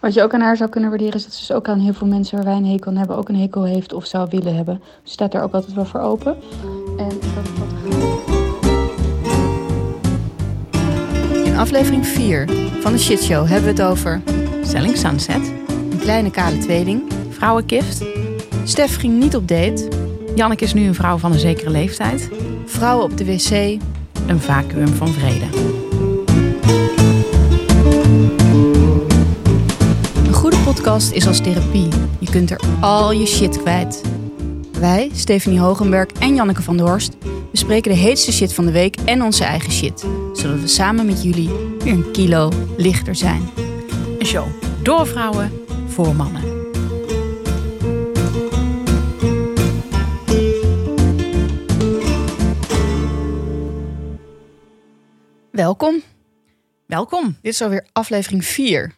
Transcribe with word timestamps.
Wat 0.00 0.14
je 0.14 0.22
ook 0.22 0.34
aan 0.34 0.40
haar 0.40 0.56
zou 0.56 0.70
kunnen 0.70 0.90
waarderen 0.90 1.14
is 1.14 1.24
dat 1.24 1.32
ze 1.32 1.38
dus 1.38 1.52
ook 1.52 1.68
aan 1.68 1.78
heel 1.78 1.94
veel 1.94 2.06
mensen 2.06 2.36
waar 2.36 2.46
wij 2.46 2.56
een 2.56 2.66
hekel 2.66 2.90
aan 2.90 2.96
hebben 2.96 3.16
ook 3.16 3.28
een 3.28 3.40
hekel 3.40 3.64
heeft 3.64 3.92
of 3.92 4.06
zou 4.06 4.28
willen 4.30 4.56
hebben. 4.56 4.82
Ze 5.02 5.12
staat 5.12 5.32
daar 5.32 5.42
ook 5.42 5.52
altijd 5.52 5.74
wel 5.74 5.84
voor 5.84 6.00
open. 6.00 6.36
En 6.96 7.08
dat 7.08 7.22
is 7.22 7.50
wat 7.58 7.68
In 11.46 11.56
aflevering 11.56 12.06
4 12.06 12.48
van 12.80 12.92
de 12.92 12.98
Shit 12.98 13.22
Show 13.22 13.46
hebben 13.46 13.74
we 13.74 13.82
het 13.82 13.90
over 13.90 14.22
Selling 14.62 14.96
Sunset, 14.96 15.52
een 15.90 15.98
kleine 15.98 16.30
kale 16.30 16.58
tweeling, 16.58 17.02
vrouwenkift. 17.28 18.04
Stef 18.64 18.96
ging 18.96 19.18
niet 19.18 19.36
op 19.36 19.48
date. 19.48 19.88
Janneke 20.34 20.64
is 20.64 20.74
nu 20.74 20.86
een 20.86 20.94
vrouw 20.94 21.16
van 21.16 21.32
een 21.32 21.38
zekere 21.38 21.70
leeftijd. 21.70 22.30
Vrouwen 22.64 23.04
op 23.04 23.16
de 23.16 23.24
wc, 23.24 23.80
een 24.26 24.40
vacuüm 24.40 24.88
van 24.88 25.08
vrede. 25.08 25.46
Podcast 30.86 31.12
is 31.12 31.26
als 31.26 31.40
therapie. 31.40 31.88
Je 32.20 32.30
kunt 32.30 32.50
er 32.50 32.60
al 32.80 33.12
je 33.12 33.26
shit 33.26 33.58
kwijt. 33.58 34.02
Wij, 34.72 35.10
Stephanie 35.14 35.58
Hogenberg 35.58 36.12
en 36.12 36.34
Janneke 36.34 36.62
van 36.62 36.76
der 36.76 36.86
Horst, 36.86 37.16
bespreken 37.50 37.92
de 37.92 37.98
heetste 37.98 38.32
shit 38.32 38.52
van 38.52 38.66
de 38.66 38.72
week 38.72 38.96
en 38.96 39.22
onze 39.22 39.44
eigen 39.44 39.72
shit. 39.72 40.00
Zodat 40.32 40.60
we 40.60 40.66
samen 40.66 41.06
met 41.06 41.22
jullie 41.22 41.48
weer 41.78 41.92
een 41.92 42.12
kilo 42.12 42.52
lichter 42.76 43.14
zijn. 43.14 43.48
Een 44.18 44.26
show 44.26 44.46
door 44.82 45.06
vrouwen 45.06 45.52
voor 45.86 46.16
mannen. 46.16 46.42
Welkom. 55.50 56.02
Welkom. 56.86 57.24
Dit 57.42 57.52
is 57.52 57.62
alweer 57.62 57.86
aflevering 57.92 58.44
4. 58.44 58.94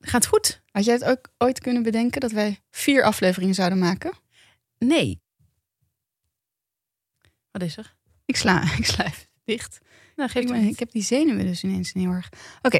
Gaat 0.00 0.26
goed. 0.26 0.61
Had 0.72 0.84
jij 0.84 0.94
het 0.94 1.04
ook 1.04 1.28
ooit 1.38 1.60
kunnen 1.60 1.82
bedenken 1.82 2.20
dat 2.20 2.30
wij 2.32 2.60
vier 2.70 3.02
afleveringen 3.02 3.54
zouden 3.54 3.78
maken? 3.78 4.12
Nee. 4.78 5.20
Wat 7.50 7.62
is 7.62 7.76
er? 7.76 7.94
Ik 8.24 8.36
sla, 8.36 8.62
ik 8.78 8.84
sla 8.86 9.04
even 9.04 9.26
dicht. 9.44 9.78
Nou, 10.16 10.30
geef 10.30 10.42
Ik, 10.42 10.48
ben- 10.48 10.68
ik 10.68 10.78
heb 10.78 10.90
die 10.90 11.02
zenuwen 11.02 11.46
dus 11.46 11.62
ineens 11.64 11.92
heel 11.92 12.10
erg. 12.10 12.28
Oké, 12.62 12.78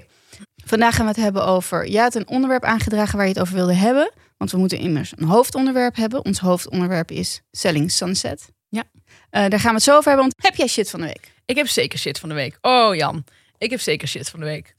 vandaag 0.64 0.94
gaan 0.94 1.04
we 1.04 1.10
het 1.10 1.20
hebben 1.20 1.44
over... 1.46 1.88
Jij 1.88 2.02
had 2.02 2.14
een 2.14 2.28
onderwerp 2.28 2.64
aangedragen 2.64 3.16
waar 3.16 3.26
je 3.26 3.32
het 3.32 3.40
over 3.40 3.54
wilde 3.54 3.74
hebben. 3.74 4.12
Want 4.36 4.50
we 4.50 4.58
moeten 4.58 4.78
immers 4.78 5.12
een 5.16 5.24
hoofdonderwerp 5.26 5.96
hebben. 5.96 6.24
Ons 6.24 6.38
hoofdonderwerp 6.38 7.10
is 7.10 7.40
Selling 7.50 7.90
Sunset. 7.90 8.52
Ja. 8.68 8.84
Eh, 9.30 9.48
daar 9.48 9.60
gaan 9.60 9.68
we 9.70 9.74
het 9.74 9.82
zo 9.82 9.96
over 9.96 10.08
hebben. 10.10 10.28
Want 10.30 10.34
heb 10.46 10.54
jij 10.54 10.66
shit 10.66 10.90
van 10.90 11.00
de 11.00 11.06
week? 11.06 11.32
Ik 11.44 11.56
heb 11.56 11.68
zeker 11.68 11.98
shit 11.98 12.18
van 12.18 12.28
de 12.28 12.34
week. 12.34 12.58
Oh 12.60 12.94
Jan, 12.94 13.24
ik 13.58 13.70
heb 13.70 13.80
zeker 13.80 14.08
shit 14.08 14.28
van 14.30 14.40
de 14.40 14.46
week. 14.46 14.74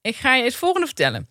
Ik 0.00 0.16
ga 0.16 0.34
je 0.34 0.44
het 0.44 0.54
volgende 0.54 0.86
vertellen. 0.86 1.28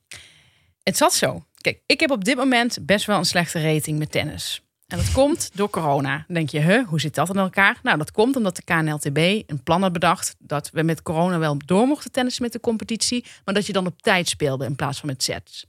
Het 0.88 0.98
zat 0.98 1.14
zo. 1.14 1.44
Kijk, 1.62 1.82
ik 1.86 2.00
heb 2.00 2.12
op 2.12 2.24
dit 2.24 2.36
moment 2.36 2.78
best 2.82 3.06
wel 3.06 3.18
een 3.18 3.26
slechte 3.26 3.62
rating 3.74 4.00
met 4.00 4.12
tennis. 4.12 4.62
En 4.88 4.98
dat 4.98 5.12
komt 5.12 5.50
door 5.54 5.70
corona. 5.70 6.16
Dan 6.28 6.36
denk 6.36 6.50
je, 6.50 6.60
huh, 6.60 6.88
hoe 6.88 7.00
zit 7.00 7.16
dat 7.16 7.30
in 7.30 7.36
elkaar? 7.36 7.80
Nou, 7.84 7.98
dat 7.98 8.12
komt 8.12 8.36
omdat 8.36 8.56
de 8.56 8.64
KNLTB 8.64 9.18
een 9.50 9.64
plan 9.64 9.82
had 9.82 9.94
bedacht... 9.94 10.36
dat 10.40 10.70
we 10.70 10.84
met 10.84 11.02
corona 11.02 11.38
wel 11.40 11.58
door 11.66 11.88
mochten 11.88 12.12
tennissen 12.12 12.44
met 12.44 12.52
de 12.52 12.60
competitie... 12.60 13.26
maar 13.46 13.54
dat 13.54 13.66
je 13.66 13.74
dan 13.74 13.86
op 13.86 14.02
tijd 14.02 14.28
speelde 14.30 14.66
in 14.66 14.76
plaats 14.76 15.00
van 15.00 15.10
met 15.10 15.24
sets. 15.24 15.66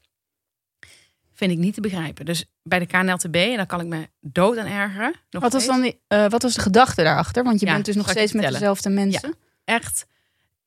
Vind 1.35 1.51
ik 1.51 1.59
niet 1.59 1.75
te 1.75 1.81
begrijpen. 1.81 2.25
Dus 2.25 2.45
bij 2.63 2.79
de 2.79 2.87
KNLTB, 2.87 3.35
en 3.35 3.57
daar 3.57 3.67
kan 3.67 3.81
ik 3.81 3.87
me 3.87 4.09
dood 4.21 4.59
aan 4.59 4.67
ergeren... 4.67 5.15
nog 5.31 5.43
Wat 5.43 5.53
was, 5.53 5.67
dan 5.67 5.81
die, 5.81 6.01
eh, 6.09 6.29
wat 6.29 6.43
was 6.43 6.55
de 6.55 6.61
gedachte 6.61 7.03
daarachter? 7.03 7.45
Want 7.45 7.61
je 7.61 7.67
Ja, 7.67 7.73
bent 7.73 7.85
dus 7.85 7.97
nog 7.97 8.11
steeds 8.11 8.33
met 8.33 8.51
dezelfde 8.51 8.91
mensen. 8.91 9.35
echt, 9.65 10.07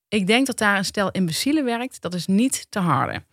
ik 0.08 0.28
denk 0.28 0.48
dat 0.48 0.58
daar 0.58 0.78
een 0.78 0.86
stel 0.86 1.12
imbecielen 1.12 1.66
werkt. 1.66 2.02
Dat 2.02 2.14
is 2.14 2.26
niet 2.26 2.66
te 2.70 2.80
harde. 2.80 3.24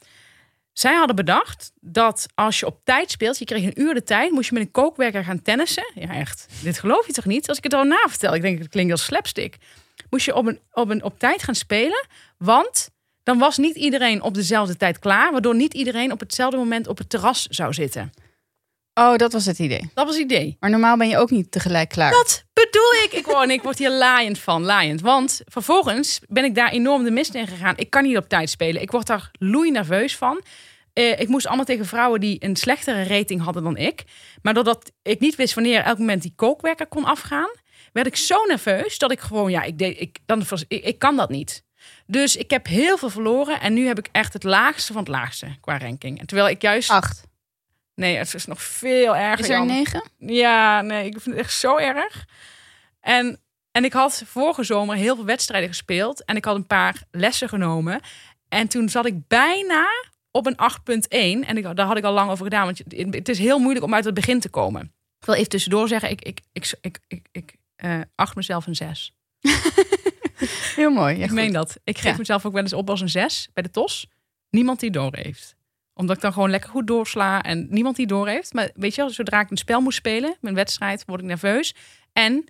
Zij 0.78 0.94
hadden 0.94 1.16
bedacht 1.16 1.72
dat 1.80 2.26
als 2.34 2.60
je 2.60 2.66
op 2.66 2.80
tijd 2.84 3.10
speelt, 3.10 3.38
je 3.38 3.44
kreeg 3.44 3.64
een 3.64 3.80
uur 3.80 3.94
de 3.94 4.02
tijd, 4.02 4.30
moest 4.30 4.48
je 4.48 4.54
met 4.54 4.62
een 4.62 4.70
kookwerker 4.70 5.24
gaan 5.24 5.42
tennissen. 5.42 5.90
Ja, 5.94 6.14
echt. 6.14 6.46
Dit 6.62 6.78
geloof 6.78 7.06
je 7.06 7.12
toch 7.12 7.24
niet? 7.24 7.48
Als 7.48 7.56
ik 7.58 7.64
het 7.64 7.74
al 7.74 7.84
na 7.84 8.04
vertel, 8.08 8.34
ik 8.34 8.42
denk 8.42 8.58
het 8.58 8.68
klinkt 8.68 8.92
als 8.92 9.04
slapstick. 9.04 9.56
Moest 10.10 10.24
je 10.24 10.34
op 10.34 10.46
een, 10.46 10.60
op 10.72 10.90
een 10.90 11.02
op 11.02 11.18
tijd 11.18 11.42
gaan 11.42 11.54
spelen, 11.54 12.06
want 12.36 12.90
dan 13.22 13.38
was 13.38 13.56
niet 13.56 13.76
iedereen 13.76 14.22
op 14.22 14.34
dezelfde 14.34 14.76
tijd 14.76 14.98
klaar, 14.98 15.32
waardoor 15.32 15.54
niet 15.54 15.74
iedereen 15.74 16.12
op 16.12 16.20
hetzelfde 16.20 16.56
moment 16.56 16.86
op 16.86 16.98
het 16.98 17.10
terras 17.10 17.46
zou 17.46 17.72
zitten. 17.72 18.12
Oh, 18.94 19.16
dat 19.16 19.32
was 19.32 19.46
het 19.46 19.58
idee. 19.58 19.90
Dat 19.94 20.06
was 20.06 20.14
het 20.14 20.24
idee. 20.24 20.56
Maar 20.60 20.70
normaal 20.70 20.96
ben 20.96 21.08
je 21.08 21.18
ook 21.18 21.30
niet 21.30 21.50
tegelijk 21.50 21.88
klaar. 21.88 22.10
Dat 22.10 22.44
bedoel 22.52 22.92
ik. 23.04 23.12
Ik, 23.12 23.26
word, 23.26 23.48
ik 23.48 23.62
word 23.62 23.78
hier 23.78 23.90
laaiend 23.90 24.38
van, 24.38 24.62
laaiend. 24.62 25.00
Want 25.00 25.40
vervolgens 25.44 26.20
ben 26.28 26.44
ik 26.44 26.54
daar 26.54 26.70
enorm 26.70 27.04
de 27.04 27.10
mist 27.10 27.34
in 27.34 27.46
gegaan. 27.46 27.76
Ik 27.76 27.90
kan 27.90 28.02
niet 28.02 28.16
op 28.16 28.28
tijd 28.28 28.50
spelen. 28.50 28.82
Ik 28.82 28.90
word 28.90 29.06
daar 29.06 29.30
loei 29.38 29.70
nerveus 29.70 30.16
van. 30.16 30.42
Eh, 30.98 31.20
ik 31.20 31.28
moest 31.28 31.46
allemaal 31.46 31.64
tegen 31.64 31.86
vrouwen 31.86 32.20
die 32.20 32.44
een 32.44 32.56
slechtere 32.56 33.02
rating 33.02 33.42
hadden 33.42 33.62
dan 33.62 33.76
ik. 33.76 34.04
Maar 34.42 34.54
doordat 34.54 34.92
ik 35.02 35.20
niet 35.20 35.36
wist 35.36 35.54
wanneer 35.54 35.82
elk 35.82 35.98
moment 35.98 36.22
die 36.22 36.32
kookwerker 36.36 36.86
kon 36.86 37.04
afgaan, 37.04 37.50
werd 37.92 38.06
ik 38.06 38.16
zo 38.16 38.44
nerveus 38.44 38.98
dat 38.98 39.10
ik 39.10 39.20
gewoon, 39.20 39.50
ja, 39.50 39.62
ik, 39.62 39.78
deed, 39.78 40.00
ik, 40.00 40.18
dan, 40.26 40.42
ik, 40.68 40.84
ik 40.84 40.98
kan 40.98 41.16
dat 41.16 41.28
niet. 41.28 41.64
Dus 42.06 42.36
ik 42.36 42.50
heb 42.50 42.66
heel 42.66 42.98
veel 42.98 43.10
verloren 43.10 43.60
en 43.60 43.74
nu 43.74 43.86
heb 43.86 43.98
ik 43.98 44.08
echt 44.12 44.32
het 44.32 44.42
laagste 44.42 44.92
van 44.92 45.02
het 45.02 45.10
laagste 45.10 45.46
qua 45.60 45.78
ranking. 45.78 46.20
En 46.20 46.26
terwijl 46.26 46.48
ik 46.48 46.62
juist. 46.62 46.90
Acht. 46.90 47.22
Nee, 47.94 48.16
het 48.16 48.34
is 48.34 48.46
nog 48.46 48.62
veel 48.62 49.16
erger. 49.16 49.44
Is 49.44 49.48
er 49.48 49.66
negen? 49.66 50.02
Ja, 50.18 50.82
nee, 50.82 51.06
ik 51.06 51.20
vind 51.20 51.36
het 51.36 51.44
echt 51.44 51.54
zo 51.54 51.76
erg. 51.76 52.24
En, 53.00 53.40
en 53.70 53.84
ik 53.84 53.92
had 53.92 54.22
vorige 54.26 54.62
zomer 54.62 54.96
heel 54.96 55.14
veel 55.14 55.24
wedstrijden 55.24 55.68
gespeeld. 55.68 56.24
En 56.24 56.36
ik 56.36 56.44
had 56.44 56.56
een 56.56 56.66
paar 56.66 57.02
lessen 57.10 57.48
genomen. 57.48 58.00
En 58.48 58.68
toen 58.68 58.88
zat 58.88 59.06
ik 59.06 59.28
bijna 59.28 59.86
op 60.30 60.46
een 60.46 60.56
8.1. 60.56 61.46
En 61.48 61.56
ik, 61.56 61.76
daar 61.76 61.86
had 61.86 61.96
ik 61.96 62.04
al 62.04 62.12
lang 62.12 62.30
over 62.30 62.44
gedaan. 62.44 62.64
Want 62.64 62.82
het 63.14 63.28
is 63.28 63.38
heel 63.38 63.58
moeilijk 63.58 63.84
om 63.84 63.94
uit 63.94 64.04
het 64.04 64.14
begin 64.14 64.40
te 64.40 64.48
komen. 64.48 64.82
Ik 65.20 65.26
wil 65.26 65.34
even 65.34 65.48
tussendoor 65.48 65.88
zeggen, 65.88 66.10
ik, 66.10 66.20
ik, 66.22 66.40
ik, 66.52 66.74
ik, 66.80 66.98
ik, 67.08 67.28
ik 67.32 67.56
eh, 67.76 68.00
acht 68.14 68.34
mezelf 68.36 68.66
een 68.66 68.76
6. 68.76 69.12
Heel 70.76 70.90
mooi. 70.90 71.16
Ja, 71.16 71.22
ik 71.22 71.28
goed. 71.28 71.38
meen 71.38 71.52
dat. 71.52 71.76
Ik 71.84 71.98
geef 71.98 72.12
Ja. 72.12 72.18
mezelf 72.18 72.46
ook 72.46 72.52
wel 72.52 72.62
eens 72.62 72.72
op 72.72 72.90
als 72.90 73.00
een 73.00 73.08
6 73.08 73.48
bij 73.52 73.62
de 73.62 73.70
TOS. 73.70 74.06
Niemand 74.50 74.80
die 74.80 74.90
door 74.90 75.16
heeft. 75.16 75.56
Omdat 75.94 76.16
ik 76.16 76.22
dan 76.22 76.32
gewoon 76.32 76.50
lekker 76.50 76.70
goed 76.70 76.86
doorsla 76.86 77.42
en 77.42 77.66
niemand 77.70 77.96
die 77.96 78.06
door 78.06 78.28
heeft. 78.28 78.52
Maar 78.54 78.70
weet 78.74 78.94
je 78.94 79.00
wel, 79.00 79.10
zodra 79.10 79.40
ik 79.40 79.50
een 79.50 79.56
spel 79.56 79.80
moet 79.80 79.94
spelen, 79.94 80.36
mijn 80.40 80.54
wedstrijd, 80.54 81.04
word 81.06 81.20
ik 81.20 81.26
nerveus. 81.26 81.74
En 82.12 82.44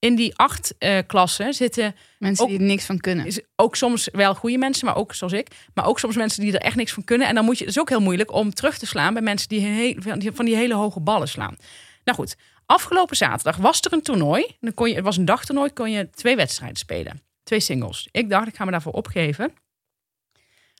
in 0.00 0.14
die 0.14 0.36
acht 0.36 0.74
eh, 0.78 0.98
klassen 1.06 1.54
zitten 1.54 1.94
Mensen 2.18 2.44
Ook- 2.44 2.50
die 2.50 2.58
er 2.60 2.64
niks 2.64 2.84
van 2.84 2.98
kunnen. 2.98 3.26
is 3.26 3.40
ook 3.56 3.76
soms 3.76 4.08
wel 4.12 4.34
goede 4.34 4.58
mensen, 4.58 4.86
maar 4.86 4.96
ook 4.96 5.14
zoals 5.14 5.32
ik. 5.32 5.48
Maar 5.74 5.86
ook 5.86 5.98
soms 5.98 6.16
mensen 6.16 6.42
die 6.42 6.52
er 6.52 6.60
echt 6.60 6.76
niks 6.76 6.92
van 6.92 7.04
kunnen. 7.04 7.28
En 7.28 7.34
dan 7.34 7.44
moet 7.44 7.58
je, 7.58 7.64
het 7.64 7.74
is 7.74 7.80
ook 7.80 7.88
heel 7.88 8.00
moeilijk 8.00 8.32
om 8.32 8.54
terug 8.54 8.78
te 8.78 8.86
slaan 8.86 9.12
bij 9.12 9.22
mensen 9.22 9.48
die, 9.48 9.60
he- 9.60 9.94
van 9.98 10.18
die- 10.18 10.32
van 10.32 10.44
die 10.44 10.56
hele 10.56 10.74
hoge 10.74 11.00
ballen 11.00 11.28
slaan. 11.28 11.56
Nou 12.04 12.18
goed, 12.18 12.36
afgelopen 12.66 13.16
zaterdag 13.16 13.56
was 13.56 13.80
er 13.80 13.92
een 13.92 14.02
toernooi. 14.02 14.46
Dan 14.60 14.74
kon 14.74 14.88
je, 14.88 14.94
het 14.94 15.04
was 15.04 15.16
een 15.16 15.24
dagtoernooi, 15.24 15.72
kon 15.72 15.90
je 15.90 16.10
twee 16.10 16.36
wedstrijden 16.36 16.76
spelen. 16.78 17.22
Twee 17.42 17.60
singles. 17.60 18.08
Ik 18.10 18.30
dacht, 18.30 18.48
ik 18.48 18.56
ga 18.56 18.64
me 18.64 18.70
daarvoor 18.70 18.92
opgeven. 18.92 19.52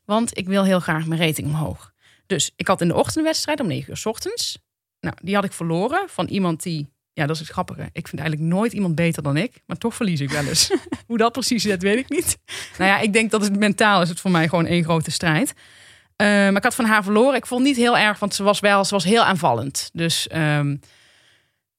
Want 0.04 0.38
ik 0.38 0.47
wil 0.47 0.64
heel 0.64 0.80
graag 0.80 1.06
mijn 1.06 1.20
rating 1.20 1.47
omhoog. 1.48 1.92
Dus 2.26 2.53
ik 2.56 2.66
had 2.66 2.80
in 2.80 2.88
de 2.88 2.94
ochtend 2.94 3.16
een 3.16 3.22
wedstrijd 3.25 3.60
om 3.60 3.66
9 3.66 3.91
uur 3.91 3.97
's 3.97 4.06
ochtends. 4.06 4.59
Nou, 5.00 5.16
die 5.22 5.34
had 5.34 5.44
ik 5.44 5.53
verloren 5.53 6.09
van 6.09 6.26
iemand 6.26 6.62
die... 6.62 6.88
Ja, 7.20 7.26
dat 7.26 7.34
is 7.34 7.42
het 7.42 7.50
grappige. 7.50 7.88
Ik 7.92 8.08
vind 8.08 8.20
eigenlijk 8.20 8.50
nooit 8.53 8.72
iemand 8.72 8.94
beter 8.94 9.22
dan 9.22 9.36
ik. 9.36 9.62
Maar 9.66 9.76
toch 9.76 9.94
verlies 9.94 10.20
ik 10.20 10.31
wel 10.31 10.44
eens. 10.44 10.70
Hoe 11.06 11.19
dat 11.19 11.32
precies 11.32 11.62
zit, 11.62 11.82
weet 11.82 11.98
ik 11.98 12.08
niet. 12.08 12.38
Nou 12.78 12.91
ja, 12.91 12.98
ik 12.98 13.12
denk 13.12 13.31
dat 13.31 13.42
het 13.42 13.58
mentaal 13.58 14.03
is 14.03 14.08
het 14.08 14.20
voor 14.20 14.31
mij 14.31 14.48
gewoon 14.48 14.66
één 14.66 14.84
grote 14.84 15.10
strijd. 15.10 15.53
Eh, 16.16 16.26
maar 16.26 16.56
ik 16.56 16.62
had 16.62 16.75
van 16.75 16.84
haar 16.84 17.03
verloren. 17.03 17.36
Ik 17.36 17.47
vond 17.47 17.60
het 17.60 17.69
niet 17.69 17.78
heel 17.78 17.98
erg, 17.98 18.19
want 18.19 18.34
ze 18.34 18.42
was 18.42 18.60
wel, 18.60 18.84
ze 18.84 18.94
was 18.94 19.04
heel 19.04 19.22
aanvallend. 19.22 19.91
Dus, 19.92 20.28
ehm, 20.28 20.76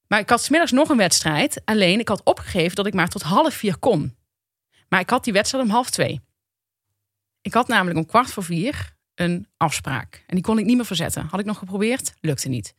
maar 0.07 0.19
ik 0.19 0.30
had 0.30 0.44
smiddags 0.44 0.72
nog 0.72 0.90
een 0.90 0.97
wedstrijd. 0.97 1.62
Alleen, 1.66 2.00
ik 2.00 2.07
had 2.07 2.24
opgegeven 2.24 2.75
dat 2.75 2.88
ik 2.88 2.94
maar 2.94 3.09
tot 3.09 3.22
half 3.22 3.53
vier 3.53 3.78
kon. 3.78 4.16
Maar 4.90 5.00
ik 5.00 5.09
had 5.09 5.24
die 5.24 5.34
wedstrijd 5.34 5.63
om 5.63 5.72
half 5.72 5.90
twee. 5.90 6.22
Ik 7.41 7.53
had 7.53 7.68
namelijk 7.68 7.97
om 7.97 8.06
kwart 8.06 8.31
voor 8.31 8.44
vier 8.44 8.96
een 9.16 9.47
afspraak. 9.57 10.24
En 10.27 10.36
die 10.36 10.44
kon 10.44 10.60
ik 10.60 10.65
niet 10.65 10.75
meer 10.75 10.86
verzetten. 10.86 11.27
Had 11.30 11.39
ik 11.39 11.45
nog 11.45 11.57
geprobeerd, 11.57 12.13
lukte 12.19 12.50
niet. 12.50 12.74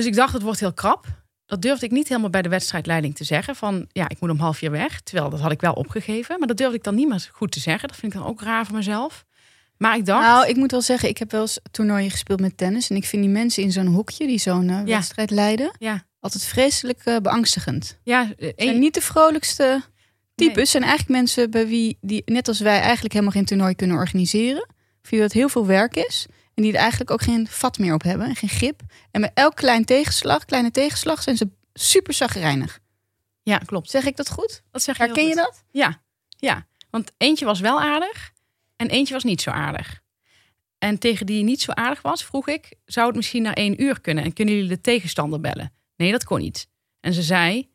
Dus 0.00 0.08
ik 0.08 0.14
dacht, 0.14 0.32
het 0.32 0.42
wordt 0.42 0.60
heel 0.60 0.72
krap. 0.72 1.06
Dat 1.46 1.62
durfde 1.62 1.86
ik 1.86 1.92
niet 1.92 2.08
helemaal 2.08 2.30
bij 2.30 2.42
de 2.42 2.48
wedstrijdleiding 2.48 3.14
te 3.14 3.24
zeggen. 3.24 3.56
Van 3.56 3.86
ja, 3.88 4.08
ik 4.08 4.20
moet 4.20 4.30
om 4.30 4.38
half 4.38 4.56
vier 4.56 4.70
weg. 4.70 5.00
Terwijl 5.00 5.30
dat 5.30 5.40
had 5.40 5.52
ik 5.52 5.60
wel 5.60 5.72
opgegeven. 5.72 6.38
Maar 6.38 6.48
dat 6.48 6.56
durfde 6.56 6.76
ik 6.76 6.84
dan 6.84 6.94
niet 6.94 7.08
meer 7.08 7.28
goed 7.32 7.50
te 7.50 7.60
zeggen. 7.60 7.88
Dat 7.88 7.96
vind 7.96 8.12
ik 8.14 8.18
dan 8.18 8.28
ook 8.28 8.42
raar 8.42 8.66
van 8.66 8.74
mezelf. 8.74 9.24
Maar 9.76 9.96
ik 9.96 10.06
dacht. 10.06 10.26
Nou, 10.26 10.48
ik 10.48 10.56
moet 10.56 10.70
wel 10.70 10.80
zeggen, 10.80 11.08
ik 11.08 11.18
heb 11.18 11.30
wel 11.30 11.40
eens 11.40 11.60
toernooien 11.70 12.10
gespeeld 12.10 12.40
met 12.40 12.56
tennis. 12.56 12.90
En 12.90 12.96
ik 12.96 13.04
vind 13.04 13.22
die 13.22 13.30
mensen 13.30 13.62
in 13.62 13.72
zo'n 13.72 13.86
hoekje 13.86 14.26
die 14.26 14.38
zo'n 14.38 14.68
eh, 14.68 14.82
wedstrijd 14.82 15.30
leiden, 15.30 15.70
ja, 15.78 16.04
altijd 16.20 16.44
vreselijk 16.44 17.00
eh, 17.04 17.16
beangstigend. 17.16 17.98
ja, 18.02 18.32
eh, 18.38 18.52
Zijn 18.56 18.78
niet 18.78 18.94
de 18.94 19.00
vrolijkste 19.00 19.82
types. 20.34 20.56
Nee. 20.56 20.64
Zijn 20.64 20.82
eigenlijk 20.82 21.12
mensen 21.12 21.50
bij 21.50 21.66
wie, 21.66 21.98
die 22.00 22.22
net 22.24 22.48
als 22.48 22.60
wij 22.60 22.80
eigenlijk 22.80 23.12
helemaal 23.12 23.34
geen 23.34 23.44
toernooi 23.44 23.74
kunnen 23.74 23.96
organiseren. 23.96 24.66
Voor 25.02 25.10
wie 25.10 25.20
het 25.20 25.32
heel 25.32 25.48
veel 25.48 25.66
werk 25.66 25.96
is. 25.96 26.26
En 26.60 26.66
die 26.66 26.74
er 26.74 26.80
eigenlijk 26.80 27.10
ook 27.10 27.22
geen 27.22 27.48
vat 27.48 27.78
meer 27.78 27.94
op 27.94 28.02
hebben 28.02 28.26
en 28.26 28.36
geen 28.36 28.48
grip. 28.48 28.82
En 29.10 29.20
bij 29.20 29.30
elk 29.34 29.56
klein 29.56 29.84
tegenslag, 29.84 30.44
kleine 30.44 30.70
tegenslag, 30.70 31.22
zijn 31.22 31.36
ze 31.36 31.48
super 31.72 32.14
zagrijnig. 32.14 32.80
Ja, 33.42 33.58
klopt. 33.58 33.90
Zeg 33.90 34.04
ik 34.04 34.16
dat 34.16 34.30
goed? 34.30 34.62
Dat 34.70 34.82
zeg 34.82 34.96
je 34.96 35.02
heel 35.02 35.14
Herken 35.14 35.30
je 35.30 35.36
dat? 35.36 35.64
Ja, 35.70 36.02
ja. 36.36 36.66
Want 36.90 37.12
eentje 37.16 37.44
was 37.44 37.60
wel 37.60 37.80
aardig 37.80 38.32
en 38.76 38.88
eentje 38.88 39.14
was 39.14 39.24
niet 39.24 39.40
zo 39.40 39.50
aardig. 39.50 40.00
En 40.78 40.98
tegen 40.98 41.26
die 41.26 41.44
niet 41.44 41.60
zo 41.60 41.72
aardig 41.72 42.02
was, 42.02 42.24
vroeg 42.24 42.48
ik: 42.48 42.74
zou 42.84 43.06
het 43.06 43.16
misschien 43.16 43.42
naar 43.42 43.52
één 43.52 43.82
uur 43.82 44.00
kunnen? 44.00 44.24
En 44.24 44.32
kunnen 44.32 44.54
jullie 44.54 44.68
de 44.68 44.80
tegenstander 44.80 45.40
bellen? 45.40 45.72
Nee, 45.96 46.12
dat 46.12 46.24
kon 46.24 46.40
niet. 46.40 46.68
En 47.00 47.12
ze 47.12 47.22
zei: 47.22 47.70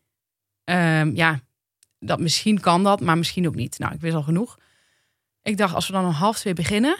ehm, 0.63 1.15
ja, 1.15 1.39
dat 1.99 2.19
misschien 2.19 2.59
kan 2.59 2.83
dat, 2.83 3.01
maar 3.01 3.17
misschien 3.17 3.47
ook 3.47 3.55
niet. 3.55 3.79
Nou, 3.79 3.93
ik 3.93 4.01
wist 4.01 4.15
al 4.15 4.23
genoeg. 4.23 4.57
Ik 5.41 5.57
dacht, 5.57 5.75
als 5.75 5.87
we 5.87 5.93
dan 5.93 6.05
om 6.05 6.11
half 6.11 6.39
twee 6.39 6.53
beginnen, 6.53 6.97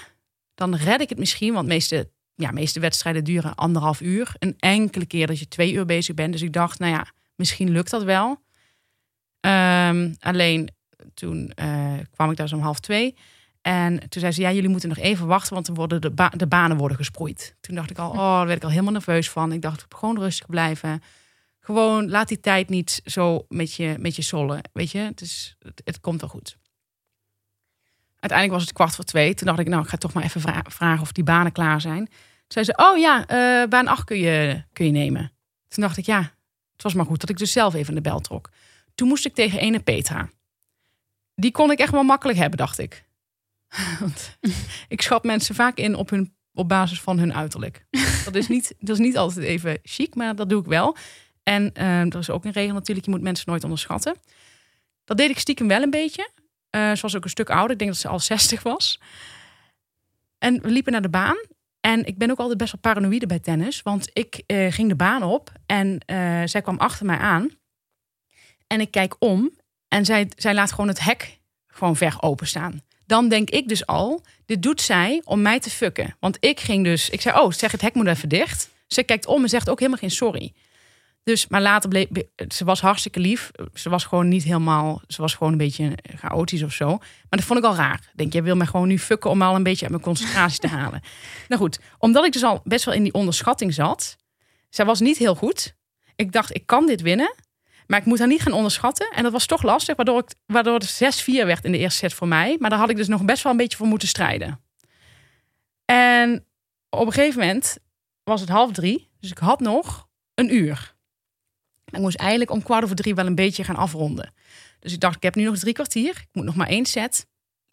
dan 0.55 0.75
red 0.75 1.01
ik 1.01 1.09
het 1.09 1.17
misschien. 1.17 1.53
Want 1.53 1.67
de 1.67 1.73
meeste, 1.73 2.09
ja, 2.35 2.51
meeste 2.51 2.79
wedstrijden 2.79 3.23
duren 3.23 3.55
anderhalf 3.55 4.01
uur. 4.01 4.35
Een 4.39 4.55
enkele 4.59 5.05
keer 5.05 5.27
dat 5.27 5.39
je 5.39 5.47
twee 5.47 5.73
uur 5.73 5.85
bezig 5.85 6.15
bent. 6.15 6.31
Dus 6.31 6.41
ik 6.41 6.53
dacht, 6.53 6.79
nou 6.79 6.93
ja, 6.93 7.07
misschien 7.35 7.69
lukt 7.69 7.89
dat 7.89 8.03
wel. 8.03 8.43
Ehm, 9.39 10.13
alleen 10.19 10.69
toen 11.13 11.49
eh, 11.49 11.93
kwam 12.11 12.31
ik 12.31 12.37
daar 12.37 12.47
zo 12.47 12.55
om 12.55 12.61
half 12.61 12.79
twee. 12.79 13.15
En 13.61 13.99
toen 14.09 14.21
zei 14.21 14.31
ze, 14.31 14.41
ja, 14.41 14.51
jullie 14.51 14.69
moeten 14.69 14.89
nog 14.89 14.97
even 14.97 15.27
wachten, 15.27 15.53
want 15.53 15.65
dan 15.65 15.75
worden 15.75 16.01
de, 16.01 16.11
ba- 16.11 16.29
de 16.35 16.47
banen 16.47 16.77
worden 16.77 16.97
gesproeid. 16.97 17.55
Toen 17.61 17.75
dacht 17.75 17.89
ik 17.89 17.97
al, 17.97 18.09
oh, 18.17 18.17
daar 18.17 18.45
werd 18.45 18.57
ik 18.57 18.63
al 18.63 18.69
helemaal 18.69 18.91
nerveus 18.91 19.29
van. 19.29 19.51
Ik 19.51 19.61
dacht, 19.61 19.85
gewoon 19.89 20.19
rustig 20.19 20.47
blijven. 20.47 21.01
Gewoon, 21.59 22.09
laat 22.09 22.27
die 22.27 22.39
tijd 22.39 22.69
niet 22.69 23.01
zo 23.05 23.45
met 23.49 23.73
je, 23.73 23.95
met 23.99 24.15
je 24.15 24.21
sollen. 24.21 24.61
Weet 24.73 24.91
je, 24.91 24.97
het, 24.97 25.21
is, 25.21 25.55
het, 25.59 25.81
het 25.83 25.99
komt 25.99 26.21
wel 26.21 26.29
goed. 26.29 26.57
Uiteindelijk 28.25 28.59
was 28.59 28.61
het 28.69 28.77
kwart 28.77 28.95
voor 28.95 29.05
twee. 29.05 29.33
Toen 29.33 29.47
dacht 29.47 29.59
ik, 29.59 29.67
nou, 29.67 29.83
ik 29.83 29.89
ga 29.89 29.97
toch 29.97 30.13
maar 30.13 30.23
even 30.23 30.41
vra- 30.41 30.63
vragen 30.67 31.01
of 31.01 31.11
die 31.11 31.23
banen 31.23 31.51
klaar 31.51 31.81
zijn. 31.81 32.05
Toen 32.05 32.15
zei 32.47 32.65
ze, 32.65 32.77
oh 32.77 32.97
ja, 32.97 33.25
eh, 33.27 33.67
baan 33.69 33.87
8 33.87 34.03
kun 34.03 34.17
je, 34.17 34.63
kun 34.73 34.85
je 34.85 34.91
nemen. 34.91 35.31
Toen 35.67 35.83
dacht 35.83 35.97
ik, 35.97 36.05
ja, 36.05 36.19
het 36.73 36.81
was 36.83 36.93
maar 36.93 37.05
goed 37.05 37.19
dat 37.19 37.29
ik 37.29 37.37
dus 37.37 37.51
zelf 37.51 37.73
even 37.73 37.95
de 37.95 38.01
bel 38.01 38.19
trok. 38.19 38.49
Toen 38.95 39.07
moest 39.07 39.25
ik 39.25 39.33
tegen 39.33 39.59
ene 39.59 39.79
Petra. 39.79 40.29
Die 41.35 41.51
kon 41.51 41.71
ik 41.71 41.79
echt 41.79 41.91
wel 41.91 42.03
makkelijk 42.03 42.37
hebben, 42.37 42.57
dacht 42.57 42.79
ik. 42.79 43.05
Want 43.99 44.37
ik 44.87 45.01
schat 45.01 45.23
mensen 45.23 45.55
vaak 45.55 45.77
in 45.77 45.95
op, 45.95 46.09
hun, 46.09 46.35
op 46.53 46.69
basis 46.69 47.01
van 47.01 47.19
hun 47.19 47.33
uiterlijk. 47.33 47.85
Dat 48.25 48.35
is, 48.35 48.47
niet, 48.47 48.75
dat 48.79 48.99
is 48.99 49.05
niet 49.05 49.17
altijd 49.17 49.45
even 49.45 49.79
chic, 49.83 50.15
maar 50.15 50.35
dat 50.35 50.49
doe 50.49 50.59
ik 50.59 50.67
wel. 50.67 50.95
En 51.43 51.73
eh, 51.73 51.99
er 51.99 52.17
is 52.17 52.29
ook 52.29 52.45
een 52.45 52.51
regel 52.51 52.73
natuurlijk, 52.73 53.05
je 53.05 53.11
moet 53.11 53.21
mensen 53.21 53.49
nooit 53.49 53.63
onderschatten. 53.63 54.15
Dat 55.03 55.17
deed 55.17 55.29
ik 55.29 55.39
stiekem 55.39 55.67
wel 55.67 55.81
een 55.81 55.89
beetje. 55.89 56.29
Eh 56.75 56.95
ze 56.95 57.01
was 57.01 57.15
ook 57.15 57.23
een 57.23 57.29
stuk 57.29 57.49
ouder. 57.49 57.71
Ik 57.71 57.77
denk 57.77 57.91
dat 57.91 57.99
ze 57.99 58.07
al 58.07 58.19
60 58.19 58.63
was. 58.63 58.99
En 60.37 60.61
we 60.61 60.69
liepen 60.69 60.91
naar 60.91 61.01
de 61.01 61.09
baan. 61.09 61.37
En 61.79 62.05
ik 62.05 62.17
ben 62.17 62.31
ook 62.31 62.39
altijd 62.39 62.57
best 62.57 62.71
wel 62.71 62.81
paranoïde 62.81 63.25
bij 63.25 63.39
tennis. 63.39 63.81
Want 63.81 64.09
ik 64.13 64.43
eh, 64.45 64.71
ging 64.71 64.89
de 64.89 64.95
baan 64.95 65.23
op 65.23 65.51
en 65.65 65.99
eh, 66.05 66.41
zij 66.45 66.61
kwam 66.61 66.77
achter 66.77 67.05
mij 67.05 67.17
aan. 67.17 67.49
En 68.67 68.81
ik 68.81 68.91
kijk 68.91 69.15
om 69.19 69.51
en 69.87 70.05
zij, 70.05 70.31
zij 70.35 70.53
laat 70.53 70.71
gewoon 70.71 70.87
het 70.87 70.99
hek 70.99 71.39
gewoon 71.67 71.95
ver 71.95 72.17
openstaan. 72.19 72.81
Dan 73.05 73.29
denk 73.29 73.49
ik 73.49 73.67
dus 73.67 73.85
al, 73.85 74.21
dit 74.45 74.61
doet 74.61 74.81
zij 74.81 75.21
om 75.23 75.41
mij 75.41 75.59
te 75.59 75.69
fucken. 75.69 76.15
Want 76.19 76.37
ik 76.39 76.59
ging 76.59 76.83
dus, 76.83 77.09
ik 77.09 77.21
zei, 77.21 77.39
oh, 77.39 77.51
zeg 77.51 77.71
het 77.71 77.81
hek 77.81 77.93
moet 77.93 78.07
even 78.07 78.29
dicht. 78.29 78.69
Ze 78.87 79.03
kijkt 79.03 79.25
om 79.25 79.43
en 79.43 79.49
zegt 79.49 79.69
ook 79.69 79.79
helemaal 79.79 79.99
geen 79.99 80.11
sorry. 80.11 80.53
Dus, 81.25 81.47
maar 81.47 81.61
later 81.61 81.89
bleef, 81.89 82.07
ze 82.47 82.65
was 82.65 82.81
hartstikke 82.81 83.19
lief. 83.19 83.51
Ze 83.73 83.89
was 83.89 84.03
gewoon 84.03 84.27
niet 84.27 84.43
helemaal, 84.43 85.01
ze 85.07 85.21
was 85.21 85.35
gewoon 85.35 85.51
een 85.51 85.57
beetje 85.57 85.97
chaotisch 86.15 86.63
of 86.63 86.73
zo. 86.73 86.87
Maar 86.97 87.27
dat 87.29 87.43
vond 87.43 87.59
ik 87.59 87.65
al 87.65 87.75
raar. 87.75 87.95
Ik 87.95 88.17
denk, 88.17 88.33
jij 88.33 88.43
wil 88.43 88.55
mij 88.55 88.67
gewoon 88.67 88.87
nu 88.87 88.99
fucken 88.99 89.29
om 89.29 89.41
al 89.41 89.55
een 89.55 89.63
beetje 89.63 89.81
uit 89.81 89.91
mijn 89.91 90.03
concentratie 90.03 90.59
te 90.59 90.67
halen. 90.67 91.01
Nou 91.47 91.61
goed, 91.61 91.79
omdat 91.97 92.25
ik 92.25 92.31
dus 92.31 92.43
al 92.43 92.61
best 92.63 92.85
wel 92.85 92.93
in 92.93 93.03
die 93.03 93.13
onderschatting 93.13 93.73
zat. 93.73 94.17
Zij 94.69 94.85
was 94.85 94.99
niet 94.99 95.17
heel 95.17 95.35
goed. 95.35 95.75
Ik 96.15 96.31
dacht, 96.31 96.55
ik 96.55 96.65
kan 96.65 96.85
dit 96.85 97.01
winnen. 97.01 97.35
Maar 97.87 97.99
ik 97.99 98.05
moet 98.05 98.19
haar 98.19 98.27
niet 98.27 98.41
gaan 98.41 98.53
onderschatten. 98.53 99.11
En 99.15 99.23
dat 99.23 99.31
was 99.31 99.45
toch 99.45 99.63
lastig, 99.63 99.95
waardoor, 99.95 100.19
ik, 100.19 100.33
waardoor 100.45 100.79
het 100.79 101.23
6-4 101.23 101.25
werd 101.25 101.65
in 101.65 101.71
de 101.71 101.77
eerste 101.77 101.97
set 101.97 102.13
voor 102.13 102.27
mij. 102.27 102.55
Maar 102.59 102.69
daar 102.69 102.79
had 102.79 102.89
ik 102.89 102.95
dus 102.95 103.07
nog 103.07 103.25
best 103.25 103.43
wel 103.43 103.51
een 103.51 103.57
beetje 103.57 103.77
voor 103.77 103.87
moeten 103.87 104.07
strijden. 104.07 104.61
En 105.85 106.45
op 106.89 107.05
een 107.05 107.13
gegeven 107.13 107.39
moment 107.39 107.77
was 108.23 108.41
het 108.41 108.49
half 108.49 108.71
drie. 108.71 109.09
Dus 109.19 109.31
ik 109.31 109.37
had 109.37 109.59
nog 109.59 110.07
een 110.33 110.55
uur. 110.55 110.94
Ik 111.85 111.99
moest 111.99 112.17
eigenlijk 112.17 112.51
om 112.51 112.63
kwart 112.63 112.83
over 112.83 112.95
drie 112.95 113.15
wel 113.15 113.25
een 113.25 113.35
beetje 113.35 113.63
gaan 113.63 113.75
afronden. 113.75 114.33
Dus 114.79 114.93
ik 114.93 114.99
dacht, 114.99 115.15
ik 115.15 115.23
heb 115.23 115.35
nu 115.35 115.43
nog 115.43 115.57
drie 115.57 115.73
kwartier. 115.73 116.09
Ik 116.09 116.27
moet 116.31 116.45
nog 116.45 116.55
maar 116.55 116.67
één 116.67 116.85
set. 116.85 117.27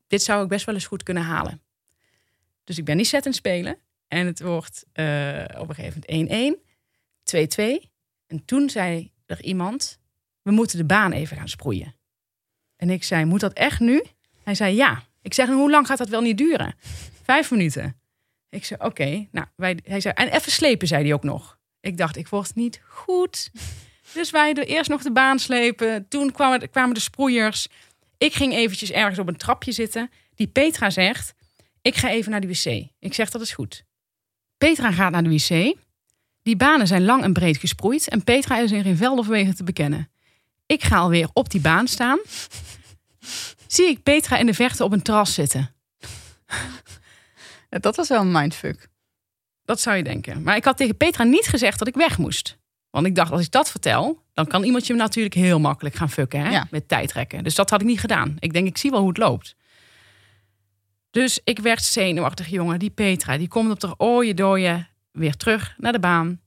Dit 0.06 0.22
zou 0.22 0.42
ik 0.42 0.48
best 0.48 0.66
wel 0.66 0.74
eens 0.74 0.86
goed 0.86 1.02
kunnen 1.02 1.22
halen. 1.22 1.62
Dus 2.64 2.78
ik 2.78 2.84
ben 2.84 2.96
die 2.96 3.06
set 3.06 3.24
aan 3.24 3.30
het 3.30 3.40
spelen. 3.40 3.78
En 4.08 4.26
het 4.26 4.40
wordt 4.40 4.84
eh, 4.92 5.44
op 5.58 5.68
een 5.68 5.74
gegeven 5.74 6.02
moment 6.08 6.56
1-1, 6.56 7.82
2-2. 7.84 7.90
En 8.26 8.44
toen 8.44 8.70
zei 8.70 9.12
er 9.26 9.42
iemand, 9.42 9.98
we 10.42 10.50
moeten 10.50 10.78
de 10.78 10.84
baan 10.84 11.12
even 11.12 11.36
gaan 11.36 11.48
sproeien. 11.48 11.94
En 12.76 12.90
ik 12.90 13.04
zei, 13.04 13.24
moet 13.24 13.40
dat 13.40 13.52
echt 13.52 13.80
nu? 13.80 14.02
Hij 14.42 14.54
zei, 14.54 14.74
ja. 14.74 15.02
Ik 15.22 15.34
zeg, 15.34 15.48
hoe 15.48 15.70
lang 15.70 15.86
gaat 15.86 15.98
dat 15.98 16.08
wel 16.08 16.20
niet 16.20 16.38
duren? 16.38 16.74
Vijf 17.22 17.50
minuten. 17.50 18.00
Ik 18.48 18.64
zei, 18.64 18.80
oké. 18.82 19.28
Nou, 19.30 19.46
hij 19.84 20.00
zei, 20.00 20.14
en 20.14 20.28
even 20.28 20.52
slepen, 20.52 20.88
zei 20.88 21.02
hij 21.02 21.12
ook 21.12 21.22
nog. 21.22 21.58
Ik 21.80 21.96
dacht, 21.96 22.16
ik 22.16 22.28
word 22.28 22.54
niet 22.54 22.80
goed. 22.88 23.50
Dus 24.14 24.30
wij 24.30 24.52
er 24.52 24.66
eerst 24.66 24.90
nog 24.90 25.02
de 25.02 25.12
baan 25.12 25.38
slepen. 25.38 26.08
Toen 26.08 26.32
kwamen, 26.32 26.70
kwamen 26.70 26.94
de 26.94 27.00
sproeiers. 27.00 27.68
Ik 28.18 28.34
ging 28.34 28.54
eventjes 28.54 28.90
ergens 28.90 29.18
op 29.18 29.28
een 29.28 29.36
trapje 29.36 29.72
zitten. 29.72 30.10
Die 30.34 30.46
Petra 30.46 30.90
zegt, 30.90 31.34
ik 31.82 31.96
ga 31.96 32.10
even 32.10 32.30
naar 32.30 32.40
de 32.40 32.46
wc. 32.46 32.86
Ik 32.98 33.14
zeg, 33.14 33.30
dat 33.30 33.40
is 33.40 33.52
goed. 33.52 33.84
Petra 34.58 34.92
gaat 34.92 35.10
naar 35.10 35.22
de 35.22 35.28
wc. 35.28 35.76
Die 36.42 36.56
banen 36.56 36.86
zijn 36.86 37.04
lang 37.04 37.22
en 37.22 37.32
breed 37.32 37.56
gesproeid. 37.56 38.08
En 38.08 38.24
Petra 38.24 38.58
is 38.58 38.72
in 38.72 38.82
geen 38.82 38.96
veld 38.96 39.18
of 39.18 39.26
wegen 39.26 39.54
te 39.54 39.64
bekennen. 39.64 40.10
Ik 40.66 40.82
ga 40.82 40.96
alweer 40.96 41.28
op 41.32 41.50
die 41.50 41.60
baan 41.60 41.88
staan. 41.88 42.18
Zie 43.66 43.86
ik 43.86 44.02
Petra 44.02 44.36
in 44.38 44.46
de 44.46 44.54
verte 44.54 44.84
op 44.84 44.92
een 44.92 45.02
terras 45.02 45.34
zitten. 45.34 45.74
Dat 47.68 47.96
was 47.96 48.08
wel 48.08 48.20
een 48.20 48.32
mindfuck. 48.32 48.88
Dat 49.64 49.80
zou 49.80 49.96
je 49.96 50.02
denken. 50.02 50.42
Maar 50.42 50.56
ik 50.56 50.64
had 50.64 50.76
tegen 50.76 50.96
Petra 50.96 51.24
niet 51.24 51.46
gezegd 51.46 51.78
dat 51.78 51.88
ik 51.88 51.94
weg 51.94 52.18
moest. 52.18 52.58
Want 52.92 53.06
ik 53.06 53.14
dacht, 53.14 53.32
als 53.32 53.40
ik 53.40 53.50
dat 53.50 53.70
vertel, 53.70 54.22
dan 54.34 54.46
kan 54.46 54.64
iemand 54.64 54.86
je 54.86 54.94
natuurlijk 54.94 55.34
heel 55.34 55.60
makkelijk 55.60 55.94
gaan 55.94 56.10
fucken. 56.10 56.40
Hè? 56.40 56.50
Ja. 56.50 56.66
Met 56.70 56.88
tijdrekken. 56.88 57.44
Dus 57.44 57.54
dat 57.54 57.70
had 57.70 57.80
ik 57.80 57.86
niet 57.86 58.00
gedaan. 58.00 58.36
Ik 58.38 58.52
denk, 58.52 58.66
ik 58.66 58.78
zie 58.78 58.90
wel 58.90 59.00
hoe 59.00 59.08
het 59.08 59.18
loopt. 59.18 59.56
Dus 61.10 61.40
ik 61.44 61.58
werd 61.58 61.84
zenuwachtig, 61.84 62.46
jongen. 62.46 62.78
Die 62.78 62.90
Petra, 62.90 63.38
die 63.38 63.48
komt 63.48 63.70
op 63.70 63.80
de 63.80 63.94
ooie 63.96 64.34
dooie 64.34 64.86
weer 65.12 65.36
terug 65.36 65.74
naar 65.78 65.92
de 65.92 66.00
baan. 66.00 66.40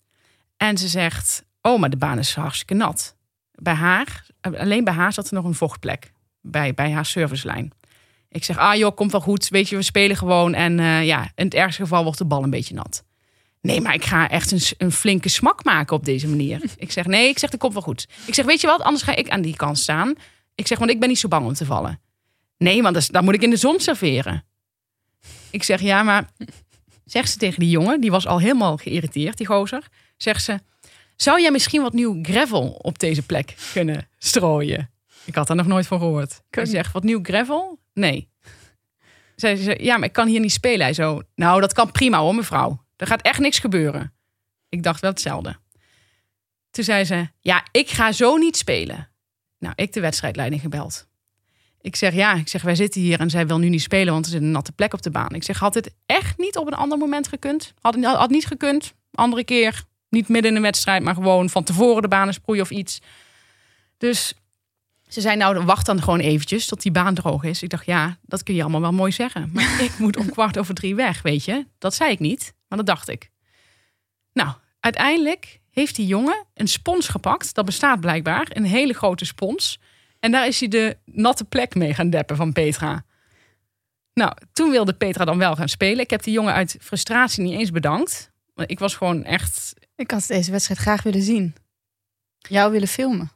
En 0.57 0.77
ze 0.77 0.87
zegt, 0.87 1.45
oh, 1.61 1.79
maar 1.79 1.89
de 1.89 1.97
baan 1.97 2.19
is 2.19 2.35
hartstikke 2.35 2.73
nat. 2.73 3.15
Bij 3.51 3.73
haar, 3.73 4.25
alleen 4.41 4.83
bij 4.83 4.93
haar 4.93 5.13
zat 5.13 5.27
er 5.27 5.33
nog 5.33 5.45
een 5.45 5.53
vochtplek. 5.53 6.11
Bij, 6.41 6.73
bij 6.73 6.91
haar 6.91 7.05
servicelijn. 7.05 7.71
Ik 8.29 8.43
zeg, 8.43 8.57
ah 8.57 8.75
joh, 8.75 8.95
komt 8.95 9.11
wel 9.11 9.21
goed. 9.21 9.47
Weet 9.47 9.69
je, 9.69 9.75
we 9.75 9.81
spelen 9.81 10.15
gewoon. 10.15 10.53
En 10.53 10.79
eh, 10.79 11.05
ja, 11.05 11.31
in 11.35 11.45
het 11.45 11.53
ergste 11.53 11.81
geval 11.81 12.03
wordt 12.03 12.17
de 12.17 12.25
bal 12.25 12.43
een 12.43 12.49
beetje 12.49 12.73
nat. 12.73 13.03
Nee, 13.65 13.81
maar 13.81 13.93
ik 13.93 14.05
ga 14.05 14.29
echt 14.29 14.51
een, 14.51 14.61
een 14.77 14.91
flinke 14.91 15.29
smak 15.29 15.63
maken 15.63 15.95
op 15.95 16.05
deze 16.05 16.27
manier. 16.27 16.61
Ik 16.77 16.91
zeg, 16.91 17.05
nee, 17.05 17.29
ik 17.29 17.39
zeg, 17.39 17.49
dat 17.49 17.59
komt 17.59 17.73
wel 17.73 17.81
goed. 17.81 18.07
Ik 18.25 18.33
zeg, 18.33 18.45
weet 18.45 18.61
je 18.61 18.67
wat, 18.67 18.81
anders 18.81 19.03
ga 19.03 19.15
ik 19.15 19.29
aan 19.29 19.41
die 19.41 19.55
kant 19.55 19.79
staan. 19.79 20.13
Ik 20.55 20.67
zeg, 20.67 20.77
want 20.77 20.91
ik 20.91 20.99
ben 20.99 21.09
niet 21.09 21.19
zo 21.19 21.27
bang 21.27 21.45
om 21.45 21.53
te 21.53 21.65
vallen. 21.65 22.01
Nee, 22.57 22.81
want 22.81 22.93
dat 22.93 23.07
dan 23.11 23.23
moet 23.23 23.33
ik 23.33 23.41
in 23.41 23.49
de 23.49 23.57
zon 23.57 23.79
serveren. 23.79 24.45
Ik 25.49 25.63
zeg, 25.63 25.81
ja, 25.81 26.03
maar... 26.03 26.29
Zegt 27.05 27.31
ze 27.31 27.37
tegen 27.37 27.59
die 27.59 27.69
jongen, 27.69 28.01
die 28.01 28.11
was 28.11 28.27
al 28.27 28.39
helemaal 28.39 28.77
geïrriteerd, 28.77 29.37
die 29.37 29.47
gozer. 29.47 29.87
Zegt 30.17 30.43
ze, 30.43 30.59
zou 31.15 31.41
jij 31.41 31.51
misschien 31.51 31.81
wat 31.81 31.93
nieuw 31.93 32.19
gravel 32.21 32.79
op 32.81 32.99
deze 32.99 33.21
plek 33.21 33.55
kunnen 33.73 34.07
strooien? 34.17 34.89
Ik 35.25 35.35
had 35.35 35.47
daar 35.47 35.55
nog 35.55 35.67
nooit 35.67 35.87
van 35.87 35.99
gehoord. 35.99 36.41
Ik 36.49 36.65
zeg, 36.65 36.91
wat 36.91 37.03
nieuw 37.03 37.19
gravel? 37.23 37.79
Nee. 37.93 38.29
Zij 39.35 39.55
zei, 39.55 39.83
ja, 39.83 39.97
maar 39.97 40.07
ik 40.07 40.13
kan 40.13 40.27
hier 40.27 40.39
niet 40.39 40.51
spelen. 40.51 40.81
Hij 40.81 40.93
zo, 40.93 41.21
nou, 41.35 41.61
dat 41.61 41.73
kan 41.73 41.91
prima 41.91 42.19
hoor, 42.19 42.35
mevrouw. 42.35 42.84
Er 42.95 43.07
gaat 43.07 43.21
echt 43.21 43.39
niks 43.39 43.59
gebeuren. 43.59 44.13
Ik 44.69 44.83
dacht 44.83 45.01
wel 45.01 45.11
hetzelfde. 45.11 45.55
Toen 46.71 46.83
zei 46.83 47.03
ze, 47.03 47.27
ja, 47.39 47.63
ik 47.71 47.89
ga 47.89 48.11
zo 48.11 48.37
niet 48.37 48.57
spelen. 48.57 49.09
Nou, 49.59 49.73
ik 49.75 49.93
de 49.93 49.99
wedstrijdleiding 49.99 50.61
gebeld. 50.61 51.07
Ik 51.81 51.95
zeg, 51.95 52.13
ja, 52.13 52.33
ik 52.33 52.47
zeg, 52.47 52.61
wij 52.61 52.75
zitten 52.75 53.01
hier 53.01 53.19
en 53.19 53.29
zij 53.29 53.47
wil 53.47 53.57
nu 53.57 53.69
niet 53.69 53.81
spelen, 53.81 54.13
want 54.13 54.25
er 54.25 54.31
zit 54.31 54.41
een 54.41 54.51
natte 54.51 54.71
plek 54.71 54.93
op 54.93 55.01
de 55.01 55.11
baan. 55.11 55.33
Ik 55.33 55.43
zeg, 55.43 55.59
had 55.59 55.73
dit 55.73 55.93
echt 56.05 56.37
niet 56.37 56.57
op 56.57 56.67
een 56.67 56.73
ander 56.73 56.97
moment 56.97 57.27
gekund? 57.27 57.73
Had, 57.79 58.03
had 58.03 58.29
niet 58.29 58.45
gekund. 58.45 58.93
Andere 59.11 59.43
keer, 59.43 59.83
niet 60.09 60.27
midden 60.27 60.51
in 60.51 60.57
een 60.57 60.63
wedstrijd, 60.63 61.03
maar 61.03 61.13
gewoon 61.13 61.49
van 61.49 61.63
tevoren 61.63 62.01
de 62.01 62.07
banen 62.07 62.33
sproeien 62.33 62.63
of 62.63 62.69
iets. 62.69 63.01
Dus 63.97 64.33
ze 65.07 65.21
zei, 65.21 65.35
nou, 65.35 65.63
wacht 65.63 65.85
dan 65.85 66.01
gewoon 66.01 66.19
eventjes 66.19 66.65
tot 66.65 66.81
die 66.81 66.91
baan 66.91 67.13
droog 67.13 67.43
is. 67.43 67.63
Ik 67.63 67.69
dacht, 67.69 67.85
ja, 67.85 68.17
dat 68.21 68.43
kun 68.43 68.55
je 68.55 68.61
allemaal 68.61 68.81
wel 68.81 68.93
mooi 68.93 69.11
zeggen. 69.11 69.49
Maar 69.53 69.81
ik 69.83 69.97
moet 69.97 70.17
om 70.17 70.29
kwart 70.29 70.57
over 70.57 70.73
drie 70.73 70.95
weg, 70.95 71.21
weet 71.21 71.45
je. 71.45 71.67
Dat 71.77 71.95
zei 71.95 72.11
ik 72.11 72.19
niet, 72.19 72.53
maar 72.67 72.77
dat 72.77 72.87
dacht 72.87 73.09
ik. 73.09 73.29
Nou, 74.33 74.53
uiteindelijk 74.79 75.59
heeft 75.69 75.95
die 75.95 76.05
jongen 76.07 76.45
een 76.53 76.67
spons 76.67 77.07
gepakt. 77.07 77.53
Dat 77.53 77.65
bestaat 77.65 77.99
blijkbaar, 77.99 78.47
een 78.49 78.65
hele 78.65 78.93
grote 78.93 79.25
spons. 79.25 79.79
En 80.19 80.31
daar 80.31 80.47
is 80.47 80.59
hij 80.59 80.69
de 80.69 80.97
natte 81.05 81.45
plek 81.45 81.75
mee 81.75 81.93
gaan 81.93 82.09
deppen 82.09 82.35
van 82.35 82.53
Petra. 82.53 83.05
Nou, 84.13 84.33
toen 84.53 84.71
wilde 84.71 84.93
Petra 84.93 85.25
dan 85.25 85.37
wel 85.37 85.55
gaan 85.55 85.69
spelen. 85.69 86.03
Ik 86.03 86.09
heb 86.09 86.23
die 86.23 86.33
jongen 86.33 86.53
uit 86.53 86.77
frustratie 86.81 87.43
niet 87.43 87.59
eens 87.59 87.71
bedankt. 87.71 88.31
Want 88.53 88.71
ik 88.71 88.79
was 88.79 88.95
gewoon 88.95 89.23
echt... 89.23 89.73
Ik 89.95 90.11
had 90.11 90.27
deze 90.27 90.51
wedstrijd 90.51 90.79
graag 90.79 91.03
willen 91.03 91.21
zien. 91.21 91.55
Jou 92.37 92.71
willen 92.71 92.87
filmen. 92.87 93.31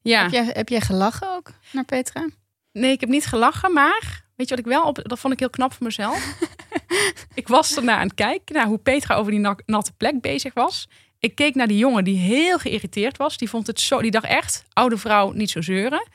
Ja, 0.00 0.22
Heb, 0.22 0.30
jij, 0.30 0.44
heb 0.52 0.68
jij 0.68 0.80
gelachen 0.80 1.28
ook 1.34 1.52
naar 1.72 1.84
Petra? 1.84 2.28
nee, 2.72 2.92
ik 2.92 3.00
heb 3.00 3.08
niet 3.08 3.26
gelachen, 3.26 3.72
maar... 3.72 4.26
Weet 4.38 4.48
je 4.48 4.56
wat 4.56 4.64
ik 4.64 4.72
wel 4.72 4.84
op... 4.84 5.00
Dat 5.02 5.18
vond 5.18 5.32
ik 5.32 5.38
heel 5.38 5.50
knap 5.50 5.72
van 5.72 5.86
mezelf. 5.86 6.38
ik 7.34 7.48
was 7.48 7.76
ernaar 7.76 7.96
aan 7.96 8.06
het 8.06 8.14
kijken 8.14 8.54
naar 8.54 8.66
hoe 8.66 8.78
Petra 8.78 9.14
over 9.14 9.30
die 9.30 9.40
na- 9.40 9.58
natte 9.66 9.92
plek 9.92 10.20
bezig 10.20 10.54
was. 10.54 10.88
Ik 11.18 11.34
keek 11.34 11.54
naar 11.54 11.66
die 11.66 11.78
jongen 11.78 12.04
die 12.04 12.18
heel 12.18 12.58
geïrriteerd 12.58 13.16
was. 13.16 13.38
Die 13.38 13.48
vond 13.48 13.66
het 13.66 13.80
zo, 13.80 14.00
die 14.00 14.10
dacht 14.10 14.24
echt, 14.24 14.64
oude 14.72 14.98
vrouw, 14.98 15.32
niet 15.32 15.50
zo 15.50 15.60
zeuren. 15.60 16.08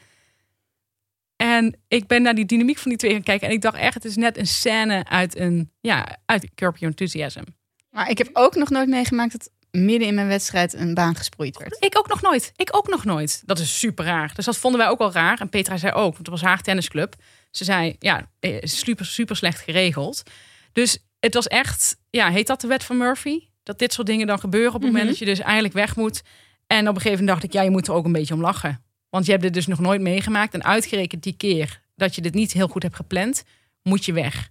En 1.36 1.80
ik 1.88 2.08
ben 2.08 2.22
naar 2.22 2.36
die 2.36 2.46
dynamiek 2.46 2.78
van 2.78 2.90
die 2.90 3.00
twee 3.00 3.12
gaan 3.12 3.24
kijken. 3.24 3.48
En 3.48 3.54
ik 3.54 3.62
dacht 3.62 3.78
echt, 3.78 3.94
het 3.94 4.06
is 4.06 4.16
net 4.16 4.38
een 4.38 4.48
scène 4.48 5.06
uit 5.06 5.38
een, 5.38 5.72
ja, 5.82 6.18
uit 6.26 6.50
Curb 6.56 6.78
Your 6.78 6.96
Enthusiasm. 6.98 7.44
Maar 7.90 8.10
ik 8.10 8.18
heb 8.18 8.30
ook 8.34 8.56
nog 8.56 8.70
nooit 8.70 8.90
meegemaakt 8.90 9.32
dat 9.32 9.50
midden 9.72 10.08
in 10.08 10.16
mijn 10.16 10.28
wedstrijd 10.28 10.74
een 10.74 10.94
baan 10.94 11.16
gesproeid 11.16 11.58
werd. 11.58 11.84
Ik 11.84 11.98
ook 11.98 12.08
nog 12.08 12.22
nooit. 12.22 12.52
Ik 12.56 12.76
ook 12.76 12.88
nog 12.88 13.06
nooit. 13.06 13.44
Dat 13.46 13.60
is 13.60 13.80
super 13.80 14.06
raar. 14.06 14.32
Dus 14.36 14.46
dat 14.46 14.58
vonden 14.58 14.80
wij 14.80 14.90
ook 14.90 15.00
al 15.00 15.12
raar. 15.12 15.40
En 15.40 15.50
Petra 15.50 15.78
zei 15.78 15.94
ook, 15.94 16.14
want 16.14 16.18
het 16.18 16.30
was 16.30 16.42
haar 16.42 16.62
tennisclub. 16.62 17.16
Ze 17.56 17.64
zei, 17.64 17.96
ja, 18.00 18.30
eh, 18.40 18.58
super, 18.62 19.06
super 19.06 19.36
slecht 19.36 19.60
geregeld. 19.60 20.24
Dus 20.72 20.98
het 21.20 21.34
was 21.34 21.48
echt, 21.48 21.98
ja, 22.10 22.30
heet 22.32 22.48
dat 22.48 22.62
de 22.62 22.68
wet 22.68 22.84
van 22.84 22.98
Murphy? 22.98 23.48
Dat 23.64 23.80
dit 23.80 23.94
soort 23.94 24.08
dingen 24.08 24.28
dan 24.28 24.40
gebeuren 24.40 24.74
op 24.74 24.82
het 24.82 24.84
moment 24.92 25.04
Mhm. 25.04 25.12
dat 25.12 25.20
je 25.20 25.26
dus 25.26 25.40
eigenlijk 25.40 25.74
weg 25.74 25.96
moet. 25.96 26.22
En 26.68 26.88
op 26.88 26.96
een 26.96 27.02
gegeven 27.02 27.12
moment 27.26 27.28
dacht 27.28 27.44
ik, 27.44 27.54
ja, 27.54 27.62
je 27.62 27.70
moet 27.70 27.88
er 27.88 27.94
ook 27.94 28.06
een 28.06 28.12
beetje 28.12 28.34
om 28.34 28.42
lachen. 28.42 28.84
Want 29.10 29.26
je 29.26 29.32
hebt 29.32 29.44
dit 29.44 29.54
dus 29.54 29.68
nog 29.68 29.80
nooit 29.80 30.02
meegemaakt. 30.02 30.54
En 30.54 30.64
uitgerekend 30.64 31.24
die 31.24 31.34
keer 31.38 31.82
dat 31.96 32.16
je 32.16 32.22
dit 32.22 32.34
niet 32.34 32.52
heel 32.54 32.68
goed 32.68 32.84
hebt 32.84 32.96
gepland, 32.96 33.44
moet 33.82 34.06
je 34.06 34.14
weg. 34.14 34.50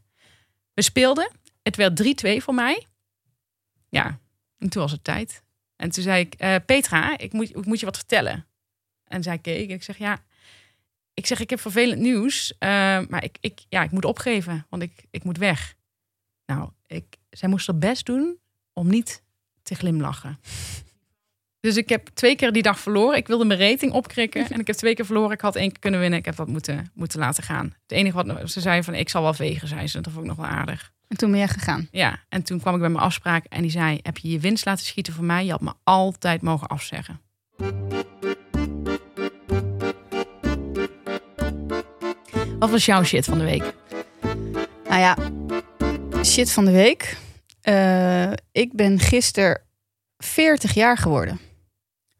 We 0.74 0.82
speelden. 0.82 1.30
Het 1.62 1.76
werd 1.76 1.96
3-2 1.96 2.42
voor 2.42 2.54
mij. 2.54 2.86
Ja, 3.88 4.18
en 4.58 4.68
toen 4.68 4.82
was 4.82 4.92
het 4.92 5.04
tijd. 5.04 5.42
En 5.76 5.90
toen 5.90 6.02
zei 6.02 6.20
ik, 6.20 6.34
eh, 6.34 6.54
Petra, 6.66 7.18
ik 7.18 7.32
moet, 7.32 7.48
ik 7.56 7.64
moet 7.66 7.80
je 7.80 7.86
wat 7.86 7.96
vertellen. 7.96 8.46
En 9.04 9.22
zij 9.22 9.38
keek 9.38 9.68
en 9.68 9.74
ik 9.74 9.82
zeg, 9.82 9.98
ja, 9.98 10.22
ik 11.14 11.26
zeg, 11.26 11.40
ik 11.40 11.50
heb 11.50 11.60
vervelend 11.60 12.00
nieuws, 12.00 12.54
eh, 12.58 12.68
maar 13.08 13.24
ik, 13.24 13.36
ik, 13.40 13.60
ja, 13.68 13.82
ik 13.82 13.90
moet 13.90 14.04
opgeven, 14.04 14.66
want 14.68 14.82
ik, 14.82 15.04
ik 15.10 15.24
moet 15.24 15.38
weg. 15.38 15.74
Nou, 16.46 16.70
ik, 16.86 17.04
zij 17.30 17.48
moest 17.48 17.66
haar 17.66 17.78
best 17.78 18.06
doen 18.06 18.38
om 18.72 18.88
niet 18.88 19.22
te 19.62 19.74
glimlachen. 19.74 20.38
Dus 21.60 21.76
ik 21.76 21.88
heb 21.88 22.08
twee 22.14 22.36
keer 22.36 22.52
die 22.52 22.62
dag 22.62 22.80
verloren. 22.80 23.16
Ik 23.16 23.26
wilde 23.26 23.44
mijn 23.44 23.60
rating 23.60 23.92
opkrikken 23.92 24.50
en 24.50 24.60
ik 24.60 24.66
heb 24.66 24.76
twee 24.76 24.94
keer 24.94 25.06
verloren. 25.06 25.30
Ik 25.30 25.40
had 25.40 25.56
één 25.56 25.68
keer 25.68 25.78
kunnen 25.78 26.00
winnen. 26.00 26.18
Ik 26.18 26.24
heb 26.24 26.36
dat 26.36 26.48
moeten, 26.48 26.90
moeten 26.94 27.18
laten 27.18 27.42
gaan. 27.42 27.64
Het 27.82 27.92
enige 27.92 28.24
wat 28.24 28.50
ze 28.50 28.60
zei 28.60 28.82
van, 28.82 28.94
ik 28.94 29.08
zal 29.08 29.22
wel 29.22 29.34
vegen, 29.34 29.68
zei 29.68 29.86
ze. 29.86 30.00
Dat 30.00 30.12
vond 30.12 30.24
ik 30.24 30.36
nog 30.36 30.46
wel 30.46 30.56
aardig. 30.56 30.92
En 31.08 31.16
toen 31.16 31.30
ben 31.30 31.38
jij 31.38 31.48
gegaan. 31.48 31.88
Ja, 31.90 32.18
en 32.28 32.42
toen 32.42 32.60
kwam 32.60 32.74
ik 32.74 32.80
bij 32.80 32.88
mijn 32.88 33.04
afspraak 33.04 33.44
en 33.44 33.62
die 33.62 33.70
zei: 33.70 33.98
Heb 34.02 34.18
je 34.18 34.30
je 34.30 34.40
winst 34.40 34.64
laten 34.64 34.86
schieten 34.86 35.12
voor 35.12 35.24
mij? 35.24 35.44
Je 35.44 35.50
had 35.50 35.60
me 35.60 35.72
altijd 35.84 36.42
mogen 36.42 36.66
afzeggen. 36.66 37.20
Wat 42.62 42.70
was 42.70 42.84
jouw 42.84 43.04
shit 43.04 43.24
van 43.24 43.38
de 43.38 43.44
week? 43.44 43.74
Nou 44.88 45.00
ja, 45.00 45.16
shit 46.24 46.52
van 46.52 46.64
de 46.64 46.70
week. 46.70 47.16
Eh, 47.60 48.32
ik 48.52 48.72
ben 48.72 48.98
gisteren 48.98 49.60
40 50.18 50.74
jaar 50.74 50.96
geworden. 50.96 51.40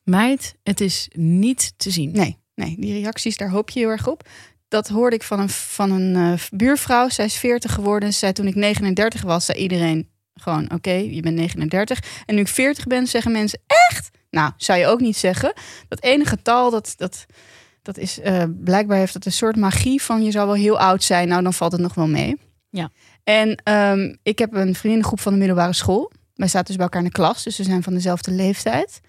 Meid, 0.05 0.55
het 0.63 0.81
is 0.81 1.09
niet 1.13 1.73
te 1.77 1.91
zien. 1.91 2.13
Nee, 2.13 2.39
nee, 2.55 2.77
die 2.79 2.93
reacties, 2.93 3.37
daar 3.37 3.51
hoop 3.51 3.71
je 3.71 3.81
heel 3.81 3.89
erg 3.89 4.07
op. 4.07 4.29
Dat 4.69 4.89
hoorde 4.89 5.17
ik 5.17 5.23
van 5.23 5.41
een, 5.41 5.49
van 5.49 5.91
een 5.91 6.17
eh, 6.17 6.45
buurvrouw. 6.51 7.09
Zij 7.09 7.25
is 7.25 7.37
40 7.37 7.73
geworden. 7.73 8.13
Ze 8.13 8.19
zei 8.19 8.33
toen 8.33 8.47
ik 8.47 8.55
39 8.55 9.23
was, 9.23 9.45
zei 9.45 9.59
iedereen 9.59 10.11
gewoon: 10.35 10.73
Oké, 10.73 10.93
je 10.93 11.21
bent 11.21 11.37
39. 11.37 11.99
En 12.27 12.35
nu 12.35 12.41
ik 12.41 12.49
40 12.49 12.87
ben, 12.87 13.07
zeggen 13.07 13.33
mensen: 13.33 13.61
Echt? 13.67 14.11
Nou, 14.31 14.53
zou 14.57 14.79
je 14.79 14.87
ook 14.87 15.01
niet 15.01 15.17
zeggen. 15.17 15.53
Dat 15.89 16.03
ene 16.03 16.25
getal, 16.25 16.71
dat, 16.71 16.95
dat, 16.97 17.27
dat 17.83 17.99
is 17.99 18.21
eh, 18.21 18.45
blijkbaar 18.49 18.99
heeft 18.99 19.13
dat 19.13 19.25
een 19.25 19.33
soort 19.33 19.57
magie 19.57 20.03
van 20.03 20.25
je 20.25 20.31
zou 20.31 20.47
wel 20.47 20.57
heel 20.57 20.79
oud 20.79 21.03
zijn. 21.03 21.29
Nou, 21.29 21.43
dan 21.43 21.53
valt 21.53 21.73
het 21.73 21.81
nog 21.81 21.95
wel 21.95 22.09
mee. 22.09 22.37
Ja. 22.71 22.91
En 23.25 23.61
ehm, 23.65 24.15
ik 24.23 24.39
heb 24.39 24.55
een 24.55 24.75
vriendengroep 24.75 25.21
van 25.21 25.33
de 25.33 25.39
middelbare 25.39 25.73
school. 25.73 26.13
Wij 26.35 26.49
zaten 26.49 26.67
dus 26.67 26.77
bij 26.77 26.85
elkaar 26.85 27.01
in 27.03 27.07
de 27.07 27.13
klas, 27.13 27.43
dus 27.43 27.57
we 27.57 27.63
zijn 27.63 27.83
van 27.83 27.95
dezelfde 27.95 28.31
leeftijd. 28.31 29.01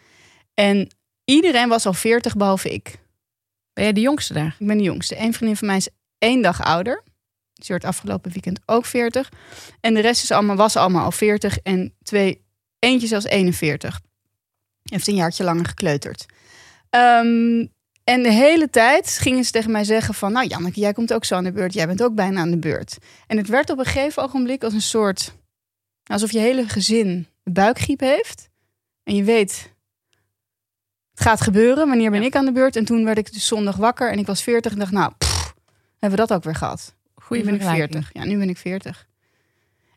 En 0.53 0.89
iedereen 1.25 1.69
was 1.69 1.85
al 1.85 1.93
40, 1.93 2.35
behalve 2.35 2.69
ik. 2.69 2.99
Ben 3.73 3.83
jij 3.83 3.93
de 3.93 4.01
jongste 4.01 4.33
daar? 4.33 4.55
Ik 4.59 4.67
ben 4.67 4.77
de 4.77 4.83
jongste. 4.83 5.19
Eén 5.19 5.33
vriendin 5.33 5.57
van 5.57 5.67
mij 5.67 5.77
is 5.77 5.89
één 6.17 6.41
dag 6.41 6.61
ouder. 6.61 7.03
Ze 7.53 7.71
werd 7.71 7.85
afgelopen 7.85 8.31
weekend 8.31 8.59
ook 8.65 8.85
40. 8.85 9.31
En 9.79 9.93
de 9.93 9.99
rest 9.99 10.23
is 10.23 10.31
allemaal, 10.31 10.55
was 10.55 10.75
allemaal 10.75 11.03
al 11.03 11.11
40. 11.11 11.57
En 11.57 11.93
twee, 12.03 12.45
eentje 12.79 13.07
zelfs 13.07 13.25
41. 13.25 13.99
Heeft 14.83 15.07
een 15.07 15.15
jaartje 15.15 15.43
langer 15.43 15.65
gekleuterd. 15.65 16.25
Ehm, 16.89 17.65
en 18.03 18.23
de 18.23 18.31
hele 18.31 18.69
tijd 18.69 19.17
gingen 19.17 19.43
ze 19.43 19.51
tegen 19.51 19.71
mij 19.71 19.83
zeggen 19.83 20.13
van... 20.13 20.31
Nou 20.31 20.47
Janneke, 20.47 20.79
jij 20.79 20.93
komt 20.93 21.13
ook 21.13 21.25
zo 21.25 21.35
aan 21.35 21.43
de 21.43 21.51
beurt. 21.51 21.73
Jij 21.73 21.87
bent 21.87 22.03
ook 22.03 22.15
bijna 22.15 22.39
aan 22.41 22.51
de 22.51 22.57
beurt. 22.57 22.97
En 23.27 23.37
het 23.37 23.47
werd 23.47 23.69
op 23.69 23.77
een 23.79 23.85
gegeven 23.85 24.23
ogenblik 24.23 24.63
als 24.63 24.73
een 24.73 24.81
soort... 24.81 25.35
Alsof 26.03 26.31
je 26.31 26.39
hele 26.39 26.67
gezin 26.67 27.27
buikgriep 27.43 27.99
heeft. 27.99 28.49
En 29.03 29.15
je 29.15 29.23
weet, 29.23 29.73
het 31.11 31.21
gaat 31.21 31.41
gebeuren. 31.41 31.87
Wanneer 31.87 32.11
ben 32.11 32.21
Ja. 32.21 32.25
ik 32.27 32.35
aan 32.35 32.45
de 32.45 32.51
beurt? 32.51 32.75
En 32.75 32.85
toen 32.85 33.05
werd 33.05 33.17
ik 33.17 33.33
dus 33.33 33.47
zondag 33.47 33.75
wakker 33.75 34.11
en 34.11 34.19
ik 34.19 34.25
was 34.25 34.43
40 34.43 34.71
en 34.71 34.79
dacht, 34.79 34.91
nou, 34.91 35.13
pff, 35.17 35.53
hebben 35.99 36.19
we 36.19 36.25
dat 36.27 36.33
ook 36.37 36.43
weer 36.43 36.55
gehad. 36.55 36.95
Goeie 37.15 37.43
nu 37.43 37.49
ben 37.49 37.57
ik 37.59 37.65
vergelijking. 37.65 38.03
40. 38.03 38.23
Ja, 38.23 38.29
nu 38.29 38.37
ben 38.37 38.49
ik 38.49 38.57
40. 38.57 39.07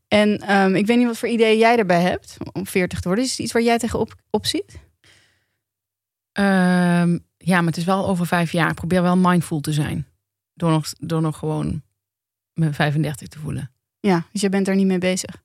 En 0.09 0.39
ehm, 0.39 0.75
ik 0.75 0.87
weet 0.87 0.97
niet 0.97 1.07
wat 1.07 1.19
voor 1.19 1.29
idee 1.29 1.59
jij 1.59 1.77
erbij 1.77 2.01
hebt 2.01 2.37
om 2.53 2.67
40 2.67 3.01
te 3.01 3.07
worden. 3.09 3.25
Is 3.25 3.31
het 3.31 3.41
iets 3.41 3.53
waar 3.53 3.63
jij 3.63 3.79
tegenop 3.79 4.15
op 4.31 4.47
ziet? 4.47 4.79
Ehm, 6.33 7.19
ja, 7.47 7.57
maar 7.57 7.67
het 7.67 7.77
is 7.77 7.85
wel 7.85 8.07
over 8.07 8.27
vijf 8.27 8.53
jaar. 8.53 8.69
Ik 8.69 8.75
probeer 8.75 9.03
wel 9.03 9.17
mindful 9.17 9.61
te 9.61 9.73
zijn. 9.73 10.07
Door 10.55 10.71
nog, 10.71 10.93
door 10.99 11.21
nog 11.21 11.39
gewoon 11.39 11.83
me 12.53 12.73
35 12.73 13.29
te 13.29 13.39
voelen. 13.39 13.71
Ja, 14.01 14.27
dus 14.33 14.41
je 14.41 14.49
bent 14.49 14.69
er 14.69 14.75
niet 14.75 14.87
mee 14.87 14.99
bezig. 14.99 15.43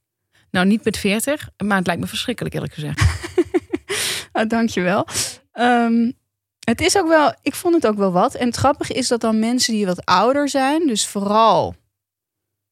Nou, 0.51 0.65
niet 0.65 0.83
met 0.83 0.97
40, 0.97 1.49
maar 1.63 1.77
het 1.77 1.85
lijkt 1.85 2.01
me 2.01 2.07
verschrikkelijk 2.07 2.55
eerlijk 2.55 2.73
gezegd. 2.73 3.03
Nou, 4.33 4.47
dankjewel. 4.57 5.07
Um, 5.53 6.13
het 6.59 6.81
is 6.81 6.97
ook 6.97 7.07
wel, 7.07 7.35
ik 7.41 7.55
vond 7.55 7.75
het 7.75 7.87
ook 7.87 7.97
wel 7.97 8.11
wat. 8.11 8.35
En 8.35 8.47
het 8.47 8.55
grappige 8.55 8.93
is 8.93 9.07
dat 9.07 9.21
dan 9.21 9.39
mensen 9.39 9.73
die 9.73 9.85
wat 9.85 10.05
ouder 10.05 10.49
zijn, 10.49 10.87
dus 10.87 11.07
vooral, 11.07 11.75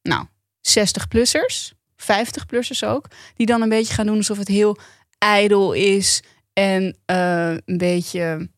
nou, 0.01 0.25
60-plussers, 0.69 1.74
50-plussers 1.95 2.83
ook, 2.83 3.07
die 3.36 3.45
dan 3.45 3.62
een 3.62 3.69
beetje 3.69 3.93
gaan 3.93 4.05
doen 4.05 4.17
alsof 4.17 4.38
het 4.38 4.48
heel 4.48 4.77
ijdel 5.17 5.74
is 5.74 6.24
en 6.53 6.98
eh, 7.05 7.51
een 7.65 7.77
beetje, 7.77 8.50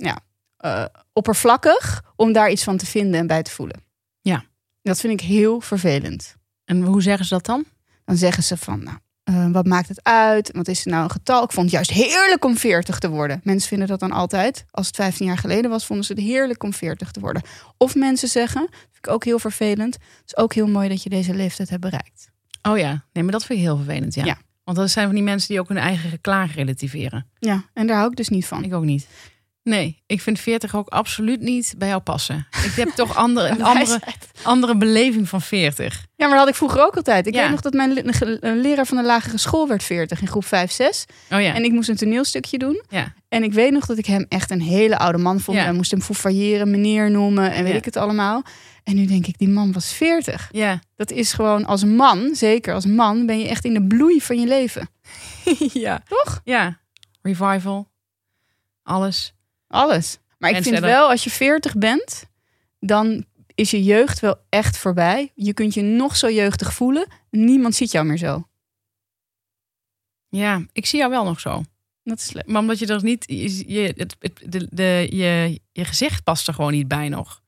ja, 0.00 0.18
eh, 0.56 0.84
oppervlakkig 1.12 2.02
om 2.16 2.32
daar 2.32 2.50
iets 2.50 2.64
van 2.64 2.76
te 2.76 2.86
vinden 2.86 3.20
en 3.20 3.26
bij 3.26 3.42
te 3.42 3.50
voelen. 3.50 3.84
Ja. 4.20 4.44
Dat 4.82 5.00
vind 5.00 5.20
ik 5.20 5.26
heel 5.26 5.60
vervelend. 5.60 6.36
En 6.64 6.82
hoe 6.82 7.02
zeggen 7.02 7.26
ze 7.26 7.34
dat 7.34 7.46
dan? 7.46 7.64
Dan 8.04 8.16
zeggen 8.16 8.42
ze 8.42 8.56
van, 8.56 8.82
nou, 8.82 8.98
eh, 9.22 9.50
wat 9.50 9.66
maakt 9.66 9.88
het 9.88 10.02
uit? 10.04 10.50
Wat 10.52 10.68
is 10.68 10.78
het 10.78 10.86
nou 10.86 11.04
een 11.04 11.10
getal? 11.10 11.44
Ik 11.44 11.52
vond 11.52 11.66
het 11.66 11.74
juist 11.74 11.90
heerlijk 11.90 12.44
om 12.44 12.56
40 12.56 12.98
te 12.98 13.08
worden. 13.08 13.40
Mensen 13.44 13.68
vinden 13.68 13.88
dat 13.88 14.00
dan 14.00 14.12
altijd. 14.12 14.64
Als 14.70 14.86
het 14.86 14.96
15 14.96 15.26
jaar 15.26 15.38
geleden 15.38 15.70
was, 15.70 15.86
vonden 15.86 16.04
ze 16.04 16.12
het 16.12 16.22
heerlijk 16.22 16.62
om 16.62 16.72
40 16.72 17.10
te 17.10 17.20
worden. 17.20 17.42
Of 17.76 17.94
mensen 17.94 18.28
zeggen, 18.28 18.60
dat 18.60 18.78
vind 18.90 19.06
ik 19.06 19.08
ook 19.08 19.24
heel 19.24 19.38
vervelend. 19.38 19.94
Het 19.94 20.22
is 20.26 20.36
ook 20.36 20.54
heel 20.54 20.66
mooi 20.66 20.88
dat 20.88 21.02
je 21.02 21.10
deze 21.10 21.34
leeftijd 21.34 21.68
hebt 21.68 21.82
bereikt. 21.82 22.30
Oh 22.62 22.78
ja, 22.78 23.04
nee, 23.12 23.22
maar 23.22 23.32
dat 23.32 23.44
vind 23.44 23.58
ik 23.58 23.64
heel 23.64 23.76
vervelend. 23.76 24.14
Ja. 24.14 24.24
Ja. 24.24 24.38
Want 24.64 24.76
dat 24.76 24.90
zijn 24.90 25.06
van 25.06 25.14
die 25.14 25.24
mensen 25.24 25.48
die 25.48 25.60
ook 25.60 25.68
hun 25.68 25.78
eigen 25.78 26.10
geklaag 26.10 26.54
relativeren. 26.54 27.26
Ja, 27.38 27.64
en 27.72 27.86
daar 27.86 27.96
hou 27.96 28.10
ik 28.10 28.16
dus 28.16 28.28
niet 28.28 28.46
van. 28.46 28.64
Ik 28.64 28.74
ook 28.74 28.84
niet. 28.84 29.06
Nee, 29.70 30.02
ik 30.06 30.20
vind 30.20 30.40
40 30.40 30.74
ook 30.76 30.88
absoluut 30.88 31.40
niet 31.40 31.74
bij 31.78 31.88
jou 31.88 32.00
passen. 32.00 32.46
Ik 32.64 32.72
heb 32.72 32.88
toch 32.88 33.16
andere, 33.24 33.48
een 33.48 33.62
andere, 33.62 34.00
andere 34.42 34.76
beleving 34.76 35.28
van 35.28 35.40
40. 35.42 35.94
Ja, 36.16 36.26
maar 36.26 36.28
dat 36.28 36.38
had 36.38 36.48
ik 36.48 36.54
vroeger 36.54 36.82
ook 36.86 36.96
altijd. 36.96 37.26
Ik 37.26 37.34
Ja. 37.34 37.40
weet 37.42 37.50
nog 37.50 37.60
dat 37.60 37.72
mijn 37.72 37.92
leraar 38.60 38.86
van 38.86 38.96
de 38.96 39.02
lagere 39.02 39.38
school 39.38 39.68
werd 39.68 39.82
40 39.82 40.20
in 40.20 40.26
groep 40.28 40.44
5, 40.44 40.70
6. 40.70 41.04
Oh 41.30 41.40
ja. 41.40 41.54
En 41.54 41.64
ik 41.64 41.72
moest 41.72 41.88
een 41.88 41.96
toneelstukje 41.96 42.58
doen. 42.58 42.82
ja. 42.88 43.12
En 43.28 43.42
ik 43.42 43.52
weet 43.52 43.72
nog 43.72 43.86
dat 43.86 43.98
ik 43.98 44.06
hem 44.06 44.26
echt 44.28 44.50
een 44.50 44.60
hele 44.62 44.98
oude 44.98 45.18
man 45.18 45.40
vond. 45.40 45.56
Ja. 45.58 45.64
En 45.64 45.74
moest 45.76 45.90
hem 45.90 46.02
foufailleren, 46.02 46.70
meneer 46.70 47.10
noemen 47.10 47.52
en 47.52 47.64
weet 47.64 47.74
ik 47.74 47.84
het 47.84 47.96
allemaal. 47.96 48.42
En 48.84 48.94
nu 48.96 49.06
denk 49.06 49.26
ik, 49.26 49.38
die 49.38 49.48
man 49.48 49.72
was 49.72 49.92
40. 49.92 50.48
Ja. 50.52 50.80
Dat 50.96 51.10
is 51.10 51.32
gewoon 51.32 51.64
als 51.64 51.84
man, 51.84 52.34
zeker 52.34 52.74
als 52.74 52.86
man, 52.86 53.26
ben 53.26 53.38
je 53.38 53.48
echt 53.48 53.64
in 53.64 53.74
de 53.74 53.86
bloei 53.86 54.20
van 54.20 54.40
je 54.40 54.46
leven. 54.46 54.88
ja. 55.72 56.02
Toch? 56.08 56.40
Ja. 56.44 56.78
Revival. 57.22 57.88
Alles. 58.82 59.34
Alles. 59.70 60.18
Maar 60.38 60.50
ik 60.50 60.56
En 60.56 60.62
vind 60.62 60.74
verder- 60.74 60.94
wel, 60.94 61.08
als 61.10 61.24
je 61.24 61.30
40 61.30 61.76
bent, 61.76 62.24
dan 62.80 63.24
is 63.54 63.70
je 63.70 63.82
jeugd 63.82 64.20
wel 64.20 64.36
echt 64.48 64.76
voorbij. 64.76 65.32
Je 65.34 65.52
kunt 65.54 65.74
je 65.74 65.82
nog 65.82 66.16
zo 66.16 66.30
jeugdig 66.30 66.74
voelen. 66.74 67.06
Niemand 67.30 67.74
ziet 67.74 67.90
jou 67.90 68.06
meer 68.06 68.16
zo. 68.18 68.48
Ja, 70.28 70.62
ik 70.72 70.86
zie 70.86 70.98
jou 70.98 71.10
wel 71.10 71.24
nog 71.24 71.40
zo. 71.40 71.62
Dat 72.04 72.18
is 72.18 72.32
leuk. 72.32 72.46
Maar 72.46 72.60
omdat 72.60 72.78
je 72.78 72.86
er 72.86 73.02
niet... 73.02 73.24
Je, 73.26 73.72
je, 73.72 73.92
het, 73.96 74.16
het- 74.18 74.42
de, 74.52 74.66
de, 74.70 75.06
je, 75.10 75.60
je 75.72 75.84
gezicht 75.84 76.24
past 76.24 76.48
er 76.48 76.54
gewoon 76.54 76.72
niet 76.72 76.88
bij 76.88 77.08
nog. 77.08 77.42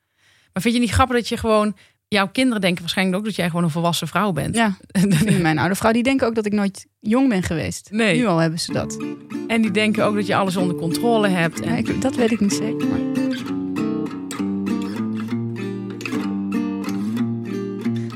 Maar 0.52 0.62
vind 0.62 0.74
je 0.74 0.80
niet 0.80 0.90
grappig 0.90 1.16
dat 1.16 1.28
je 1.28 1.36
gewoon... 1.36 1.76
Jouw 2.12 2.28
kinderen 2.28 2.61
denken 2.61 2.81
waarschijnlijk 2.81 3.19
ook 3.19 3.25
dat 3.25 3.37
jij 3.37 3.47
gewoon 3.47 3.64
een 3.64 3.71
volwassen 3.71 4.09
vrouw 4.09 4.33
bent. 4.33 4.57
Ja, 4.57 4.76
mijn 5.40 5.59
oude 5.59 5.75
vrouw 5.75 5.92
die 5.92 6.02
denken 6.02 6.26
ook 6.26 6.35
dat 6.35 6.47
ik 6.47 6.52
nooit 6.52 6.87
jong 7.00 7.28
ben 7.28 7.42
geweest. 7.42 7.88
Nee. 7.90 8.16
Nu 8.16 8.26
al 8.26 8.38
hebben 8.38 8.59
ze 8.59 8.73
dat. 8.73 9.04
En 9.47 9.62
die 9.62 9.71
denken 9.71 10.04
ook 10.04 10.14
dat 10.14 10.26
je 10.26 10.37
alles 10.37 10.57
onder 10.57 10.76
controle 10.76 11.28
hebt. 11.28 11.61
En, 11.61 11.71
Ja, 11.71 11.76
ik, 11.76 12.00
dat 12.00 12.14
weet 12.14 12.31
ik 12.31 12.40
niet 12.40 12.52
zeker. 12.52 12.87
Maar... 12.87 12.99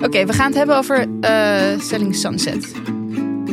Oké, 0.00 0.26
we 0.26 0.33
gaan 0.33 0.47
het 0.47 0.57
hebben 0.57 0.76
over 0.76 1.07
eh, 1.21 1.81
Selling 1.81 2.15
Sunset. 2.15 2.73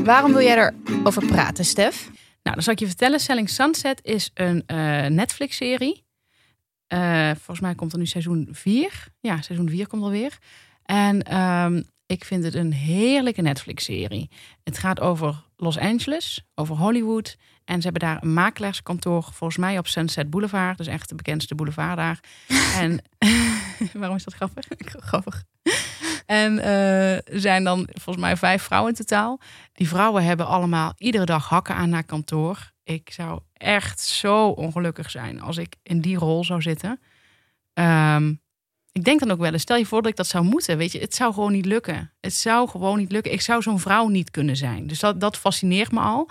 Waarom 0.04 0.32
wil 0.32 0.42
jij 0.42 0.74
erover 0.88 1.26
praten, 1.26 1.66
Stef? 1.66 2.10
Nou, 2.44 2.56
dan 2.56 2.62
zal 2.64 2.74
ik 2.74 2.80
je 2.80 2.88
vertellen. 2.88 3.20
Selling 3.20 3.50
Sunset 3.50 4.00
is 4.04 4.32
een 4.34 4.64
eh, 4.66 5.06
Netflix-serie. 5.06 6.03
Eh, 6.88 7.28
volgens 7.28 7.60
mij 7.60 7.76
komt 7.76 7.92
er 7.94 7.98
nu 7.98 8.06
seizoen 8.06 8.48
4. 8.52 9.08
Ja, 9.20 9.42
seizoen 9.42 9.70
4 9.70 9.88
komt 9.88 10.04
alweer. 10.04 10.38
En 10.84 11.24
ehm, 11.24 11.82
ik 12.06 12.26
vind 12.26 12.44
het 12.44 12.54
een 12.54 12.74
heerlijke 12.74 13.42
Netflix-serie. 13.42 14.30
Het 14.64 14.78
gaat 14.78 15.00
over 15.00 15.44
Los 15.58 15.78
Angeles, 15.78 16.46
over 16.56 16.76
Hollywood. 16.76 17.38
En 17.66 17.76
ze 17.76 17.84
hebben 17.90 18.10
daar 18.10 18.24
een 18.24 18.34
makelaarskantoor, 18.34 19.24
volgens 19.24 19.58
mij 19.58 19.78
op 19.78 19.88
Sunset 19.88 20.30
Boulevard. 20.30 20.78
Dus 20.78 20.88
echt 20.88 21.10
de 21.10 21.16
bekendste 21.16 21.56
boulevard 21.56 21.98
daar. 21.98 22.20
en 22.82 23.04
waarom 23.94 24.18
is 24.18 24.24
dat 24.24 24.34
grappig? 24.34 24.66
Grappig. 25.10 25.44
En 26.26 26.64
er 26.64 27.40
zijn 27.40 27.64
dan 27.64 27.88
volgens 27.92 28.26
mij 28.26 28.38
vijf 28.38 28.64
vrouwen 28.64 28.92
in 28.92 28.98
totaal. 28.98 29.40
Die 29.74 29.88
vrouwen 29.88 30.24
hebben 30.24 30.48
allemaal 30.48 30.94
iedere 30.98 31.26
dag 31.26 31.50
hakken 31.50 31.76
aan 31.76 31.90
naar 31.90 32.04
kantoor. 32.04 32.73
Ik 32.84 33.10
zou 33.12 33.40
echt 33.54 34.00
zo 34.00 34.48
ongelukkig 34.48 35.10
zijn 35.10 35.42
als 35.42 35.58
ik 35.58 35.76
in 35.84 36.02
die 36.02 36.18
rol 36.18 36.44
zou 36.44 36.62
zitten. 36.62 37.00
Ehm, 37.74 38.34
ik 38.92 39.04
denk 39.04 39.20
dan 39.20 39.32
ook 39.32 39.40
wel 39.40 39.52
eens, 39.52 39.62
stel 39.62 39.78
je 39.78 39.86
voor 39.86 40.02
dat 40.02 40.12
ik 40.12 40.18
dat 40.18 40.28
zou 40.28 40.44
moeten. 40.44 40.78
Weet 40.78 40.92
je, 40.92 41.00
het 41.00 41.16
zou 41.16 41.34
gewoon 41.34 41.52
niet 41.52 41.66
lukken. 41.66 42.14
Het 42.20 42.34
zou 42.34 42.70
gewoon 42.70 42.98
niet 42.98 43.12
lukken. 43.12 43.32
Ik 43.32 43.42
zou 43.42 43.62
zo'n 43.62 43.80
vrouw 43.80 44.08
niet 44.08 44.32
kunnen 44.32 44.56
zijn. 44.56 44.88
Dus 44.88 45.00
dat, 45.00 45.20
dat 45.20 45.38
fascineert 45.38 45.92
me 45.92 46.00
al. 46.00 46.30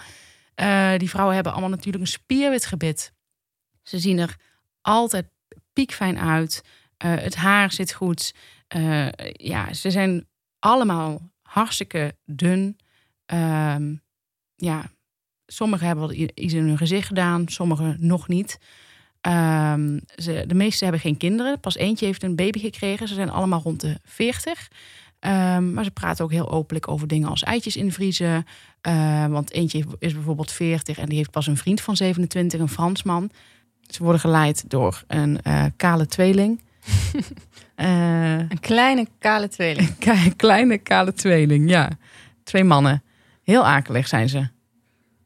Eh, 0.55 0.97
die 0.97 1.11
vrouwen 1.11 1.35
hebben 1.35 1.53
allemaal 1.53 1.71
natuurlijk 1.71 2.05
een 2.05 2.11
spierwit 2.11 2.67
gebit. 2.67 3.13
Ze 3.83 3.99
zien 3.99 4.19
er 4.19 4.37
altijd 4.81 5.27
piekfijn 5.73 6.19
uit. 6.19 6.63
Uh, 7.05 7.15
het 7.15 7.35
haar 7.35 7.73
zit 7.73 7.93
goed. 7.93 8.35
Uh, 8.77 9.09
ja, 9.33 9.73
ze 9.73 9.91
zijn 9.91 10.29
allemaal 10.59 11.31
hartstikke 11.43 12.17
dun. 12.25 12.77
Um, 13.27 14.03
ja, 14.57 14.91
sommigen 15.53 15.87
hebben 15.87 16.07
wat 16.07 16.17
iets 16.35 16.55
in 16.55 16.67
hun 16.67 16.79
gezicht 16.79 17.07
gedaan, 17.07 17.49
sommigen 17.49 17.97
nog 17.99 18.29
niet. 18.29 18.59
Um, 19.27 20.01
ze, 20.17 20.45
de 20.47 20.55
meeste 20.55 20.85
hebben 20.85 21.01
geen 21.03 21.17
kinderen. 21.17 21.61
Pas 21.61 21.77
eentje 21.77 22.07
heeft 22.07 22.23
een 22.23 22.37
baby 22.37 22.59
gekregen. 22.59 23.09
Ze 23.09 23.15
zijn 23.15 23.31
allemaal 23.31 23.61
rond 23.63 23.81
de 23.81 23.99
40. 24.05 24.69
Um, 25.21 25.73
maar 25.73 25.85
ze 25.85 25.91
praten 25.91 26.25
ook 26.25 26.31
heel 26.31 26.51
openlijk 26.51 26.89
over 26.89 27.09
dingen 27.09 27.29
als 27.29 27.43
eitjes 27.43 27.77
invriezen. 27.77 28.47
Uh, 28.89 29.27
want 29.27 29.53
eentje 29.53 29.85
is 29.99 30.15
bijvoorbeeld 30.15 30.53
40 30.53 30.99
en 30.99 31.09
die 31.09 31.17
heeft 31.17 31.31
pas 31.31 31.47
een 31.47 31.57
vriend 31.57 31.81
van 31.81 31.97
27, 31.97 32.61
een 32.61 32.69
Fransman. 32.69 33.31
Ze 33.81 34.03
worden 34.03 34.21
geleid 34.21 34.71
door 34.71 35.05
een 35.07 35.39
uh, 35.47 35.65
kale 35.77 36.07
tweeling. 36.07 36.61
uh, 37.77 38.39
een 38.53 38.61
kleine 38.61 39.07
kale 39.19 39.49
tweeling. 39.49 39.89
Een 40.25 40.37
kleine 40.37 40.79
kale 40.79 41.13
tweeling, 41.13 41.71
ja. 41.71 41.91
Twee 42.45 42.65
mannen. 42.65 43.03
Heel 43.43 43.67
akelig 43.67 44.09
zijn 44.09 44.29
ze. 44.29 44.49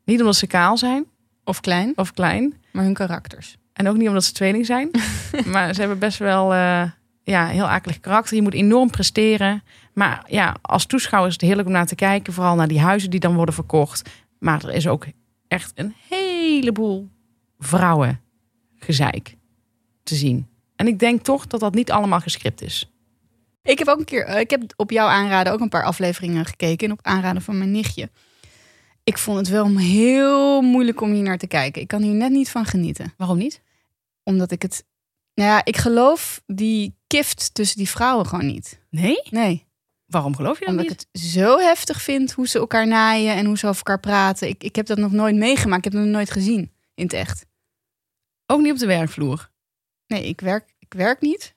Niet 0.07 0.21
omdat 0.21 0.37
ze 0.37 0.47
kaal 0.47 0.79
zijn. 0.79 1.07
Of 1.45 1.61
klein. 1.61 1.93
Of 1.97 2.13
klein. 2.13 2.55
Maar 2.73 2.85
hun 2.85 2.95
karakters. 2.95 3.57
En 3.73 3.89
ook 3.89 3.97
niet 3.97 4.09
omdat 4.09 4.25
ze 4.25 4.33
tweeling 4.33 4.67
zijn. 4.67 4.91
maar 5.53 5.75
ze 5.75 5.81
hebben 5.81 5.99
best 5.99 6.19
wel 6.19 6.55
uh, 6.55 6.91
ja, 7.23 7.47
heel 7.47 7.69
akelig 7.69 8.01
karakter. 8.01 8.37
Je 8.37 8.43
moet 8.43 8.55
enorm 8.55 8.91
presteren. 8.91 9.63
Maar 9.95 10.25
ja, 10.29 10.57
als 10.63 10.87
toeschouwer 10.87 11.29
is 11.31 11.37
het 11.37 11.47
heerlijk 11.47 11.69
om 11.69 11.75
naar 11.75 11.87
te 11.87 11.95
kijken. 11.95 12.33
Vooral 12.33 12.55
naar 12.55 12.69
die 12.69 12.81
huizen 12.81 13.11
die 13.11 13.21
dan 13.21 13.35
worden 13.35 13.55
verkocht. 13.55 14.11
Maar 14.39 14.65
er 14.65 14.73
is 14.73 14.89
ook 14.89 15.07
echt 15.49 15.73
een 15.75 15.95
heleboel 16.09 17.09
vrouwen 17.59 18.21
gezeik 18.79 19.37
te 20.03 20.15
zien. 20.15 20.47
En 20.77 20.87
ik 20.87 20.99
denk 20.99 21.23
toch 21.23 21.47
dat 21.47 21.61
dat 21.61 21.75
niet 21.75 21.91
allemaal 21.91 22.21
gescript 22.21 22.63
is. 22.63 22.91
Ik 23.63 23.79
heb 23.79 23.89
ook 23.89 23.99
een 23.99 24.05
keer, 24.05 24.29
ik 24.29 24.51
heb 24.51 24.63
op 24.77 24.91
jouw 24.91 25.09
aanraden 25.09 25.53
ook 25.53 25.61
een 25.61 25.69
paar 25.69 25.85
afleveringen 25.85 26.45
gekeken. 26.45 26.87
En 26.87 26.93
op 26.93 26.99
aanraden 27.03 27.43
van 27.43 27.59
mijn 27.59 27.71
nichtje. 27.71 28.11
Ik 29.07 29.19
vond 29.19 29.39
het 29.39 29.49
wel 29.49 29.79
heel 29.79 30.61
moeilijk 30.63 31.01
om 31.01 31.13
hier 31.13 31.23
naar 31.23 31.39
te 31.39 31.47
kijken. 31.47 31.83
Ik 31.83 31.89
kan 31.89 32.03
hier 32.03 32.15
net 32.15 32.31
niet 32.31 32.51
van 32.51 32.65
genieten. 32.65 33.15
Waarom 33.17 33.39
niet? 33.39 33.63
Omdat 34.23 34.51
ik 34.51 34.63
het. 34.63 34.85
Nou 35.35 35.51
ja, 35.51 35.65
ik 35.65 35.77
geloof 35.77 36.43
die 36.47 36.97
kift 37.07 37.55
tussen 37.55 37.77
die 37.77 37.89
vrouwen 37.89 38.27
gewoon 38.27 38.47
niet. 38.47 38.81
Nee? 38.91 39.21
Nee. 39.31 39.67
Waarom 40.07 40.37
geloof 40.37 40.59
je 40.59 40.65
dat 40.65 40.69
Omdat 40.69 40.89
niet? 40.89 41.01
ik 41.01 41.07
het 41.13 41.23
zo 41.23 41.59
heftig 41.59 42.03
vind 42.03 42.33
hoe 42.33 42.49
ze 42.49 42.59
elkaar 42.59 42.87
naaien 42.87 43.35
en 43.35 43.47
hoe 43.47 43.59
ze 43.59 43.67
over 43.67 43.77
elkaar 43.79 44.01
praten. 44.01 44.49
Ik, 44.49 44.63
ik 44.63 44.77
heb 44.77 44.87
dat 44.87 44.99
nog 44.99 45.13
nooit 45.13 45.37
meegemaakt. 45.37 45.87
Ik 45.87 45.93
heb 45.93 45.93
het 45.93 46.03
nog 46.03 46.13
nooit 46.13 46.31
gezien 46.31 46.73
in 46.95 47.05
het 47.05 47.13
echt. 47.13 47.47
Ook 48.47 48.61
niet 48.61 48.73
op 48.73 48.79
de 48.79 48.87
werkvloer? 48.87 49.51
Nee, 50.07 50.29
ik 50.29 50.41
werk, 50.41 50.75
ik 50.79 50.95
werk 50.95 51.21
niet. 51.21 51.55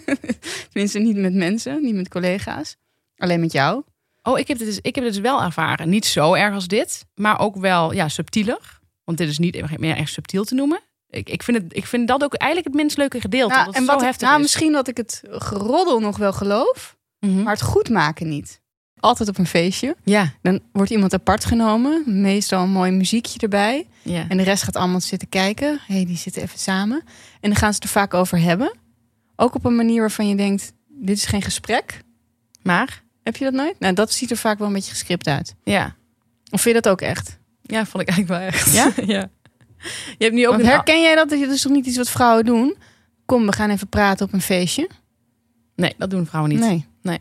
Tenminste, 0.70 0.98
niet 0.98 1.16
met 1.16 1.34
mensen, 1.34 1.82
niet 1.82 1.94
met 1.94 2.08
collega's. 2.08 2.76
Alleen 3.16 3.40
met 3.40 3.52
jou. 3.52 3.84
Oh, 4.22 4.38
ik 4.38 4.48
heb, 4.48 4.58
dit 4.58 4.66
dus, 4.66 4.78
ik 4.82 4.94
heb 4.94 5.04
dit 5.04 5.12
dus 5.12 5.22
wel 5.22 5.42
ervaren. 5.42 5.88
Niet 5.88 6.06
zo 6.06 6.34
erg 6.34 6.54
als 6.54 6.66
dit, 6.68 7.06
maar 7.14 7.38
ook 7.38 7.56
wel 7.56 7.92
ja, 7.92 8.08
subtieler. 8.08 8.80
Want 9.04 9.18
dit 9.18 9.28
is 9.28 9.38
niet 9.38 9.78
meer 9.78 9.96
echt 9.96 10.12
subtiel 10.12 10.44
te 10.44 10.54
noemen. 10.54 10.80
Ik, 11.08 11.28
ik, 11.28 11.42
vind 11.42 11.56
het, 11.62 11.76
ik 11.76 11.86
vind 11.86 12.08
dat 12.08 12.22
ook 12.24 12.34
eigenlijk 12.34 12.70
het 12.72 12.80
minst 12.80 12.96
leuke 12.96 13.20
gedeelte. 13.20 13.54
Nou, 13.54 13.64
dat 13.66 13.74
en 13.74 13.84
wat 13.84 13.90
zo 13.94 13.98
ik- 14.00 14.04
heftig 14.04 14.22
nou, 14.28 14.36
is. 14.36 14.42
misschien 14.42 14.72
dat 14.72 14.88
ik 14.88 14.96
het 14.96 15.22
geroddel 15.28 16.00
nog 16.00 16.16
wel 16.16 16.32
geloof, 16.32 16.96
Mhm. 17.18 17.42
maar 17.42 17.52
het 17.52 17.62
goed 17.62 17.88
maken 17.88 18.28
niet. 18.28 18.60
Altijd 19.00 19.28
op 19.28 19.38
een 19.38 19.46
feestje. 19.46 19.96
Ja, 20.04 20.32
Dan 20.42 20.60
wordt 20.72 20.90
iemand 20.90 21.14
apart 21.14 21.44
genomen. 21.44 22.02
Meestal 22.22 22.62
een 22.62 22.70
mooi 22.70 22.90
muziekje 22.90 23.38
erbij. 23.38 23.86
ja. 24.02 24.24
En 24.28 24.36
de 24.36 24.42
rest 24.42 24.62
gaat 24.62 24.76
allemaal 24.76 25.00
zitten 25.00 25.28
kijken. 25.28 25.80
Hé, 25.86 25.94
hey, 25.94 26.04
die 26.04 26.16
zitten 26.16 26.42
even 26.42 26.58
samen. 26.58 27.02
En 27.40 27.50
dan 27.50 27.56
gaan 27.56 27.68
ze 27.68 27.74
het 27.74 27.84
er 27.84 27.90
vaak 27.90 28.14
over 28.14 28.38
hebben. 28.40 28.72
Ook 29.36 29.54
op 29.54 29.64
een 29.64 29.76
manier 29.76 30.00
waarvan 30.00 30.28
je 30.28 30.34
denkt, 30.36 30.72
dit 30.88 31.16
is 31.16 31.24
geen 31.24 31.42
gesprek. 31.42 32.00
maar 32.62 33.02
Heb 33.22 33.36
je 33.36 33.44
dat 33.44 33.52
nooit? 33.54 33.74
Nou, 33.78 33.94
dat 33.94 34.12
ziet 34.12 34.30
er 34.30 34.36
vaak 34.36 34.58
wel 34.58 34.66
een 34.66 34.72
beetje 34.72 34.90
gescript 34.90 35.26
uit. 35.28 35.54
ja. 35.64 35.94
Of 36.50 36.60
vind 36.60 36.76
je 36.76 36.82
dat 36.82 36.92
ook 36.92 37.00
echt? 37.00 37.38
ja, 37.62 37.86
vond 37.86 38.02
ik 38.02 38.08
eigenlijk 38.08 38.40
wel 38.40 38.48
echt. 38.48 38.72
Ja? 38.72 38.92
ja. 39.16 39.28
Je 40.18 40.24
hebt 40.24 40.32
nu 40.34 40.46
ook 40.46 40.52
Want 40.54 40.66
herken 40.66 41.00
jij 41.02 41.14
dat? 41.14 41.28
Dat 41.28 41.38
is 41.40 41.62
toch 41.62 41.72
niet 41.72 41.86
iets 41.86 41.96
wat 41.96 42.10
vrouwen 42.10 42.44
doen? 42.44 42.76
Kom, 43.26 43.46
we 43.46 43.52
gaan 43.52 43.70
even 43.70 43.88
praten 43.88 44.26
op 44.26 44.32
een 44.32 44.40
feestje. 44.40 44.88
Nee, 45.76 45.94
dat 45.98 46.10
doen 46.10 46.26
vrouwen 46.26 46.52
niet. 46.52 46.60
Nee. 47.02 47.20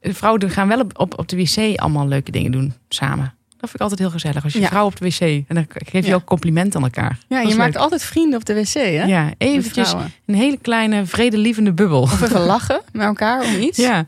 De 0.00 0.14
vrouwen 0.14 0.40
doen- 0.40 0.50
gaan 0.50 0.68
wel 0.68 0.80
op, 0.80 0.98
op, 0.98 1.18
op 1.18 1.28
de 1.28 1.36
wc 1.36 1.78
allemaal 1.78 2.08
leuke 2.08 2.30
dingen 2.30 2.52
doen 2.52 2.74
samen. 2.88 3.34
Dat 3.48 3.58
vind 3.70 3.74
ik 3.74 3.80
altijd 3.80 4.00
heel 4.00 4.10
gezellig. 4.10 4.44
Als 4.44 4.52
je 4.52 4.60
Ja. 4.60 4.68
vrouw 4.68 4.86
op 4.86 4.96
de 4.96 5.04
wc 5.08 5.20
en 5.20 5.44
dan 5.54 5.66
geef 5.68 6.04
je 6.04 6.10
Ja. 6.10 6.14
ook 6.14 6.24
complimenten 6.24 6.78
aan 6.78 6.84
elkaar. 6.84 7.18
Ja, 7.28 7.40
je 7.40 7.54
maakt 7.54 7.76
altijd 7.76 8.02
vrienden 8.04 8.38
op 8.38 8.44
de 8.44 8.54
wc, 8.54 8.72
hè? 8.72 9.04
Ja, 9.04 9.32
eventjes 9.38 9.94
een 10.26 10.34
hele 10.34 10.58
kleine 10.58 11.06
vredelievende 11.06 11.72
bubbel. 11.72 12.00
Of 12.00 12.22
even 12.22 12.40
lachen 12.54 12.80
met 12.92 13.06
elkaar 13.06 13.44
om 13.44 13.54
iets. 13.60 13.76
Ja. 13.78 14.06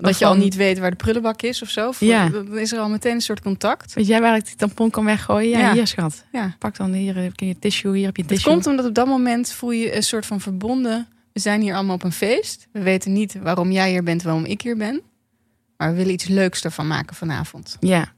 Dat 0.00 0.18
je 0.18 0.24
al 0.26 0.34
niet 0.36 0.54
weet 0.54 0.78
waar 0.78 0.90
de 0.90 0.96
prullenbak 0.96 1.42
is 1.42 1.62
of 1.62 1.68
zo. 1.68 1.92
Voor- 1.92 2.06
Ja. 2.06 2.28
Dan 2.28 2.58
is 2.58 2.72
er 2.72 2.78
al 2.78 2.88
meteen 2.88 3.14
een 3.14 3.20
soort 3.20 3.40
contact. 3.42 3.92
Weet 3.92 4.06
jij 4.06 4.20
waar 4.20 4.36
ik 4.36 4.46
die 4.46 4.56
tampon 4.56 4.90
kan 4.90 5.04
weggooien? 5.04 5.50
Ja, 5.50 5.58
Ja. 5.58 5.72
hier 5.72 5.86
schat. 5.86 6.24
Ja. 6.32 6.54
Pak 6.58 6.76
dan 6.76 6.92
hier 6.92 7.16
heb 7.16 7.32
je 7.40 7.46
je 7.46 7.58
tissue, 7.58 7.96
hier 7.96 8.06
heb 8.06 8.16
je 8.16 8.22
een 8.22 8.28
Het 8.28 8.36
tissue. 8.36 8.52
komt 8.54 8.66
omdat 8.66 8.84
op 8.86 8.94
dat 8.94 9.06
moment 9.06 9.52
voel 9.52 9.70
je 9.70 9.96
een 9.96 10.02
soort 10.02 10.26
van 10.26 10.40
verbonden. 10.40 11.08
We 11.32 11.40
zijn 11.40 11.60
hier 11.60 11.74
allemaal 11.74 11.94
op 11.94 12.02
een 12.04 12.12
feest. 12.12 12.66
We 12.72 12.80
weten 12.82 13.12
niet 13.12 13.34
waarom 13.42 13.72
jij 13.72 13.90
hier 13.90 14.02
bent, 14.02 14.22
waarom 14.22 14.44
ik 14.44 14.60
hier 14.62 14.76
ben. 14.76 15.00
Maar 15.76 15.90
we 15.90 15.96
willen 15.96 16.12
iets 16.12 16.26
leuks 16.28 16.64
ervan 16.64 16.86
maken 16.86 17.16
vanavond. 17.16 17.76
Ja. 17.80 18.12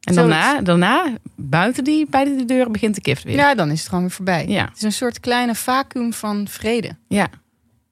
En 0.00 0.14
Zoiets. 0.14 0.34
daarna, 0.34 0.60
daarna, 0.60 1.12
buiten 1.36 1.84
die, 1.84 2.06
bij 2.10 2.24
de 2.24 2.44
deur 2.44 2.70
begint 2.70 2.94
de 2.94 3.00
kift 3.00 3.22
weer. 3.22 3.34
Ja, 3.34 3.54
dan 3.54 3.70
is 3.70 3.78
het 3.78 3.88
gewoon 3.88 4.04
weer 4.04 4.12
voorbij. 4.12 4.46
Ja. 4.48 4.64
Het 4.64 4.76
is 4.76 4.82
een 4.82 4.92
soort 4.92 5.20
kleine 5.20 5.54
vacuüm 5.54 6.12
van 6.12 6.46
vrede. 6.48 6.90
Ja. 7.08 7.28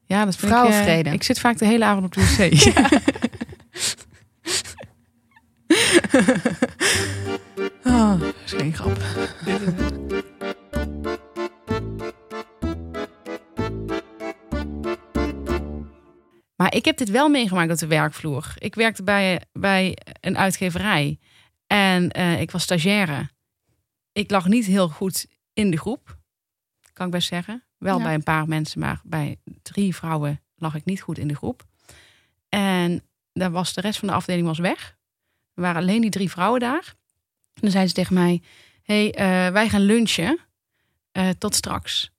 Ja, 0.09 0.25
dat 0.25 0.37
vind 0.37 0.53
ik, 0.53 0.59
Vrouwenvrede. 0.59 1.09
eh, 1.09 1.15
Ik, 1.15 1.23
zit 1.23 1.41
vaak 1.41 1.59
de 1.59 1.65
hele 1.67 1.85
avond 1.85 2.05
op 2.05 2.15
de 2.15 2.21
wc. 2.21 2.53
oh, 7.85 8.20
dat 8.20 8.35
is 8.44 8.52
geen 8.52 8.74
grap. 8.74 8.96
Maar 16.57 16.74
ik 16.74 16.85
heb 16.85 16.96
dit 16.96 17.11
wel 17.11 17.29
meegemaakt 17.29 17.70
op 17.72 17.79
de 17.79 17.87
werkvloer. 17.87 18.55
Ik 18.59 18.74
werkte 18.74 19.02
bij, 19.02 19.42
bij 19.52 19.96
een 20.20 20.38
uitgeverij. 20.38 21.18
En 21.66 22.11
eh, 22.11 22.40
ik 22.40 22.50
was 22.50 22.62
stagiaire. 22.62 23.29
Ik 24.12 24.31
lag 24.31 24.46
niet 24.46 24.64
heel 24.66 24.88
goed 24.88 25.26
in 25.52 25.70
de 25.70 25.76
groep. 25.76 26.18
Kan 26.92 27.07
ik 27.07 27.12
best 27.12 27.29
zeggen. 27.29 27.64
Wel 27.79 27.98
Ja. 27.98 28.05
bij 28.05 28.14
een 28.14 28.22
paar 28.22 28.48
mensen, 28.48 28.81
maar 28.81 29.00
bij 29.05 29.37
drie 29.62 29.94
vrouwen 29.94 30.40
lag 30.57 30.74
ik 30.74 30.85
niet 30.85 31.00
goed 31.00 31.18
in 31.18 31.29
de 31.29 31.37
groep. 31.37 31.64
En 32.48 33.02
daar 33.33 33.50
was 33.50 33.72
de 33.72 33.81
rest 33.81 33.98
van 33.98 34.09
de 34.09 34.14
afdeling 34.14 34.46
was 34.46 34.59
weg. 34.59 34.95
Er 35.57 35.62
waren 35.62 35.81
alleen 35.83 36.01
die 36.01 36.11
drie 36.11 36.31
vrouwen 36.31 36.61
daar. 36.61 36.95
En 37.55 37.61
dan 37.62 37.71
zeiden 37.71 37.88
ze 37.88 37.95
tegen 38.01 38.14
mij: 38.14 38.42
hey, 38.83 39.14
eh, 39.14 39.53
wij 39.53 39.69
gaan 39.69 39.81
lunchen. 39.81 40.38
Eh, 41.12 41.29
tot 41.38 41.55
straks. 41.55 42.11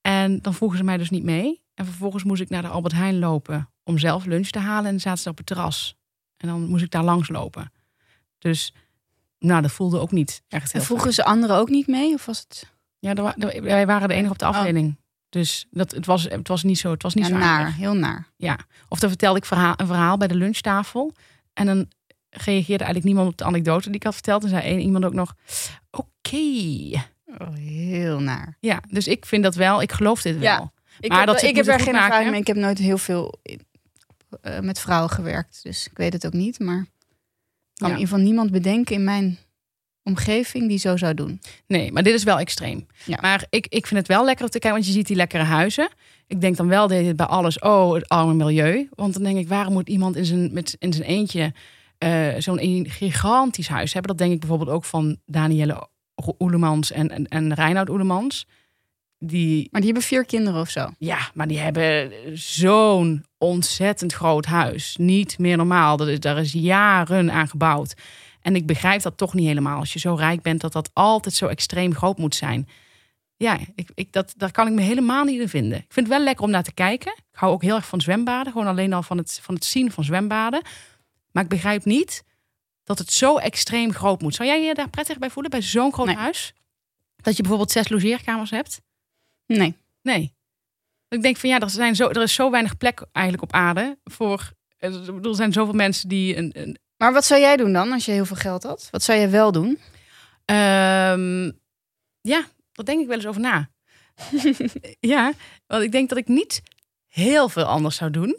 En 0.00 0.38
dan 0.42 0.54
vroegen 0.54 0.78
ze 0.78 0.84
mij 0.84 0.96
dus 0.96 1.10
niet 1.10 1.22
mee. 1.24 1.62
En 1.74 1.84
vervolgens 1.84 2.24
moest 2.24 2.40
ik 2.40 2.48
naar 2.50 2.62
de 2.62 2.68
Albert 2.68 2.94
Heijn 2.94 3.18
lopen 3.18 3.70
om 3.84 3.98
zelf 3.98 4.24
lunch 4.24 4.48
te 4.48 4.58
halen. 4.58 4.84
En 4.84 4.90
dan 4.90 5.00
zaten 5.00 5.22
ze 5.22 5.28
op 5.28 5.36
het 5.36 5.46
terras. 5.46 5.96
En 6.36 6.48
dan 6.48 6.64
moest 6.66 6.84
ik 6.84 6.90
daar 6.90 7.02
langs 7.04 7.28
lopen. 7.28 7.72
Dus 8.38 8.74
nou, 9.38 9.62
dat 9.62 9.72
voelde 9.72 9.98
ook 9.98 10.10
niet 10.12 10.42
echt 10.48 10.72
heel 10.72 10.80
En 10.80 10.86
vroegen 10.86 11.12
fijn. 11.12 11.26
ze 11.26 11.30
anderen 11.32 11.56
ook 11.56 11.68
niet 11.68 11.86
mee? 11.86 12.14
Of 12.14 12.24
was 12.26 12.38
het... 12.38 12.72
Ja, 12.98 13.14
er 13.14 13.24
er- 13.54 13.62
wij 13.62 13.86
waren 13.86 14.08
de 14.08 14.14
enige 14.14 14.32
op 14.32 14.38
de 14.38 14.44
Oh. 14.48 14.56
afdeling. 14.56 14.96
Dus 15.28 15.66
dat, 15.70 15.90
het, 15.90 16.06
was, 16.06 16.22
het 16.22 16.48
was 16.48 16.62
niet 16.62 16.78
zo, 16.78 16.90
het 16.90 17.02
was 17.02 17.14
niet 17.14 17.26
Ja, 17.26 17.30
zo 17.30 17.38
naar, 17.38 17.72
heel 17.74 17.94
naar. 17.94 18.28
Ja. 18.36 18.58
Of 18.88 18.98
dan 18.98 19.08
vertelde 19.08 19.38
ik 19.38 19.44
verhaal, 19.44 19.74
een 19.76 19.86
verhaal 19.86 20.16
bij 20.16 20.28
de 20.28 20.34
lunchtafel. 20.34 21.14
En 21.52 21.66
dan 21.66 21.88
reageerde 22.36 22.84
eigenlijk 22.84 23.04
niemand 23.04 23.28
op 23.28 23.36
de 23.38 23.44
anekdote 23.44 23.86
die 23.86 23.94
ik 23.96 24.02
had 24.02 24.14
verteld. 24.14 24.42
En 24.42 24.48
zei 24.48 24.62
één 24.62 24.80
iemand 24.80 25.04
ook 25.04 25.12
nog, 25.14 25.34
oké. 25.90 27.02
Oh, 27.38 27.54
heel 27.54 28.20
naar. 28.20 28.56
Ja, 28.60 28.82
dus 28.90 29.08
ik 29.08 29.26
vind 29.26 29.42
dat 29.42 29.54
wel, 29.54 29.82
ik 29.82 29.92
geloof 29.92 30.22
dit 30.22 30.34
Ja. 30.40 30.56
wel. 30.56 30.72
Ik 31.00 31.08
Maar 31.10 31.18
heb, 31.18 31.26
dat 31.26 31.42
ik 31.42 31.56
heb 31.56 31.66
er 31.66 31.80
geen 31.80 31.94
ervaring 31.94 32.30
mee. 32.30 32.40
Ik 32.40 32.46
heb 32.46 32.56
nooit 32.56 32.78
heel 32.78 32.98
veel 32.98 33.34
eh, 34.40 34.58
met 34.60 34.78
vrouwen 34.80 35.10
gewerkt. 35.10 35.60
Dus 35.62 35.86
ik 35.90 35.96
weet 35.98 36.12
het 36.12 36.26
ook 36.26 36.32
niet. 36.32 36.58
Maar 36.58 36.78
ik 36.80 36.86
kan 37.74 37.88
Ja. 37.88 37.94
in 37.94 38.00
ieder 38.00 38.08
geval 38.08 38.24
niemand 38.24 38.50
bedenken 38.50 38.94
in 38.94 39.04
mijn 39.04 39.38
omgeving 40.02 40.68
die 40.68 40.78
zo 40.78 40.96
zou 40.96 41.14
doen. 41.14 41.40
Nee, 41.66 41.92
maar 41.92 42.02
dit 42.02 42.14
is 42.14 42.22
wel 42.22 42.38
extreem. 42.38 42.86
Ja. 43.04 43.18
Maar 43.20 43.44
ik, 43.50 43.66
ik 43.68 43.86
vind 43.86 44.00
het 44.00 44.08
wel 44.08 44.24
lekker 44.24 44.44
om 44.44 44.50
te 44.50 44.58
kijken, 44.58 44.78
want 44.80 44.86
je 44.92 44.96
ziet 44.98 45.06
die 45.06 45.16
lekkere 45.16 45.42
huizen. 45.42 45.88
Ik 46.26 46.40
denk 46.40 46.56
dan 46.56 46.68
wel 46.68 46.86
deed 46.86 47.06
het 47.06 47.16
bij 47.16 47.26
alles, 47.26 47.58
oh, 47.58 47.94
het 47.94 48.08
arme 48.08 48.34
milieu. 48.34 48.88
Want 48.94 49.14
dan 49.14 49.22
denk 49.22 49.38
ik, 49.38 49.48
waarom 49.48 49.72
moet 49.72 49.88
iemand 49.88 50.16
in 50.16 50.24
zijn, 50.24 50.52
met, 50.52 50.76
in 50.78 50.92
zijn 50.92 51.08
eentje 51.08 51.52
eh, 51.98 52.28
zo'n 52.38 52.86
gigantisch 52.88 53.68
huis 53.68 53.92
hebben? 53.92 54.10
Dat 54.10 54.26
denk 54.26 54.32
ik 54.32 54.40
bijvoorbeeld 54.40 54.70
ook 54.70 54.84
van 54.84 55.16
Danielle 55.26 55.88
Oelemans 56.38 56.92
en, 56.92 57.10
en, 57.10 57.28
en 57.28 57.54
Reinoud 57.54 57.88
Oelemans. 57.88 58.46
Die, 59.18 59.68
Maar 59.70 59.80
die 59.80 59.90
hebben 59.90 60.08
vier 60.08 60.24
kinderen 60.24 60.60
of 60.60 60.70
zo. 60.70 60.90
ja, 60.98 61.30
maar 61.34 61.48
die 61.48 61.58
hebben 61.58 62.12
zo'n 62.38 63.24
ontzettend 63.38 64.12
groot 64.12 64.46
huis. 64.46 64.96
Niet 64.96 65.38
meer 65.38 65.56
normaal. 65.56 65.96
Dat 65.96 66.08
is, 66.08 66.20
daar 66.20 66.38
is 66.38 66.52
jaren 66.52 67.32
aan 67.32 67.48
gebouwd. 67.48 67.94
En 68.40 68.56
ik 68.56 68.66
begrijp 68.66 69.02
dat 69.02 69.16
toch 69.16 69.34
niet 69.34 69.46
helemaal. 69.46 69.78
Als 69.78 69.92
je 69.92 69.98
zo 69.98 70.14
rijk 70.14 70.42
bent, 70.42 70.60
dat 70.60 70.72
dat 70.72 70.90
altijd 70.92 71.34
zo 71.34 71.46
extreem 71.46 71.94
groot 71.94 72.18
moet 72.18 72.34
zijn. 72.34 72.68
Ja, 73.36 73.58
ik, 73.74 73.90
ik, 73.94 74.12
dat, 74.12 74.34
daar 74.36 74.50
kan 74.50 74.66
ik 74.66 74.72
me 74.72 74.80
helemaal 74.80 75.24
niet 75.24 75.40
in 75.40 75.48
vinden. 75.48 75.78
Ik 75.78 75.92
vind 75.92 76.06
het 76.06 76.16
wel 76.16 76.24
lekker 76.24 76.44
om 76.44 76.50
naar 76.50 76.62
te 76.62 76.74
kijken. 76.74 77.12
Ik 77.12 77.38
hou 77.38 77.52
ook 77.52 77.62
heel 77.62 77.76
erg 77.76 77.86
van 77.86 78.00
zwembaden. 78.00 78.52
Gewoon 78.52 78.66
alleen 78.66 78.92
al 78.92 79.02
van 79.02 79.18
het, 79.18 79.38
van 79.42 79.54
het 79.54 79.64
zien 79.64 79.90
van 79.90 80.04
zwembaden. 80.04 80.62
Maar 81.34 81.42
ik 81.42 81.48
begrijp 81.48 81.84
niet 81.84 82.24
dat 82.84 82.98
het 82.98 83.12
zo 83.12 83.36
extreem 83.38 83.92
groot 83.92 84.20
moet. 84.22 84.34
Zou 84.34 84.48
jij 84.48 84.62
je 84.62 84.74
daar 84.74 84.88
prettig 84.90 85.18
bij 85.18 85.30
voelen, 85.30 85.50
bij 85.50 85.62
zo'n 85.62 85.92
groot 85.92 86.06
Nee. 86.06 86.16
huis? 86.16 86.52
Dat 87.16 87.34
je 87.36 87.40
bijvoorbeeld 87.42 87.70
zes 87.72 87.88
logeerkamers 87.88 88.50
hebt? 88.50 88.80
Nee. 89.46 89.76
Nee. 90.02 90.34
Ik 91.08 91.22
denk 91.22 91.36
van 91.36 91.48
ja, 91.48 91.60
er, 91.60 91.70
zijn 91.70 91.96
zo, 91.96 92.08
er 92.08 92.22
is 92.22 92.34
zo 92.34 92.50
weinig 92.50 92.76
plek 92.76 93.06
eigenlijk 93.12 93.44
op 93.44 93.52
aarde 93.52 93.98
voor. 94.04 94.52
eh, 94.78 95.08
Er 95.08 95.34
zijn 95.34 95.52
zoveel 95.52 95.74
mensen 95.74 96.08
die 96.08 96.36
een. 96.36 96.50
een 96.54 96.78
Maar 96.96 97.12
wat 97.12 97.24
zou 97.24 97.40
jij 97.40 97.56
doen 97.56 97.72
dan 97.72 97.92
als 97.92 98.04
je 98.04 98.12
heel 98.12 98.24
veel 98.26 98.36
geld 98.36 98.62
had? 98.62 98.88
Wat 98.90 99.02
zou 99.02 99.18
je 99.18 99.28
wel 99.28 99.52
doen? 99.52 99.78
ehm, 100.44 101.44
ja, 102.20 102.46
daar 102.72 102.84
denk 102.84 103.00
ik 103.00 103.06
wel 103.06 103.16
eens 103.16 103.26
over 103.26 103.40
na. 103.40 103.70
ja, 105.14 105.32
want 105.66 105.82
ik 105.82 105.92
denk 105.92 106.08
dat 106.08 106.18
ik 106.18 106.28
niet 106.28 106.62
heel 107.06 107.48
veel 107.48 107.64
anders 107.64 107.96
zou 107.96 108.10
doen. 108.10 108.38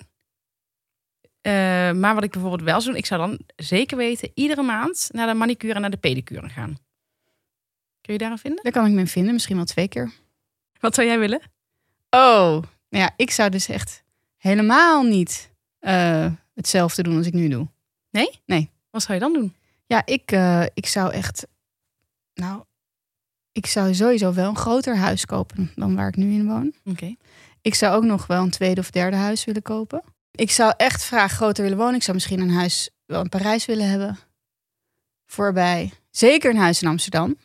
Eh, 1.45 1.51
maar 1.91 2.13
wat 2.15 2.23
ik 2.23 2.31
bijvoorbeeld 2.31 2.61
wel 2.61 2.81
zou 2.81 2.91
doen, 2.91 2.99
ik 2.99 3.05
zou 3.05 3.27
dan 3.27 3.39
zeker 3.55 3.97
weten 3.97 4.31
iedere 4.33 4.61
maand 4.61 5.09
naar 5.11 5.27
de 5.27 5.33
manicure 5.33 5.73
en 5.73 5.81
naar 5.81 5.89
de 5.89 5.97
pedicure 5.97 6.49
gaan. 6.49 6.77
Kun 8.01 8.13
je 8.13 8.19
daaraan 8.19 8.37
vinden? 8.37 8.63
Daar 8.63 8.71
kan 8.71 8.85
ik 8.85 8.91
me 8.91 8.99
in 8.99 9.07
vinden. 9.07 9.33
Misschien 9.33 9.55
wel 9.55 9.65
twee 9.65 9.87
keer. 9.87 10.11
Wat 10.79 10.95
zou 10.95 11.07
jij 11.07 11.19
willen? 11.19 11.41
Oh, 12.09 12.51
nou 12.89 13.03
ja, 13.03 13.13
ik 13.17 13.31
zou 13.31 13.49
dus 13.49 13.67
echt 13.67 14.03
helemaal 14.37 15.03
niet 15.03 15.51
eh, 15.79 16.31
hetzelfde 16.53 17.03
doen 17.03 17.17
als 17.17 17.27
ik 17.27 17.33
nu 17.33 17.47
doe. 17.47 17.67
Wat 18.89 19.01
zou 19.01 19.13
je 19.13 19.19
dan 19.19 19.33
doen? 19.33 19.55
Ja, 19.85 20.05
ik, 20.05 20.31
eh, 20.31 20.63
ik 20.73 20.85
zou 20.85 21.11
echt. 21.11 21.47
Nou, 22.33 22.63
ik 23.51 23.65
zou 23.65 23.93
sowieso 23.93 24.33
wel 24.33 24.49
een 24.49 24.57
groter 24.57 24.97
huis 24.97 25.25
kopen 25.25 25.71
dan 25.75 25.95
waar 25.95 26.07
ik 26.07 26.15
nu 26.15 26.33
in 26.33 26.47
woon. 26.47 26.73
Oké. 26.83 27.15
Ik 27.61 27.75
zou 27.75 27.95
ook 27.95 28.03
nog 28.03 28.27
wel 28.27 28.41
een 28.41 28.49
tweede 28.49 28.81
of 28.81 28.89
derde 28.89 29.17
huis 29.17 29.45
willen 29.45 29.61
kopen. 29.61 30.03
Ik 30.35 30.51
zou 30.51 30.73
echt 30.77 31.05
graag 31.05 31.31
groter 31.31 31.63
willen 31.63 31.77
wonen. 31.77 31.95
Ik 31.95 32.03
zou 32.03 32.15
misschien 32.15 32.39
een 32.39 32.51
huis 32.51 32.89
wel 33.05 33.21
in 33.21 33.29
Parijs 33.29 33.65
willen 33.65 33.89
hebben. 33.89 34.19
Voorbij. 35.25 35.91
Zeker 36.11 36.49
een 36.49 36.57
huis 36.57 36.81
in 36.81 36.87
Amsterdam. 36.87 37.37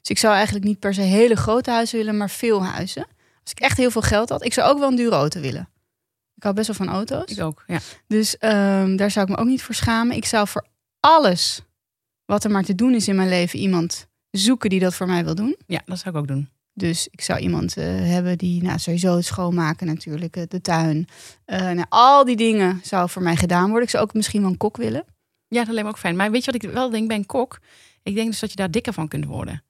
Dus 0.00 0.10
ik 0.10 0.18
zou 0.18 0.34
eigenlijk 0.34 0.64
niet 0.64 0.78
per 0.78 0.94
se 0.94 1.00
hele 1.00 1.36
grote 1.36 1.70
huizen 1.70 1.98
willen, 1.98 2.16
maar 2.16 2.30
veel 2.30 2.64
huizen. 2.64 3.06
Als 3.42 3.50
ik 3.50 3.60
echt 3.60 3.76
heel 3.76 3.90
veel 3.90 4.02
geld 4.02 4.28
had. 4.28 4.44
Ik 4.44 4.52
zou 4.52 4.70
ook 4.70 4.78
wel 4.78 4.88
een 4.88 4.96
dure 4.96 5.16
auto 5.16 5.40
willen. 5.40 5.68
Ik 6.36 6.42
hou 6.42 6.54
best 6.54 6.66
wel 6.66 6.76
van 6.76 6.88
auto's. 6.88 7.30
Ik 7.30 7.42
ook, 7.42 7.64
ja. 7.66 7.78
Dus 8.06 8.38
ehm, 8.38 8.96
daar 8.96 9.10
zou 9.10 9.26
ik 9.26 9.36
me 9.36 9.40
ook 9.40 9.46
niet 9.46 9.62
voor 9.62 9.74
schamen. 9.74 10.16
Ik 10.16 10.24
zou 10.24 10.48
voor 10.48 10.66
alles 11.00 11.62
wat 12.24 12.44
er 12.44 12.50
maar 12.50 12.64
te 12.64 12.74
doen 12.74 12.94
is 12.94 13.08
in 13.08 13.16
mijn 13.16 13.28
leven 13.28 13.58
iemand 13.58 14.06
zoeken 14.30 14.70
die 14.70 14.80
dat 14.80 14.94
voor 14.94 15.06
mij 15.06 15.24
wil 15.24 15.34
doen. 15.34 15.56
Ja, 15.66 15.82
dat 15.84 15.98
zou 15.98 16.14
ik 16.14 16.20
ook 16.20 16.28
doen. 16.28 16.48
Dus 16.74 17.08
ik 17.10 17.20
zou 17.20 17.38
iemand 17.38 17.76
eh, 17.76 17.84
hebben 17.86 18.38
die 18.38 18.62
nou, 18.62 18.78
sowieso 18.78 19.16
het 19.16 19.24
schoonmaken 19.24 19.86
natuurlijk, 19.86 20.36
eh, 20.36 20.42
de 20.48 20.60
tuin. 20.60 21.08
Eh, 21.44 21.60
nou, 21.60 21.86
al 21.88 22.24
die 22.24 22.36
dingen 22.36 22.80
zou 22.82 23.08
voor 23.08 23.22
mij 23.22 23.36
gedaan 23.36 23.66
worden. 23.66 23.82
Ik 23.82 23.90
zou 23.90 24.04
ook 24.04 24.14
misschien 24.14 24.40
wel 24.40 24.50
een 24.50 24.56
kok 24.56 24.76
willen. 24.76 25.04
Ja, 25.48 25.64
dat 25.64 25.68
lijkt 25.68 25.82
me 25.82 25.88
ook 25.88 25.98
fijn. 25.98 26.16
Maar 26.16 26.30
weet 26.30 26.44
je 26.44 26.52
wat 26.52 26.62
ik 26.62 26.70
wel 26.70 26.90
denk 26.90 27.08
bij 27.08 27.16
een 27.16 27.26
kok? 27.26 27.58
Ik 28.02 28.14
denk 28.14 28.30
dus 28.30 28.40
dat 28.40 28.50
je 28.50 28.56
daar 28.56 28.70
dikker 28.70 28.92
van 28.92 29.08
kunt 29.08 29.24
worden. 29.24 29.62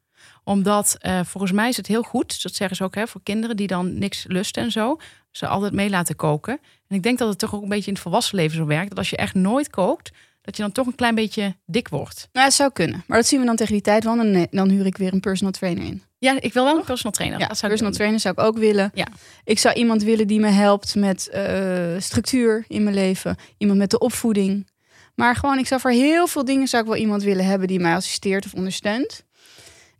Omdat 0.44 0.96
volgens 1.24 1.52
mij 1.52 1.68
is 1.68 1.76
het 1.76 1.86
heel 1.86 2.02
goed, 2.02 2.42
dat 2.42 2.54
zeggen 2.54 2.76
ze 2.76 2.84
ook 2.84 2.94
hè, 2.94 3.06
voor 3.06 3.22
kinderen 3.22 3.56
die 3.56 3.66
dan 3.66 3.98
niks 3.98 4.24
lusten 4.28 4.62
en 4.62 4.70
zo, 4.70 4.96
ze 5.30 5.46
altijd 5.46 5.72
mee 5.72 5.90
laten 5.90 6.16
koken. 6.16 6.58
En 6.88 6.96
ik 6.96 7.02
denk 7.02 7.18
dat 7.18 7.28
het 7.28 7.38
toch 7.38 7.54
ook 7.54 7.62
een 7.62 7.68
beetje 7.68 7.86
in 7.86 7.92
het 7.92 8.02
volwassen 8.02 8.36
leven 8.36 8.56
zo 8.56 8.66
werkt. 8.66 8.88
Dat 8.88 8.98
als 8.98 9.10
je 9.10 9.16
echt 9.16 9.34
nooit 9.34 9.70
kookt, 9.70 10.10
dat 10.42 10.56
je 10.56 10.62
dan 10.62 10.72
toch 10.72 10.86
een 10.86 10.94
klein 10.94 11.14
beetje 11.14 11.56
dik 11.66 11.88
wordt. 11.88 12.28
Nou, 12.32 12.46
het 12.46 12.54
zou 12.54 12.72
kunnen. 12.72 13.04
Maar 13.06 13.18
dat 13.18 13.26
zien 13.26 13.40
we 13.40 13.46
dan 13.46 13.56
tegen 13.56 13.72
die 13.72 13.82
tijd 13.82 14.04
wel. 14.04 14.18
En 14.18 14.32
dan, 14.32 14.46
dan 14.50 14.68
huur 14.68 14.86
ik 14.86 14.96
weer 14.96 15.12
een 15.12 15.20
personal 15.20 15.52
trainer 15.52 15.84
in. 15.84 16.02
Ja, 16.20 16.40
ik 16.40 16.52
wil 16.52 16.64
wel 16.64 16.76
een 16.76 16.85
personal 16.85 17.12
trainer. 17.12 17.38
Ja, 17.38 17.46
dat 17.46 17.56
zou 17.56 17.68
personal 17.68 17.90
doen. 17.90 18.00
trainer 18.00 18.20
zou 18.20 18.35
ik 18.35 18.40
ook 18.40 18.59
willen. 18.59 18.90
Ja. 18.94 19.06
Ik 19.44 19.59
zou 19.59 19.74
iemand 19.74 20.02
willen 20.02 20.26
die 20.26 20.40
me 20.40 20.48
helpt 20.48 20.94
met 20.94 21.28
eh, 21.28 21.94
structuur 21.98 22.64
in 22.68 22.83
mijn 22.83 22.94
leven. 22.94 23.37
Iemand 23.59 23.78
met 23.78 23.90
de 23.90 23.98
opvoeding. 23.98 24.68
Maar 25.14 25.37
gewoon, 25.37 25.59
ik 25.59 25.66
zou 25.66 25.80
voor 25.80 25.90
heel 25.90 26.26
veel 26.26 26.44
dingen 26.44 26.68
zou 26.68 26.83
ik 26.83 26.88
wel 26.88 26.98
iemand 26.98 27.22
willen 27.22 27.44
hebben 27.44 27.68
die 27.68 27.80
mij 27.80 27.94
assisteert 27.94 28.44
of 28.44 28.54
ondersteunt. 28.54 29.24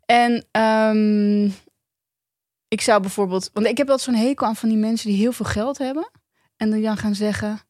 En 0.05 0.47
ehm, 0.51 1.45
ik 2.69 2.81
zou 2.81 3.01
bijvoorbeeld, 3.01 3.51
want 3.53 3.67
ik 3.67 3.77
heb 3.77 3.91
altijd 3.91 4.17
zo'n 4.17 4.27
hekel 4.27 4.47
aan 4.47 4.57
van 4.57 4.69
die 4.69 4.79
mensen 4.79 5.09
die 5.09 5.19
heel 5.19 5.33
veel 5.33 5.47
geld 5.47 5.79
hebben. 5.79 6.11
En 6.57 6.71
die 6.71 6.83
dan 6.83 6.97
gaan 6.97 7.15
zeggen, 7.15 7.61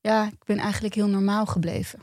ja, 0.00 0.26
ik 0.26 0.44
ben 0.44 0.58
eigenlijk 0.58 0.94
heel 0.94 1.08
normaal 1.08 1.46
gebleven. 1.46 1.98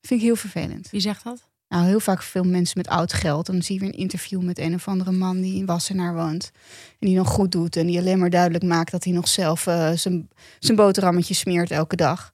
Vind 0.00 0.20
ik 0.20 0.26
heel 0.26 0.36
vervelend. 0.36 0.90
Wie 0.90 1.00
zegt 1.00 1.24
dat? 1.24 1.49
Nou, 1.70 1.86
heel 1.86 2.00
vaak 2.00 2.22
veel 2.22 2.44
mensen 2.44 2.78
met 2.78 2.88
oud 2.88 3.12
geld. 3.12 3.46
Dan 3.46 3.62
zie 3.62 3.74
je 3.74 3.80
weer 3.80 3.88
een 3.88 3.98
interview 3.98 4.42
met 4.42 4.58
een 4.58 4.74
of 4.74 4.88
andere 4.88 5.12
man 5.12 5.40
die 5.40 5.56
in 5.56 5.66
Wassenaar 5.66 6.14
woont. 6.14 6.50
En 6.98 7.06
die 7.06 7.16
nog 7.16 7.28
goed 7.28 7.52
doet. 7.52 7.76
En 7.76 7.86
die 7.86 7.98
alleen 7.98 8.18
maar 8.18 8.30
duidelijk 8.30 8.64
maakt 8.64 8.90
dat 8.90 9.04
hij 9.04 9.12
nog 9.12 9.28
zelf 9.28 9.66
eh, 9.66 9.90
zijn, 9.94 10.28
zijn 10.58 10.76
boterhammetje 10.76 11.34
smeert 11.34 11.70
elke 11.70 11.96
dag. 11.96 12.32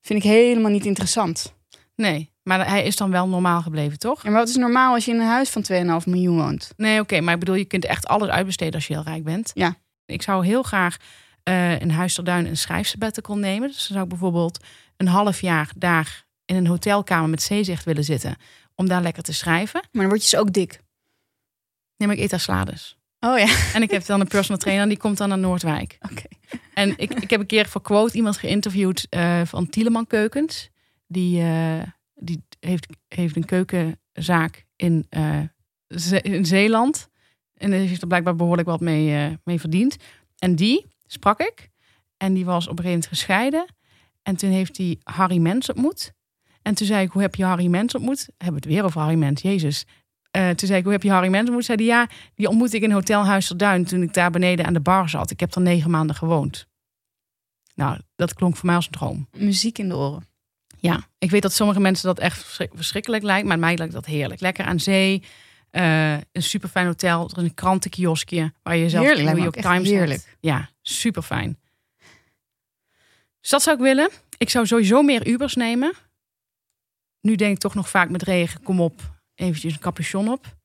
Vind 0.00 0.24
ik 0.24 0.30
helemaal 0.30 0.70
niet 0.70 0.86
interessant. 0.86 1.54
Nee, 1.94 2.30
maar 2.42 2.68
hij 2.68 2.84
is 2.84 2.96
dan 2.96 3.10
wel 3.10 3.28
normaal 3.28 3.62
gebleven, 3.62 3.98
toch? 3.98 4.22
Ja, 4.22 4.30
maar 4.30 4.38
wat 4.38 4.48
is 4.48 4.56
normaal 4.56 4.94
als 4.94 5.04
je 5.04 5.10
in 5.12 5.20
een 5.20 5.26
huis 5.26 5.50
van 5.50 5.64
2,5 6.02 6.06
miljoen 6.06 6.36
woont? 6.36 6.72
Nee, 6.76 7.00
oké, 7.00 7.20
maar 7.20 7.34
ik 7.34 7.40
bedoel, 7.40 7.54
je 7.54 7.64
kunt 7.64 7.84
echt 7.84 8.06
alles 8.06 8.28
uitbesteden 8.28 8.74
als 8.74 8.86
je 8.86 8.94
heel 8.94 9.02
rijk 9.02 9.24
bent. 9.24 9.50
Ja. 9.54 9.76
Ik 10.06 10.22
zou 10.22 10.46
heel 10.46 10.62
graag 10.62 10.96
eh 11.42 11.80
in 11.80 11.90
Huis 11.90 12.14
ter 12.14 12.24
Duin 12.24 12.46
een 12.46 12.56
schrijfsabbatical 12.56 13.36
nemen. 13.36 13.68
Dus 13.68 13.76
dan 13.76 13.86
zou 13.86 14.02
ik 14.02 14.08
bijvoorbeeld 14.08 14.64
een 14.96 15.08
half 15.08 15.40
jaar 15.40 15.72
daar 15.76 16.24
in 16.44 16.56
een 16.56 16.66
hotelkamer 16.66 17.28
met 17.28 17.42
zeezicht 17.42 17.84
willen 17.84 18.04
zitten. 18.04 18.36
Om 18.80 18.88
daar 18.88 19.02
lekker 19.02 19.22
te 19.22 19.32
schrijven. 19.32 19.80
Maar 19.80 20.00
dan 20.02 20.08
word 20.10 20.24
je 20.24 20.30
dus 20.30 20.40
ook 20.40 20.52
dik. 20.52 20.80
Nee, 21.96 22.08
maar 22.08 22.16
ik 22.16 22.22
eet 22.22 22.30
daar 22.30 22.40
salades. 22.40 22.98
Oh 23.20 23.38
ja, 23.38 23.56
En 23.74 23.82
ik 23.82 23.90
heb 23.90 24.04
dan 24.06 24.20
een 24.20 24.26
personal 24.28 24.58
trainer, 24.58 24.88
die 24.88 24.96
komt 24.98 25.16
dan 25.18 25.28
naar 25.28 25.38
Noordwijk. 25.38 25.98
oké. 26.10 26.22
En 26.74 26.88
ik, 26.98 27.14
ik 27.14 27.30
heb 27.30 27.40
een 27.40 27.46
keer 27.46 27.68
voor 27.68 27.82
Quote 27.82 28.16
iemand 28.16 28.36
geïnterviewd 28.36 29.06
eh, 29.08 29.42
van 29.44 29.68
Tieleman 29.68 30.06
Keukens. 30.06 30.70
Die, 31.06 31.42
eh, 31.42 31.82
die 32.14 32.44
heeft, 32.60 32.86
heeft 33.08 33.36
een 33.36 33.44
keukenzaak 33.44 34.66
in, 34.76 35.06
Ze- 35.88 36.20
in 36.20 36.46
Zeeland. 36.46 37.08
En 37.54 37.70
daar 37.70 37.78
heeft 37.80 38.00
er 38.02 38.08
blijkbaar 38.08 38.36
behoorlijk 38.36 38.68
wat 38.68 38.80
mee, 38.80 39.38
mee 39.44 39.60
verdiend. 39.60 39.96
En 40.38 40.54
die 40.56 40.86
sprak 41.06 41.40
ik. 41.40 41.70
En 42.16 42.34
die 42.34 42.44
was 42.44 42.64
op 42.68 42.78
een 42.78 42.84
gegeven 42.84 42.90
moment 43.00 43.06
gescheiden. 43.06 43.66
En 44.22 44.36
toen 44.36 44.50
heeft 44.50 44.76
hij 44.76 44.98
Harry 45.02 45.38
Mens 45.38 45.68
ontmoet. 45.68 46.12
En 46.62 46.74
toen 46.74 46.86
zei 46.86 47.04
ik, 47.04 47.10
hoe 47.10 47.22
heb 47.22 47.34
je 47.34 47.44
Harry 47.44 47.66
Mens 47.66 47.94
ontmoet? 47.94 48.20
Hebben 48.36 48.46
we 48.48 48.54
het 48.54 48.64
weer 48.64 48.84
over 48.84 49.00
Harry 49.00 49.16
Mens, 49.16 49.42
jezus. 49.42 49.84
Eh, 50.30 50.48
toen 50.48 50.66
zei 50.68 50.78
ik, 50.78 50.84
hoe 50.84 50.92
heb 50.92 51.02
je 51.02 51.10
Harry 51.10 51.28
Mens 51.28 51.44
ontmoet? 51.46 51.64
Zei 51.64 51.78
hij, 51.78 51.86
ja, 51.86 52.08
die 52.34 52.48
ontmoette 52.48 52.76
ik 52.76 52.82
in 52.82 52.90
Hotel 52.90 53.24
Huis 53.24 53.46
ter 53.46 53.56
Duin 53.56 53.84
toen 53.84 54.02
ik 54.02 54.14
daar 54.14 54.30
beneden 54.30 54.66
aan 54.66 54.72
de 54.72 54.80
bar 54.80 55.08
zat. 55.08 55.30
Ik 55.30 55.40
heb 55.40 55.54
er 55.54 55.60
negen 55.60 55.90
maanden 55.90 56.16
gewoond. 56.16 56.66
Nou, 57.74 57.98
dat 58.16 58.34
klonk 58.34 58.56
voor 58.56 58.66
mij 58.66 58.74
als 58.74 58.86
een 58.86 58.92
droom. 58.92 59.28
Muziek 59.36 59.78
in 59.78 59.88
de 59.88 59.96
oren. 59.96 60.28
Ja, 60.78 61.00
ik 61.18 61.30
weet 61.30 61.42
dat 61.42 61.52
sommige 61.52 61.80
mensen 61.80 62.06
dat 62.06 62.18
echt 62.18 62.38
verschrik- 62.42 62.70
verschrikkelijk 62.74 63.22
lijkt, 63.22 63.46
maar 63.46 63.58
mij 63.58 63.76
lijkt 63.76 63.92
dat 63.92 64.06
heerlijk. 64.06 64.40
Lekker 64.40 64.64
aan 64.64 64.80
zee, 64.80 65.22
eh, 65.70 66.12
een 66.14 66.22
super 66.42 66.68
fijn 66.68 66.86
hotel, 66.86 67.30
er 67.30 67.36
is 67.36 67.42
een 67.42 67.54
krantenkioskje 67.54 68.52
waar 68.62 68.76
je 68.76 68.88
zelf 68.88 69.04
Heerlijk, 69.04 69.26
New 69.28 69.38
York 69.42 69.60
Times 69.60 69.88
heerlijk. 69.88 70.36
Ja, 70.40 70.70
super 70.82 71.22
fijn. 71.22 71.58
Dus 73.40 73.50
dat 73.50 73.62
zou 73.62 73.76
ik 73.76 73.82
willen. 73.82 74.10
Ik 74.38 74.50
zou 74.50 74.66
sowieso 74.66 75.02
meer 75.02 75.26
Ubers 75.26 75.54
nemen. 75.54 75.92
Nu 77.20 77.34
denk 77.34 77.52
ik 77.54 77.58
toch 77.58 77.74
nog 77.74 77.88
vaak 77.88 78.10
met 78.10 78.22
regen, 78.22 78.62
kom 78.62 78.80
op, 78.80 79.20
eventjes 79.34 79.72
een 79.72 79.80
capuchon 79.80 80.28
op. 80.28 80.56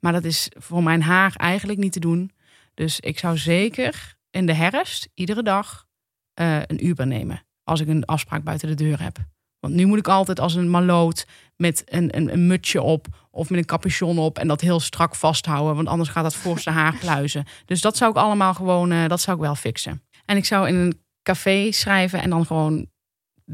Maar 0.00 0.12
dat 0.12 0.24
is 0.24 0.50
voor 0.58 0.82
mijn 0.82 1.02
haar 1.02 1.34
eigenlijk 1.36 1.78
niet 1.78 1.92
te 1.92 2.00
doen. 2.00 2.30
Dus 2.74 3.00
ik 3.00 3.18
zou 3.18 3.38
zeker 3.38 4.16
in 4.30 4.46
de 4.46 4.54
herfst 4.54 5.08
iedere 5.14 5.42
dag 5.42 5.86
eh, 6.34 6.62
een 6.66 6.86
Uber 6.86 7.06
nemen. 7.06 7.44
Als 7.64 7.80
ik 7.80 7.88
een 7.88 8.04
afspraak 8.04 8.44
buiten 8.44 8.68
de 8.68 8.74
deur 8.74 9.02
heb. 9.02 9.18
Want 9.60 9.74
nu 9.74 9.86
moet 9.86 9.98
ik 9.98 10.08
altijd 10.08 10.40
als 10.40 10.54
een 10.54 10.70
maloot 10.70 11.26
met 11.56 11.82
een, 11.86 12.16
een, 12.16 12.32
een 12.32 12.46
mutsje 12.46 12.82
op 12.82 13.06
of 13.30 13.50
met 13.50 13.58
een 13.58 13.64
capuchon 13.64 14.18
op 14.18 14.38
en 14.38 14.48
dat 14.48 14.60
heel 14.60 14.80
strak 14.80 15.14
vasthouden. 15.14 15.74
Want 15.74 15.88
anders 15.88 16.08
gaat 16.08 16.22
dat 16.22 16.34
voor 16.34 16.58
zijn 16.58 16.74
haar 16.74 16.96
pluizen. 16.98 17.44
Dus 17.64 17.80
dat 17.80 17.96
zou 17.96 18.10
ik 18.10 18.16
allemaal 18.16 18.54
gewoon, 18.54 18.92
eh, 18.92 19.08
dat 19.08 19.20
zou 19.20 19.36
ik 19.36 19.42
wel 19.42 19.54
fixen. 19.54 20.02
En 20.24 20.36
ik 20.36 20.44
zou 20.44 20.68
in 20.68 20.74
een 20.74 21.00
café 21.22 21.72
schrijven 21.72 22.22
en 22.22 22.30
dan 22.30 22.46
gewoon 22.46 22.86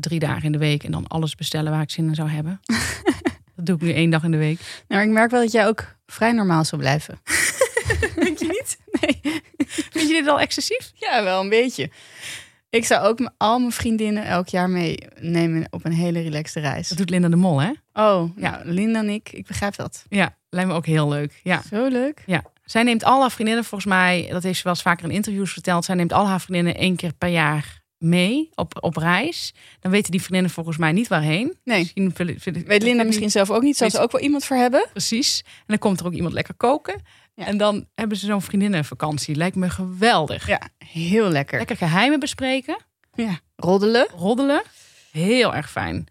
drie 0.01 0.19
dagen 0.19 0.43
in 0.43 0.53
de 0.53 0.59
week 0.59 0.85
en 0.85 0.91
dan 0.91 1.07
alles 1.07 1.35
bestellen 1.35 1.73
waar 1.73 1.83
ik 1.83 1.91
zin 1.91 2.09
in 2.09 2.15
zou 2.15 2.29
hebben. 2.29 2.61
dat 3.57 3.67
doe 3.67 3.77
ik 3.77 3.83
nu 3.83 3.93
één 3.93 4.11
dag 4.11 4.23
in 4.23 4.31
de 4.31 4.37
week. 4.37 4.61
Nou, 4.89 5.03
ik 5.03 5.09
merk 5.09 5.31
wel 5.31 5.41
dat 5.41 5.53
jij 5.53 5.67
ook 5.67 5.97
vrij 6.07 6.33
normaal 6.33 6.65
zou 6.65 6.81
blijven. 6.81 7.21
Vind 8.25 8.39
je 8.39 8.47
niet? 8.47 8.79
Nee. 9.01 9.43
Vind 9.67 10.09
je 10.09 10.15
dit 10.15 10.29
al 10.29 10.41
excessief? 10.41 10.91
Ja, 10.95 11.23
wel 11.23 11.41
een 11.41 11.49
beetje. 11.49 11.91
Ik 12.71 12.85
zou 12.85 13.07
ook 13.07 13.31
al 13.37 13.59
mijn 13.59 13.73
vriendinnen 13.73 14.25
elk 14.25 14.49
jaar 14.49 14.71
meenemen 14.71 15.67
op 15.71 15.85
een 15.85 15.93
hele 15.93 16.21
relaxte 16.21 16.61
reis. 16.61 16.89
Dat 16.89 16.99
doet 16.99 17.11
Linda 17.11 17.29
de 17.29 17.37
Mol, 17.37 17.61
hè? 17.61 17.73
Oh, 17.93 18.37
ja, 18.37 18.61
Linda 18.65 18.99
en 18.99 19.09
ik, 19.09 19.33
ik 19.33 19.47
begrijp 19.47 19.77
dat. 19.77 20.05
Ja, 20.09 20.37
lijkt 20.51 20.71
me 20.71 20.77
ook 20.77 20.87
heel 20.87 21.09
leuk. 21.09 21.41
Ja. 21.43 21.63
Zo 21.71 21.87
leuk. 21.87 22.23
Ja, 22.27 22.43
zij 22.65 22.83
neemt 22.83 23.05
al 23.05 23.21
haar 23.21 23.31
vriendinnen, 23.31 23.65
volgens 23.65 23.91
mij, 23.91 24.29
dat 24.31 24.43
heeft 24.43 24.57
ze 24.57 24.63
wel 24.63 24.73
eens 24.73 24.83
vaker 24.83 25.05
in 25.05 25.15
interviews 25.15 25.53
verteld. 25.53 25.85
Zij 25.85 25.95
neemt 25.95 26.13
al 26.13 26.27
haar 26.27 26.41
vriendinnen 26.41 26.75
één 26.75 26.97
keer 26.97 27.13
per 27.13 27.29
jaar 27.29 27.83
mee 27.99 28.51
op, 28.55 28.75
op 28.81 28.97
reis. 28.97 29.55
Dan 29.81 29.91
weten 29.91 30.11
die 30.11 30.21
vriendinnen 30.21 30.51
volgens 30.51 30.77
mij 30.77 30.93
niet 30.93 31.09
waarheen. 31.09 31.57
Nee. 31.65 31.79
Misschien 31.79 32.13
vind, 32.15 32.43
vind, 32.43 32.67
Weet 32.67 32.83
Linda 32.83 33.05
misschien 33.05 33.31
zelf 33.31 33.51
ook 33.51 33.63
niet. 33.63 33.77
Zou 33.77 33.91
ze 33.91 33.99
ook 33.99 34.13
wel 34.13 34.21
iemand 34.21 34.45
voor 34.45 34.57
hebben? 34.57 34.87
Precies. 34.91 35.43
En 35.45 35.65
dan 35.67 35.79
komt 35.79 36.01
er 36.01 36.07
ook 36.07 36.13
iemand 36.13 36.33
lekker 36.33 36.55
koken. 36.55 37.03
Ja. 37.35 37.47
En 37.47 37.57
dan 37.57 37.87
hebben 37.95 38.17
ze 38.17 38.27
zo'n 38.27 38.43
vriendinnenvakantie. 38.43 39.35
Lijkt 39.35 39.57
me 39.57 39.71
geweldig. 39.71 40.47
Ja, 40.47 40.61
heel 40.79 41.29
lekker. 41.29 41.59
Lekker 41.59 41.77
geheimen 41.77 42.21
bespreken. 42.21 42.77
Ja. 43.15 43.41
Roddelen. 43.57 44.07
Roddelen. 44.17 44.63
Heel 45.11 45.55
erg 45.55 45.71
fijn. 45.71 46.07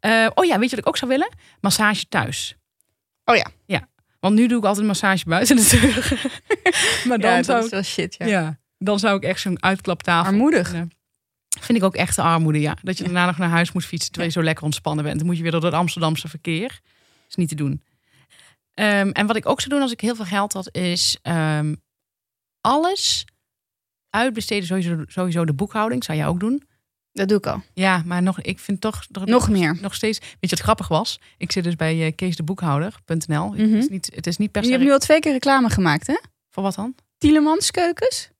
Eh, 0.00 0.26
oh 0.34 0.44
ja, 0.44 0.58
weet 0.58 0.70
je 0.70 0.76
wat 0.76 0.84
ik 0.84 0.88
ook 0.88 0.96
zou 0.96 1.10
willen? 1.10 1.28
Massage 1.60 2.08
thuis. 2.08 2.56
Oh 3.24 3.36
ja. 3.36 3.46
Ja. 3.66 3.88
Want 4.20 4.34
nu 4.34 4.46
doe 4.46 4.58
ik 4.58 4.64
altijd 4.64 4.80
een 4.80 4.86
massage 4.86 5.24
buiten 5.28 5.56
de 5.56 5.68
deur. 5.80 6.30
maar 7.08 7.18
dan, 7.18 7.30
ja, 7.30 7.36
dat 7.36 7.44
zou 7.44 7.58
is 7.58 7.64
ik, 7.64 7.70
wel 7.70 7.82
shit, 7.82 8.14
ja. 8.18 8.26
ja. 8.26 8.58
dan 8.78 8.98
zou 8.98 9.16
ik 9.16 9.22
echt 9.22 9.40
zo'n 9.40 9.62
uitklaptafel 9.62 10.30
Armoedig. 10.32 10.74
Vind 11.60 11.78
ik 11.78 11.84
ook 11.84 11.94
echte 11.94 12.22
armoede, 12.22 12.60
ja. 12.60 12.76
Dat 12.82 12.98
je 12.98 13.04
daarna 13.04 13.26
nog 13.26 13.38
naar 13.38 13.48
huis 13.48 13.72
moet 13.72 13.84
fietsen 13.84 14.10
terwijl 14.10 14.32
je 14.32 14.38
zo 14.38 14.44
lekker 14.44 14.64
ontspannen 14.64 15.04
bent. 15.04 15.18
Dan 15.18 15.26
moet 15.26 15.36
je 15.36 15.42
weer 15.42 15.52
door 15.52 15.64
het 15.64 15.74
Amsterdamse 15.74 16.28
verkeer. 16.28 16.80
is 17.28 17.34
niet 17.34 17.48
te 17.48 17.54
doen. 17.54 17.82
Ehm, 18.74 19.10
en 19.10 19.26
wat 19.26 19.36
ik 19.36 19.48
ook 19.48 19.60
zou 19.60 19.70
doen 19.70 19.82
als 19.82 19.92
ik 19.92 20.00
heel 20.00 20.14
veel 20.14 20.24
geld 20.24 20.52
had, 20.52 20.74
is 20.74 21.18
ehm, 21.22 21.74
alles 22.60 23.24
uitbesteden. 24.10 24.66
Sowieso, 24.66 25.02
sowieso 25.06 25.44
de 25.44 25.52
boekhouding, 25.52 26.04
zou 26.04 26.18
jij 26.18 26.26
ook 26.26 26.40
doen. 26.40 26.62
Dat 27.12 27.28
doe 27.28 27.38
ik 27.38 27.46
al. 27.46 27.62
Ja, 27.74 28.02
maar 28.04 28.22
nog, 28.22 28.40
ik 28.40 28.58
vind 28.58 28.80
toch... 28.80 29.06
Nog 29.10 29.48
meer. 29.48 29.78
Nog 29.80 29.94
steeds... 29.94 30.18
Weet 30.18 30.36
je 30.40 30.48
wat 30.48 30.60
grappig 30.60 30.88
was? 30.88 31.20
Ik 31.36 31.52
zit 31.52 31.64
dus 31.64 31.76
bij 31.76 32.06
uh, 32.06 32.12
keesdeboekhouder.nl. 32.14 33.48
Mhm. 33.48 33.60
het, 33.60 33.72
is 33.72 33.88
niet, 33.88 34.10
het 34.14 34.26
is 34.26 34.36
niet 34.36 34.50
per 34.50 34.60
Je 34.60 34.66
se... 34.66 34.72
hebt 34.72 34.84
nu 34.84 34.92
al 34.92 34.98
twee 34.98 35.20
keer 35.20 35.32
reclame 35.32 35.70
gemaakt, 35.70 36.06
hè? 36.06 36.16
Voor 36.50 36.62
wat 36.62 36.74
dan? 36.74 36.94
Tielemans 37.18 37.70
keukens. 37.70 38.30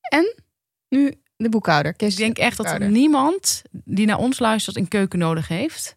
En 0.00 0.34
nu 0.88 1.21
de 1.42 1.48
boekhouder. 1.48 1.94
Ik 1.96 2.16
denk 2.16 2.38
echt 2.38 2.56
dat 2.56 2.78
niemand 2.78 3.62
die 3.84 4.06
naar 4.06 4.18
ons 4.18 4.38
luistert 4.38 4.76
een 4.76 4.88
keuken 4.88 5.18
nodig 5.18 5.48
heeft. 5.48 5.96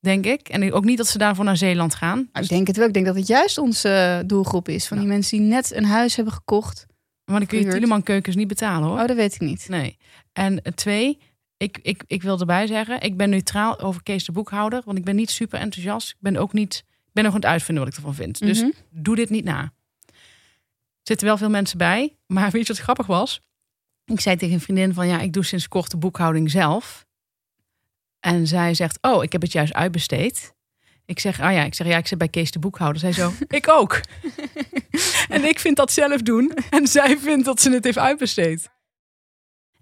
Denk 0.00 0.24
ik. 0.26 0.48
En 0.48 0.72
ook 0.72 0.84
niet 0.84 0.96
dat 0.96 1.06
ze 1.06 1.18
daarvoor 1.18 1.44
naar 1.44 1.56
Zeeland 1.56 1.94
gaan. 1.94 2.16
Nou, 2.16 2.28
Dus- 2.32 2.42
ik 2.42 2.48
denk 2.50 2.66
het 2.66 2.76
wel. 2.76 2.86
Ik 2.86 2.92
denk 2.94 3.06
dat 3.06 3.14
het 3.16 3.26
juist 3.26 3.58
onze 3.58 3.88
eh, 3.88 4.28
doelgroep 4.28 4.68
is. 4.68 4.86
Van 4.86 4.98
die 4.98 5.06
mensen 5.06 5.38
die 5.38 5.46
net 5.46 5.74
een 5.74 5.84
huis 5.84 6.16
hebben 6.16 6.34
gekocht. 6.34 6.86
maar 7.24 7.38
dan 7.38 7.48
kun 7.48 7.58
je. 7.58 7.68
Tieleman 7.70 8.02
keukens 8.02 8.36
niet 8.36 8.48
betalen 8.48 8.88
hoor. 8.88 9.00
Oh, 9.00 9.06
dat 9.06 9.16
weet 9.16 9.34
ik 9.34 9.40
niet. 9.40 9.68
Nee. 9.68 9.96
En 10.32 10.62
eh, 10.62 10.72
twee, 10.72 11.18
ik, 11.56 11.78
ik, 11.82 12.02
ik 12.06 12.22
wil 12.22 12.40
erbij 12.40 12.66
zeggen, 12.66 13.00
ik 13.00 13.16
ben 13.16 13.30
neutraal 13.30 13.80
over 13.80 14.02
Kees 14.02 14.24
de 14.24 14.32
boekhouder. 14.32 14.82
Want 14.84 14.98
ik 14.98 15.04
ben 15.04 15.16
niet 15.16 15.30
super 15.30 15.58
enthousiast. 15.60 16.10
Ik 16.10 16.16
ben 16.20 16.36
ook 16.36 16.52
niet, 16.52 16.84
ik 16.86 17.12
ben 17.12 17.24
nog 17.24 17.32
aan 17.34 17.40
het 17.40 17.48
uitvinden 17.48 17.84
wat 17.84 17.92
ik 17.92 17.98
ervan 17.98 18.14
vind. 18.14 18.38
Dus 18.38 18.60
Mhm. 18.60 18.70
doe 18.90 19.16
dit 19.16 19.30
niet 19.30 19.44
na. 19.44 19.60
Er 19.62 21.10
zitten 21.10 21.26
wel 21.26 21.36
veel 21.36 21.50
mensen 21.50 21.78
bij. 21.78 22.16
Maar 22.26 22.50
weet 22.50 22.66
je 22.66 22.72
wat 22.72 22.82
grappig 22.82 23.06
was? 23.06 23.40
Ik 24.04 24.20
zei 24.20 24.36
tegen 24.36 24.54
een 24.54 24.60
vriendin 24.60 24.94
van 24.94 25.06
ja, 25.06 25.20
ik 25.20 25.32
doe 25.32 25.44
sinds 25.44 25.68
kort 25.68 25.90
de 25.90 25.96
boekhouding 25.96 26.50
zelf. 26.50 27.06
En 28.20 28.46
zij 28.46 28.74
zegt, 28.74 28.98
oh, 29.00 29.22
ik 29.22 29.32
heb 29.32 29.42
het 29.42 29.52
juist 29.52 29.72
uitbesteed. 29.72 30.54
Ik 31.06 31.20
zeg, 31.20 31.40
ah 31.40 31.52
ja, 31.52 31.62
ik 31.62 31.74
zeg 31.74 31.86
ja, 31.86 31.96
ik 31.96 32.06
zit 32.06 32.18
bij 32.18 32.28
Kees 32.28 32.50
de 32.50 32.58
boekhouder. 32.58 33.00
Zij 33.00 33.12
zo, 33.12 33.32
ik 33.48 33.68
ook. 33.68 34.00
en 35.28 35.44
ik 35.44 35.58
vind 35.58 35.76
dat 35.76 35.92
zelf 35.92 36.22
doen. 36.22 36.52
En 36.70 36.86
zij 36.86 37.18
vindt 37.18 37.44
dat 37.44 37.60
ze 37.60 37.70
het 37.70 37.84
heeft 37.84 37.98
uitbesteed. 37.98 38.70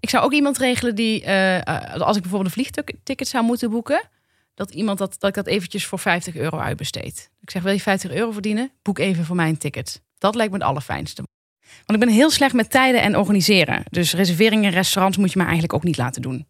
Ik 0.00 0.10
zou 0.10 0.24
ook 0.24 0.32
iemand 0.32 0.58
regelen 0.58 0.94
die, 0.94 1.24
eh, 1.24 1.56
eh, 1.56 2.00
als 2.00 2.16
ik 2.16 2.22
bijvoorbeeld 2.22 2.56
een 2.56 2.64
vliegticket 2.64 3.28
zou 3.28 3.44
moeten 3.44 3.70
boeken, 3.70 4.08
dat 4.54 4.70
iemand 4.70 4.98
dat, 4.98 5.14
dat 5.18 5.28
ik 5.28 5.34
dat 5.34 5.46
eventjes 5.46 5.86
voor 5.86 5.98
50 5.98 6.34
euro 6.36 6.58
uitbesteed. 6.58 7.30
Ik 7.40 7.50
zeg, 7.50 7.62
wil 7.62 7.72
je 7.72 7.80
50 7.80 8.10
euro 8.10 8.30
verdienen? 8.30 8.72
Boek 8.82 8.98
even 8.98 9.24
voor 9.24 9.36
mij 9.36 9.48
een 9.48 9.58
ticket. 9.58 10.02
Dat 10.18 10.34
lijkt 10.34 10.52
me 10.52 10.58
het 10.58 10.66
allerfijnste. 10.66 11.22
Want 11.84 12.02
ik 12.02 12.06
ben 12.06 12.14
heel 12.14 12.30
slecht 12.30 12.54
met 12.54 12.70
tijden 12.70 13.02
en 13.02 13.16
organiseren. 13.16 13.82
Dus 13.90 14.12
reserveringen 14.12 14.64
in 14.64 14.76
restaurants 14.76 15.16
moet 15.16 15.32
je 15.32 15.38
me 15.38 15.44
eigenlijk 15.44 15.74
ook 15.74 15.84
niet 15.84 15.96
laten 15.96 16.22
doen. 16.22 16.46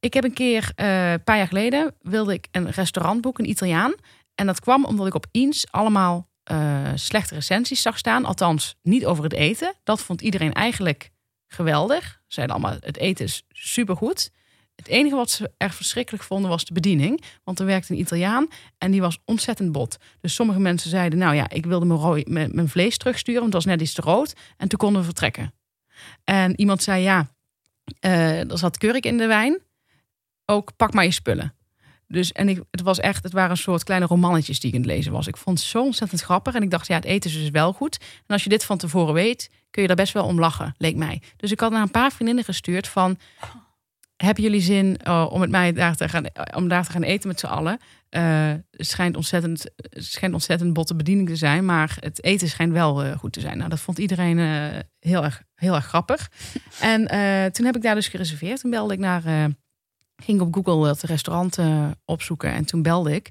Ik 0.00 0.14
heb 0.14 0.24
een 0.24 0.32
keer, 0.32 0.72
eh, 0.74 1.12
een 1.12 1.24
paar 1.24 1.36
jaar 1.36 1.46
geleden, 1.46 1.94
wilde 2.00 2.32
ik 2.32 2.48
een 2.50 2.70
restaurant 2.70 3.20
boeken, 3.20 3.44
een 3.44 3.50
Italiaan. 3.50 3.94
En 4.34 4.46
dat 4.46 4.60
kwam 4.60 4.84
omdat 4.84 5.06
ik 5.06 5.14
op 5.14 5.26
Eens 5.30 5.66
allemaal 5.70 6.28
eh, 6.44 6.90
slechte 6.94 7.34
recensies 7.34 7.82
zag 7.82 7.98
staan. 7.98 8.24
Althans, 8.24 8.74
niet 8.82 9.06
over 9.06 9.24
het 9.24 9.32
eten. 9.32 9.74
Dat 9.84 10.02
vond 10.02 10.20
iedereen 10.20 10.52
eigenlijk 10.52 11.10
geweldig. 11.46 12.04
Ze 12.04 12.34
zeiden 12.34 12.56
allemaal, 12.56 12.76
het 12.80 12.96
eten 12.96 13.24
is 13.24 13.42
supergoed. 13.48 14.30
Het 14.76 14.86
enige 14.88 15.16
wat 15.16 15.30
ze 15.30 15.50
erg 15.56 15.74
verschrikkelijk 15.74 16.24
vonden 16.24 16.50
was 16.50 16.64
de 16.64 16.72
bediening. 16.72 17.22
Want 17.44 17.58
er 17.58 17.66
werkte 17.66 17.92
een 17.92 17.98
Italiaan 17.98 18.48
en 18.78 18.90
die 18.90 19.00
was 19.00 19.18
ontzettend 19.24 19.72
bot. 19.72 19.96
Dus 20.20 20.34
sommige 20.34 20.60
mensen 20.60 20.90
zeiden, 20.90 21.18
nou 21.18 21.34
ja, 21.34 21.48
ik 21.48 21.66
wilde 21.66 21.86
mijn, 21.86 22.00
rooi, 22.00 22.24
mijn, 22.26 22.68
vlees 22.68 22.98
terugsturen, 22.98 23.40
want 23.40 23.52
het 23.52 23.64
was 23.64 23.72
net 23.72 23.82
iets 23.82 23.94
te 23.94 24.02
rood. 24.02 24.32
En 24.56 24.68
toen 24.68 24.78
konden 24.78 25.00
we 25.00 25.06
vertrekken. 25.06 25.54
En 26.24 26.60
iemand 26.60 26.82
zei, 26.82 27.02
ja, 27.02 27.28
eh, 28.00 28.50
er 28.50 28.58
zat 28.58 28.78
kurk 28.78 29.06
in 29.06 29.18
de 29.18 29.26
wijn. 29.26 29.58
Ook 30.44 30.76
pak 30.76 30.94
maar 30.94 31.04
je 31.04 31.10
spullen. 31.10 31.54
Dus 32.08 32.32
en 32.32 32.48
ik, 32.48 32.62
het 32.70 32.80
was 32.80 33.00
echt, 33.00 33.22
het 33.22 33.32
waren 33.32 33.50
een 33.50 33.56
soort 33.56 33.84
kleine 33.84 34.06
romannetjes 34.06 34.60
die 34.60 34.70
ik 34.70 34.76
aan 34.76 34.82
het 34.82 34.90
lezen 34.90 35.12
was. 35.12 35.26
Ik 35.26 35.36
vond 35.36 35.58
het 35.58 35.68
zo 35.68 35.82
ontzettend 35.82 36.20
grappig. 36.20 36.54
En 36.54 36.62
ik 36.62 36.70
dacht, 36.70 36.86
ja, 36.86 36.94
het 36.94 37.04
eten 37.04 37.30
is 37.30 37.36
dus 37.36 37.50
wel 37.50 37.72
goed. 37.72 37.98
En 38.00 38.34
als 38.34 38.42
je 38.42 38.48
dit 38.48 38.64
van 38.64 38.78
tevoren 38.78 39.14
weet, 39.14 39.50
kun 39.70 39.82
je 39.82 39.88
daar 39.88 39.96
best 39.96 40.12
wel 40.12 40.24
om 40.24 40.38
lachen, 40.38 40.74
leek 40.78 40.96
mij. 40.96 41.22
Dus 41.36 41.50
ik 41.52 41.60
had 41.60 41.70
naar 41.70 41.82
een 41.82 41.90
paar 41.90 42.12
vriendinnen 42.12 42.44
gestuurd 42.44 42.88
van... 42.88 43.18
Hebben 44.24 44.42
jullie 44.42 44.60
zin 44.60 44.96
eh, 44.96 45.26
om 45.30 45.40
met 45.40 45.50
mij 45.50 45.72
daar 45.72 45.96
te 45.96 46.08
gaan, 46.08 46.24
eh, 46.24 46.56
om 46.56 46.68
daar 46.68 46.84
te 46.84 46.90
gaan 46.90 47.02
eten 47.02 47.28
met 47.28 47.40
z'n 47.40 47.46
allen? 47.46 47.78
Eh, 48.08 48.22
het, 48.70 48.86
schijnt 48.86 49.16
ontzettend, 49.16 49.64
het 49.76 50.04
schijnt 50.04 50.34
ontzettend 50.34 50.72
botte 50.72 50.94
bediening 50.96 51.28
te 51.28 51.36
zijn, 51.36 51.64
maar 51.64 51.96
het 52.00 52.24
eten 52.24 52.48
schijnt 52.48 52.72
wel 52.72 53.04
eh, 53.04 53.18
goed 53.18 53.32
te 53.32 53.40
zijn. 53.40 53.56
Nou, 53.58 53.70
dat 53.70 53.80
vond 53.80 53.98
iedereen 53.98 54.38
eh, 54.38 54.78
heel, 54.98 55.24
erg, 55.24 55.42
heel 55.54 55.74
erg 55.74 55.86
grappig. 55.86 56.30
En 56.80 57.06
eh, 57.08 57.44
toen 57.50 57.66
heb 57.66 57.76
ik 57.76 57.82
daar 57.82 57.94
dus 57.94 58.08
gereserveerd. 58.08 58.60
Toen 58.60 58.70
belde 58.70 58.92
ik 58.94 58.98
naar, 58.98 59.24
eh, 59.24 59.44
ging 60.16 60.40
op 60.40 60.54
Google 60.54 60.88
het 60.88 61.02
restaurant 61.02 61.58
eh, 61.58 61.90
opzoeken 62.04 62.52
en 62.52 62.64
toen 62.64 62.82
belde 62.82 63.14
ik. 63.14 63.28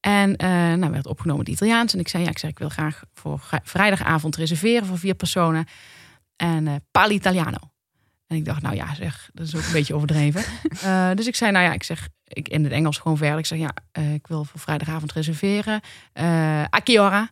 En 0.00 0.36
eh 0.36 0.48
nou 0.74 0.90
werd 0.92 1.06
opgenomen 1.06 1.44
het 1.44 1.54
Italiaans. 1.54 1.92
En 1.94 2.00
ik 2.00 2.08
zei, 2.08 2.22
ja, 2.22 2.28
ik, 2.30 2.38
zeg, 2.38 2.50
ik 2.50 2.58
wil 2.58 2.68
graag 2.68 3.02
voor 3.14 3.38
vri- 3.38 3.58
vrijdagavond 3.62 4.36
reserveren 4.36 4.86
voor 4.86 4.98
vier 4.98 5.14
personen. 5.14 5.64
En 6.36 6.66
eh 6.66 6.74
Pali 6.90 7.14
Italiano. 7.14 7.58
En 8.26 8.36
ik 8.36 8.44
dacht, 8.44 8.62
nou 8.62 8.74
ja, 8.74 8.94
zeg, 8.94 9.30
dat 9.32 9.46
is 9.46 9.56
ook 9.56 9.62
een 9.62 9.72
beetje 9.72 9.94
overdreven. 9.94 10.44
Eh, 10.82 11.10
dus 11.14 11.26
ik 11.26 11.34
zei, 11.34 11.52
nou 11.52 11.64
ja, 11.64 11.72
ik 11.72 11.82
zeg 11.82 12.08
ik, 12.24 12.48
in 12.48 12.64
het 12.64 12.72
Engels 12.72 12.98
gewoon 12.98 13.16
verder. 13.16 13.38
Ik 13.38 13.46
zeg, 13.46 13.58
ja, 13.58 13.74
eh, 13.92 14.14
ik 14.14 14.26
wil 14.26 14.44
voor 14.44 14.60
vrijdagavond 14.60 15.12
reserveren. 15.12 15.80
Eh 16.12 16.24
a 16.62 16.80
che 16.84 17.00
ora? 17.00 17.30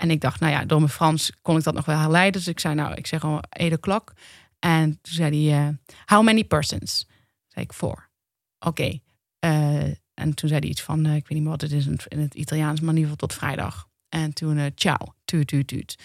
En 0.00 0.10
ik 0.10 0.20
dacht, 0.20 0.40
nou 0.40 0.52
ja, 0.52 0.64
door 0.64 0.78
mijn 0.78 0.90
Frans 0.90 1.32
kon 1.42 1.56
ik 1.56 1.64
dat 1.64 1.74
nog 1.74 1.84
wel 1.84 1.98
herleiden. 1.98 2.32
Dus 2.32 2.48
ik 2.48 2.60
zei, 2.60 2.74
nou, 2.74 2.94
ik 2.94 3.06
zeg 3.06 3.20
gewoon 3.20 3.44
8 3.48 3.72
o'clock. 3.72 4.12
En 4.58 4.98
toen 5.02 5.14
zei 5.14 5.48
hij, 5.48 5.66
eh, 5.66 5.74
how 6.04 6.24
many 6.24 6.44
persons? 6.44 7.06
Zei 7.46 7.64
ik, 7.64 7.72
four. 7.72 8.10
Oké. 8.58 8.98
Eh, 9.38 9.84
en 10.14 10.34
toen 10.34 10.48
zei 10.48 10.60
hij 10.60 10.68
iets 10.68 10.82
van, 10.82 11.06
eh, 11.06 11.14
ik 11.14 11.22
weet 11.22 11.30
niet 11.30 11.40
meer 11.40 11.50
wat 11.50 11.60
het 11.60 11.72
is 11.72 11.86
in 11.86 12.20
het, 12.20 12.34
Italiaans, 12.34 12.80
maar 12.80 12.90
in 12.90 12.96
ieder 12.96 13.12
geval 13.12 13.28
tot 13.28 13.38
vrijdag. 13.38 13.88
En 14.08 14.32
toen, 14.32 14.58
eh 14.58 14.66
ciao, 14.74 15.14
tuut, 15.24 15.46
tuut, 15.46 15.66
tuut. 15.66 15.98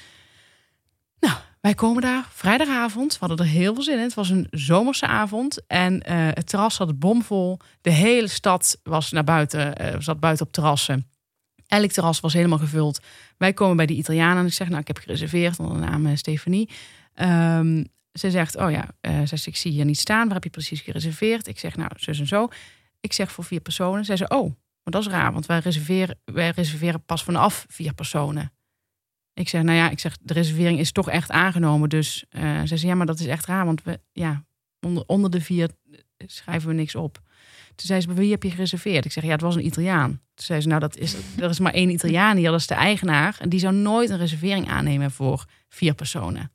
Nou, 1.20 1.38
wij 1.66 1.74
komen 1.74 2.02
daar 2.02 2.28
vrijdagavond. 2.30 3.14
We 3.14 3.26
hadden 3.26 3.46
er 3.46 3.52
heel 3.52 3.74
veel 3.74 3.84
zin 3.84 3.98
in. 3.98 4.04
Het 4.04 4.14
was 4.14 4.30
een 4.30 4.48
zomerse 4.52 5.06
avond. 5.06 5.68
En 5.68 6.02
eh, 6.02 6.16
het 6.18 6.48
terras 6.48 6.76
zat 6.76 7.00
bomvol. 7.00 7.60
De 7.82 7.90
hele 7.90 8.28
stad 8.28 8.80
was 8.84 9.12
naar 9.12 9.24
buiten, 9.24 9.76
eh, 9.76 10.00
zat 10.00 10.20
buiten 10.20 10.46
op 10.46 10.52
terrassen. 10.52 11.10
Elk 11.68 11.92
terras 11.92 12.20
was 12.20 12.34
helemaal 12.34 12.58
gevuld. 12.58 13.00
Wij 13.38 13.54
komen 13.54 13.76
bij 13.76 13.86
die 13.86 13.98
Italianen 13.98 14.38
en 14.38 14.46
ik 14.46 14.54
zeg, 14.54 14.68
nou, 14.68 14.80
ik 14.80 14.88
heb 14.88 14.98
gereserveerd 14.98 15.60
onder 15.60 15.82
de 15.82 15.88
naam 15.88 16.06
eh, 16.06 16.16
Stefanie. 16.16 16.70
Ehm, 17.14 17.84
ze 18.12 18.32
zegt, 18.32 18.58
oh 18.58 18.72
ja, 18.72 18.88
eh, 19.02 19.26
ze 19.26 19.42
ik 19.46 19.56
zie 19.56 19.72
hier 19.72 19.86
niet 19.86 20.00
staan. 20.00 20.26
Waar 20.26 20.34
heb 20.34 20.44
je 20.44 20.50
precies 20.50 20.82
gereserveerd? 20.82 21.48
Ik 21.48 21.60
zeg, 21.60 21.76
nou, 21.76 21.92
zus 21.96 22.20
en 22.20 22.28
zo. 22.28 22.48
Ik 23.00 23.14
zeg 23.14 23.32
voor 23.32 23.44
vier 23.44 23.62
personen. 23.62 24.06
Zij 24.06 24.18
zei, 24.18 24.30
oh, 24.30 24.46
maar 24.84 24.94
dat 24.94 25.02
is 25.02 25.08
raar, 25.08 25.34
want 25.34 25.46
wij 25.46 25.60
reserveren, 25.60 26.20
wij 26.26 26.50
reserveren 26.50 27.06
pas 27.06 27.24
vanaf 27.24 27.66
vier 27.70 27.94
personen. 27.94 28.52
Ik 29.36 29.50
zeg, 29.50 29.64
nou 29.64 29.78
ja, 29.78 29.90
ik 29.90 30.00
zeg, 30.00 30.18
de 30.22 30.34
reservering 30.34 30.80
is 30.80 30.92
toch 30.92 31.10
echt 31.10 31.32
aangenomen. 31.32 31.90
Dus 31.90 32.26
uh, 32.32 32.60
ze 32.60 32.78
zei, 32.78 32.92
ja, 32.92 32.96
maar 32.96 33.06
dat 33.06 33.20
is 33.20 33.26
echt 33.26 33.46
raar. 33.46 33.66
Want 33.66 33.84
we, 33.84 34.00
ja, 34.12 34.44
onder, 34.80 35.04
onder 35.06 35.32
de 35.32 35.42
vier 35.42 35.70
schrijven 36.18 36.70
we 36.70 36.74
niks 36.74 36.96
op. 36.96 37.22
Toen 37.76 37.88
zei 37.88 38.02
ze, 38.02 38.14
wie 38.14 38.32
heb 38.32 38.44
je 38.44 38.50
gereserveerd? 38.50 39.06
Ik 39.06 39.12
zeg, 39.12 39.24
ja, 39.24 39.32
het 39.32 39.42
was 39.42 39.56
een 39.56 39.66
Italiaan. 39.66 40.10
Toen 40.10 40.46
zei 40.46 40.62
ze, 40.62 40.68
nou, 40.68 40.80
dat 40.80 40.98
is, 40.98 41.16
er 41.38 41.50
is 41.50 41.60
maar 41.60 41.74
één 41.74 41.90
Italiaan 41.90 42.38
hier, 42.38 42.52
dat 42.52 42.60
is 42.60 42.68
de 42.68 42.74
eigenaar. 42.74 43.38
En 43.40 43.50
die 43.50 43.60
zou 43.60 43.74
nooit 43.74 44.10
een 44.10 44.18
reservering 44.18 44.70
aannemen 44.70 45.12
voor 45.12 45.46
vier 45.70 45.94
personen. 45.94 46.52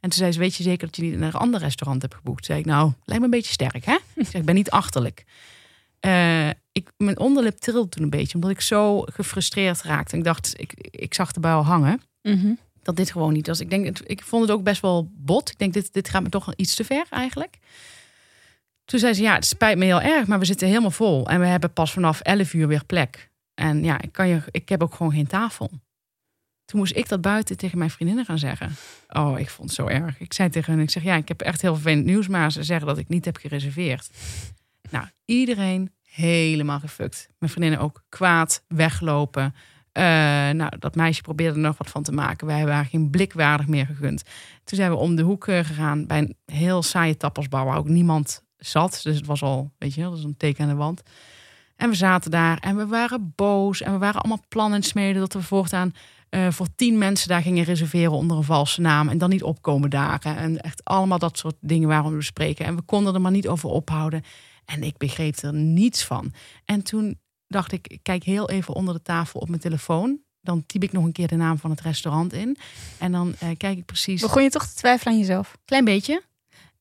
En 0.00 0.10
toen 0.10 0.18
zei 0.18 0.32
ze, 0.32 0.38
weet 0.38 0.54
je 0.54 0.62
zeker 0.62 0.86
dat 0.86 0.96
je 0.96 1.02
niet 1.02 1.12
in 1.12 1.22
een 1.22 1.32
ander 1.32 1.60
restaurant 1.60 2.02
hebt 2.02 2.14
geboekt? 2.14 2.36
Toen 2.36 2.46
zei 2.46 2.58
ik, 2.58 2.66
nou, 2.66 2.92
lijkt 3.04 3.20
me 3.20 3.24
een 3.24 3.30
beetje 3.30 3.52
sterk, 3.52 3.84
hè? 3.84 3.96
Ik 4.38 4.44
ben 4.44 4.54
niet 4.54 4.70
achterlijk. 4.70 5.24
Uh, 6.06 6.48
ik, 6.72 6.90
mijn 6.96 7.18
onderlip 7.18 7.56
trilde 7.56 7.88
toen 7.88 8.02
een 8.02 8.10
beetje, 8.10 8.34
omdat 8.34 8.50
ik 8.50 8.60
zo 8.60 9.00
gefrustreerd 9.00 9.82
raakte. 9.82 10.16
Ik 10.16 10.24
dacht, 10.24 10.60
ik, 10.60 10.72
ik 10.90 11.14
zag 11.14 11.32
de 11.32 11.40
bui 11.40 11.54
al 11.54 11.64
hangen. 11.64 12.00
Mhm. 12.22 12.52
Dat 12.82 12.96
dit 12.96 13.10
gewoon 13.10 13.32
niet 13.32 13.46
was. 13.46 13.60
Ik, 13.60 13.70
denk, 13.70 13.98
ik 13.98 14.22
vond 14.22 14.42
het 14.42 14.50
ook 14.50 14.62
best 14.62 14.82
wel 14.82 15.10
bot. 15.14 15.50
Ik 15.50 15.58
denk, 15.58 15.72
dit, 15.72 15.92
dit 15.92 16.08
gaat 16.08 16.22
me 16.22 16.28
toch 16.28 16.54
iets 16.54 16.74
te 16.74 16.84
ver 16.84 17.06
eigenlijk. 17.10 17.58
Toen 18.84 18.98
zei 18.98 19.14
ze, 19.14 19.22
ja, 19.22 19.34
het 19.34 19.46
spijt 19.46 19.78
me 19.78 19.84
heel 19.84 20.00
erg, 20.00 20.26
maar 20.26 20.38
we 20.38 20.44
zitten 20.44 20.68
helemaal 20.68 20.90
vol. 20.90 21.28
En 21.28 21.40
we 21.40 21.46
hebben 21.46 21.72
pas 21.72 21.92
vanaf 21.92 22.20
11 22.20 22.54
uur 22.54 22.68
weer 22.68 22.84
plek. 22.84 23.30
En 23.54 23.84
ja, 23.84 24.00
ik, 24.00 24.12
kan 24.12 24.28
je, 24.28 24.42
ik 24.50 24.68
heb 24.68 24.82
ook 24.82 24.94
gewoon 24.94 25.12
geen 25.12 25.26
tafel. 25.26 25.70
Toen 26.64 26.80
moest 26.80 26.96
ik 26.96 27.08
dat 27.08 27.20
buiten 27.20 27.56
tegen 27.56 27.78
mijn 27.78 27.90
vriendinnen 27.90 28.24
gaan 28.24 28.38
zeggen. 28.38 28.74
Oh, 29.08 29.38
ik 29.38 29.50
vond 29.50 29.68
het 29.68 29.78
zo 29.78 29.86
erg. 29.86 30.20
Ik 30.20 30.32
zei 30.32 30.48
tegen 30.48 30.72
hen, 30.72 30.82
ik 30.82 30.90
zeg, 30.90 31.02
ja, 31.02 31.16
ik 31.16 31.28
heb 31.28 31.40
echt 31.40 31.62
heel 31.62 31.74
vervelend 31.74 32.04
nieuws, 32.04 32.28
maar 32.28 32.52
ze 32.52 32.62
zeggen 32.62 32.86
dat 32.86 32.98
ik 32.98 33.08
niet 33.08 33.24
heb 33.24 33.36
gereserveerd. 33.36 34.10
Nou, 34.90 35.06
iedereen 35.24 35.92
helemaal 36.14 36.80
gefukt. 36.80 37.28
Mijn 37.38 37.50
vriendinnen 37.50 37.80
ook 37.80 38.04
kwaad, 38.08 38.64
weglopen. 38.68 39.54
Uh, 39.92 40.02
nou, 40.50 40.78
dat 40.78 40.94
meisje 40.94 41.22
probeerde 41.22 41.54
er 41.54 41.60
nog 41.60 41.78
wat 41.78 41.90
van 41.90 42.02
te 42.02 42.12
maken. 42.12 42.46
Wij 42.46 42.66
waren 42.66 42.86
geen 42.86 43.10
blikwaardig 43.10 43.66
meer 43.66 43.86
gegund. 43.86 44.22
Toen 44.64 44.78
zijn 44.78 44.90
we 44.90 44.96
om 44.96 45.16
de 45.16 45.22
hoek 45.22 45.44
gegaan 45.44 46.06
bij 46.06 46.18
een 46.18 46.36
heel 46.46 46.82
saaie 46.82 47.16
tapasbouw 47.16 47.64
waar 47.64 47.78
ook 47.78 47.88
niemand 47.88 48.42
zat. 48.56 49.00
Dus 49.02 49.16
het 49.16 49.26
was 49.26 49.42
al, 49.42 49.72
weet 49.78 49.94
je, 49.94 50.02
dat 50.02 50.18
is 50.18 50.24
een 50.24 50.36
teken 50.36 50.64
aan 50.64 50.70
de 50.70 50.76
wand. 50.76 51.02
En 51.76 51.88
we 51.88 51.94
zaten 51.94 52.30
daar 52.30 52.58
en 52.58 52.76
we 52.76 52.86
waren 52.86 53.32
boos 53.36 53.80
en 53.80 53.92
we 53.92 53.98
waren 53.98 54.20
allemaal 54.20 54.44
plannen 54.48 54.82
smeden 54.82 55.20
dat 55.20 55.32
we 55.32 55.42
voortaan 55.42 55.92
uh, 56.34 56.50
voor 56.50 56.66
tien 56.76 56.98
mensen 56.98 57.28
daar 57.28 57.42
gingen 57.42 57.64
reserveren 57.64 58.12
onder 58.12 58.36
een 58.36 58.42
valse 58.44 58.80
naam 58.80 59.08
en 59.08 59.18
dan 59.18 59.30
niet 59.30 59.42
opkomen 59.42 59.90
dagen. 59.90 60.36
En 60.36 60.60
echt 60.60 60.84
allemaal 60.84 61.18
dat 61.18 61.38
soort 61.38 61.56
dingen 61.60 61.88
waren 61.88 62.10
we 62.10 62.16
bespreken. 62.16 62.64
En 62.66 62.76
we 62.76 62.82
konden 62.82 63.14
er 63.14 63.20
maar 63.20 63.30
niet 63.30 63.48
over 63.48 63.68
ophouden. 63.68 64.22
En 64.64 64.82
ik 64.82 64.96
begreep 64.96 65.36
er 65.36 65.54
niets 65.54 66.04
van. 66.04 66.32
En 66.64 66.82
toen 66.82 67.20
dacht 67.46 67.72
ik, 67.72 67.88
ik 67.88 68.02
kijk 68.02 68.24
heel 68.24 68.50
even 68.50 68.74
onder 68.74 68.94
de 68.94 69.02
tafel 69.02 69.40
op 69.40 69.48
mijn 69.48 69.60
telefoon. 69.60 70.20
Dan 70.40 70.66
typ 70.66 70.82
ik 70.82 70.92
nog 70.92 71.04
een 71.04 71.12
keer 71.12 71.28
de 71.28 71.36
naam 71.36 71.58
van 71.58 71.70
het 71.70 71.80
restaurant 71.80 72.32
in. 72.32 72.56
En 72.98 73.12
dan 73.12 73.34
uh, 73.42 73.48
kijk 73.56 73.78
ik 73.78 73.84
precies. 73.84 74.20
Begon 74.20 74.42
je 74.42 74.50
toch 74.50 74.66
te 74.66 74.74
twijfelen 74.74 75.14
aan 75.14 75.20
jezelf? 75.20 75.58
Klein 75.64 75.84
beetje. 75.84 76.22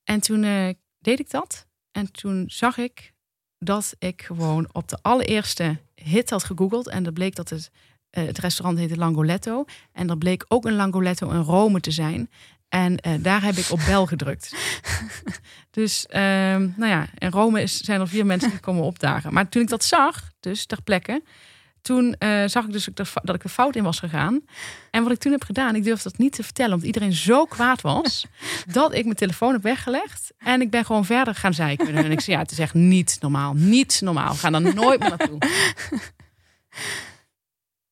En 0.04 0.20
toen 0.20 0.44
uh, 0.44 0.70
deed 1.00 1.20
ik 1.20 1.30
dat. 1.30 1.68
En 1.92 2.12
toen 2.12 2.44
zag 2.48 2.78
ik 2.78 3.14
dat 3.58 3.96
ik 4.00 4.22
gewoon 4.22 4.70
op 4.72 4.88
de 4.88 4.98
allereerste 5.02 5.78
hit 5.96 6.30
had 6.30 6.44
gegoogeld. 6.44 6.88
En 6.88 7.04
dat 7.04 7.14
bleek 7.14 7.36
dat 7.36 7.50
het, 7.50 7.72
uh, 8.12 8.26
het 8.26 8.40
restaurant 8.40 8.80
heette 8.80 8.98
Langoletto. 8.98 9.66
En 9.94 10.08
dat 10.08 10.20
bleek 10.20 10.46
ook 10.48 10.66
een 10.66 10.76
Langoletto 10.76 11.30
in 11.30 11.42
Rome 11.42 11.80
te 11.80 11.92
zijn. 11.92 12.30
En 12.70 12.98
uh, 13.08 13.14
daar 13.20 13.44
heb 13.44 13.56
ik 13.56 13.72
op 13.72 13.80
bel 13.86 14.06
gedrukt. 14.06 14.56
dus 15.72 16.06
uh, 16.10 16.20
nou 16.56 16.86
ja, 16.86 17.08
in 17.18 17.30
Rome 17.30 17.62
is, 17.62 17.78
zijn 17.78 18.00
er 18.00 18.08
vier 18.08 18.26
mensen 18.26 18.50
die 18.50 18.60
komen 18.60 18.84
opdagen. 18.84 19.34
Maar 19.34 19.50
toen 19.50 19.62
ik 19.62 19.68
dat 19.68 19.84
zag, 19.84 20.32
dus 20.40 20.66
ter 20.66 20.82
plekke, 20.82 21.22
toen 21.82 22.16
uh, 22.20 22.44
zag 22.46 22.66
ik 22.66 22.72
dus 22.72 22.88
dat 23.24 23.36
ik 23.36 23.44
er 23.44 23.50
fout 23.50 23.76
in 23.76 23.84
was 23.84 24.00
gegaan. 24.00 24.42
En 24.92 25.04
wat 25.04 25.12
ik 25.12 25.20
toen 25.20 25.32
heb 25.32 25.44
gedaan, 25.44 25.76
ik 25.76 25.84
durfde 25.84 26.10
dat 26.10 26.18
niet 26.18 26.34
te 26.34 26.44
vertellen, 26.44 26.72
omdat 26.72 26.88
iedereen 26.88 27.14
zo 27.14 27.46
kwaad 27.46 27.82
was, 27.82 28.26
dat 28.74 28.94
ik 28.94 29.04
mijn 29.04 29.16
telefoon 29.16 29.54
heb 29.54 29.64
weggelegd. 29.64 30.32
En 30.38 30.62
ik 30.62 30.70
ben 30.70 30.86
gewoon 30.86 31.06
verder 31.06 31.36
gaan 31.36 31.54
zeiken. 31.54 31.96
En 31.96 32.12
ik 32.12 32.20
zei, 32.20 32.36
ja, 32.36 32.42
het 32.42 32.52
is 32.52 32.60
echt 32.60 32.74
niet 32.74 33.18
normaal. 33.20 33.54
Niet 33.54 34.02
normaal. 34.04 34.34
Ga 34.34 34.52
er 34.52 34.62
nooit 34.62 35.00
meer 35.00 35.10
naartoe. 35.10 35.38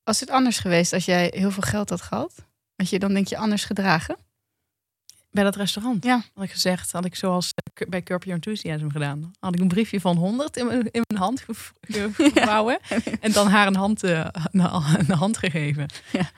Was 0.10 0.20
het 0.20 0.30
anders 0.30 0.60
geweest 0.60 0.94
als 0.94 1.06
jij 1.06 1.32
heel 1.36 1.52
veel 1.52 1.64
geld 1.64 1.90
had 1.90 2.02
gehad? 2.02 2.46
Want 2.76 2.90
je 2.90 3.00
dan 3.00 3.14
denk 3.14 3.28
je 3.28 3.38
anders 3.38 3.66
gedragen? 3.66 4.18
Bij 5.32 5.44
dat 5.44 5.56
restaurant. 5.56 6.04
Ja. 6.04 6.24
Had 6.34 6.44
ik 6.44 6.52
gezegd, 6.52 6.92
had 6.92 7.06
ik 7.06 7.16
zoals 7.16 7.54
bij 7.88 8.04
Curb 8.04 8.24
Your 8.24 8.42
Enthusiasm 8.42 8.90
gedaan. 8.90 9.32
Had 9.40 9.54
ik 9.54 9.60
een 9.60 9.68
briefje 9.68 10.02
van 10.02 10.18
100 10.18 10.58
in 10.58 10.66
mijn, 10.66 10.92
in 10.92 11.02
mijn 11.08 11.22
hand 11.22 11.46
gevouwen. 11.82 12.80
Ja. 12.90 12.98
En 13.20 13.32
dan 13.32 13.48
haar 13.48 13.68
een 13.68 13.76
hand, 13.76 14.04
uh, 14.04 14.26
een 14.52 15.12
hand 15.12 15.38
gegeven. 15.38 15.86
Ja. 16.12 16.32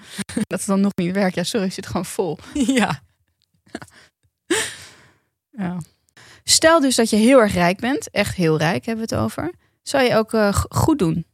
Dat 0.48 0.60
is 0.60 0.66
dan 0.66 0.82
nog 0.82 0.92
niet 0.96 1.14
werkt. 1.14 1.36
Ja, 1.36 1.44
sorry, 1.44 1.70
zit 1.70 1.88
gewoon 1.88 2.06
vol. 2.06 2.38
Ja. 2.82 3.02
ja. 5.50 5.78
Stel 6.44 6.80
dus 6.80 6.96
dat 6.96 7.10
je 7.10 7.16
heel 7.16 7.40
erg 7.40 7.54
rijk 7.54 7.80
bent. 7.80 8.10
Echt 8.10 8.36
heel 8.36 8.58
rijk 8.58 8.86
hebben 8.86 9.08
we 9.08 9.16
het 9.16 9.24
over. 9.24 9.52
Zou 9.82 10.04
je 10.04 10.16
ook 10.16 10.34
uh, 10.34 10.54
goed 10.70 11.00
doen? 11.00 11.26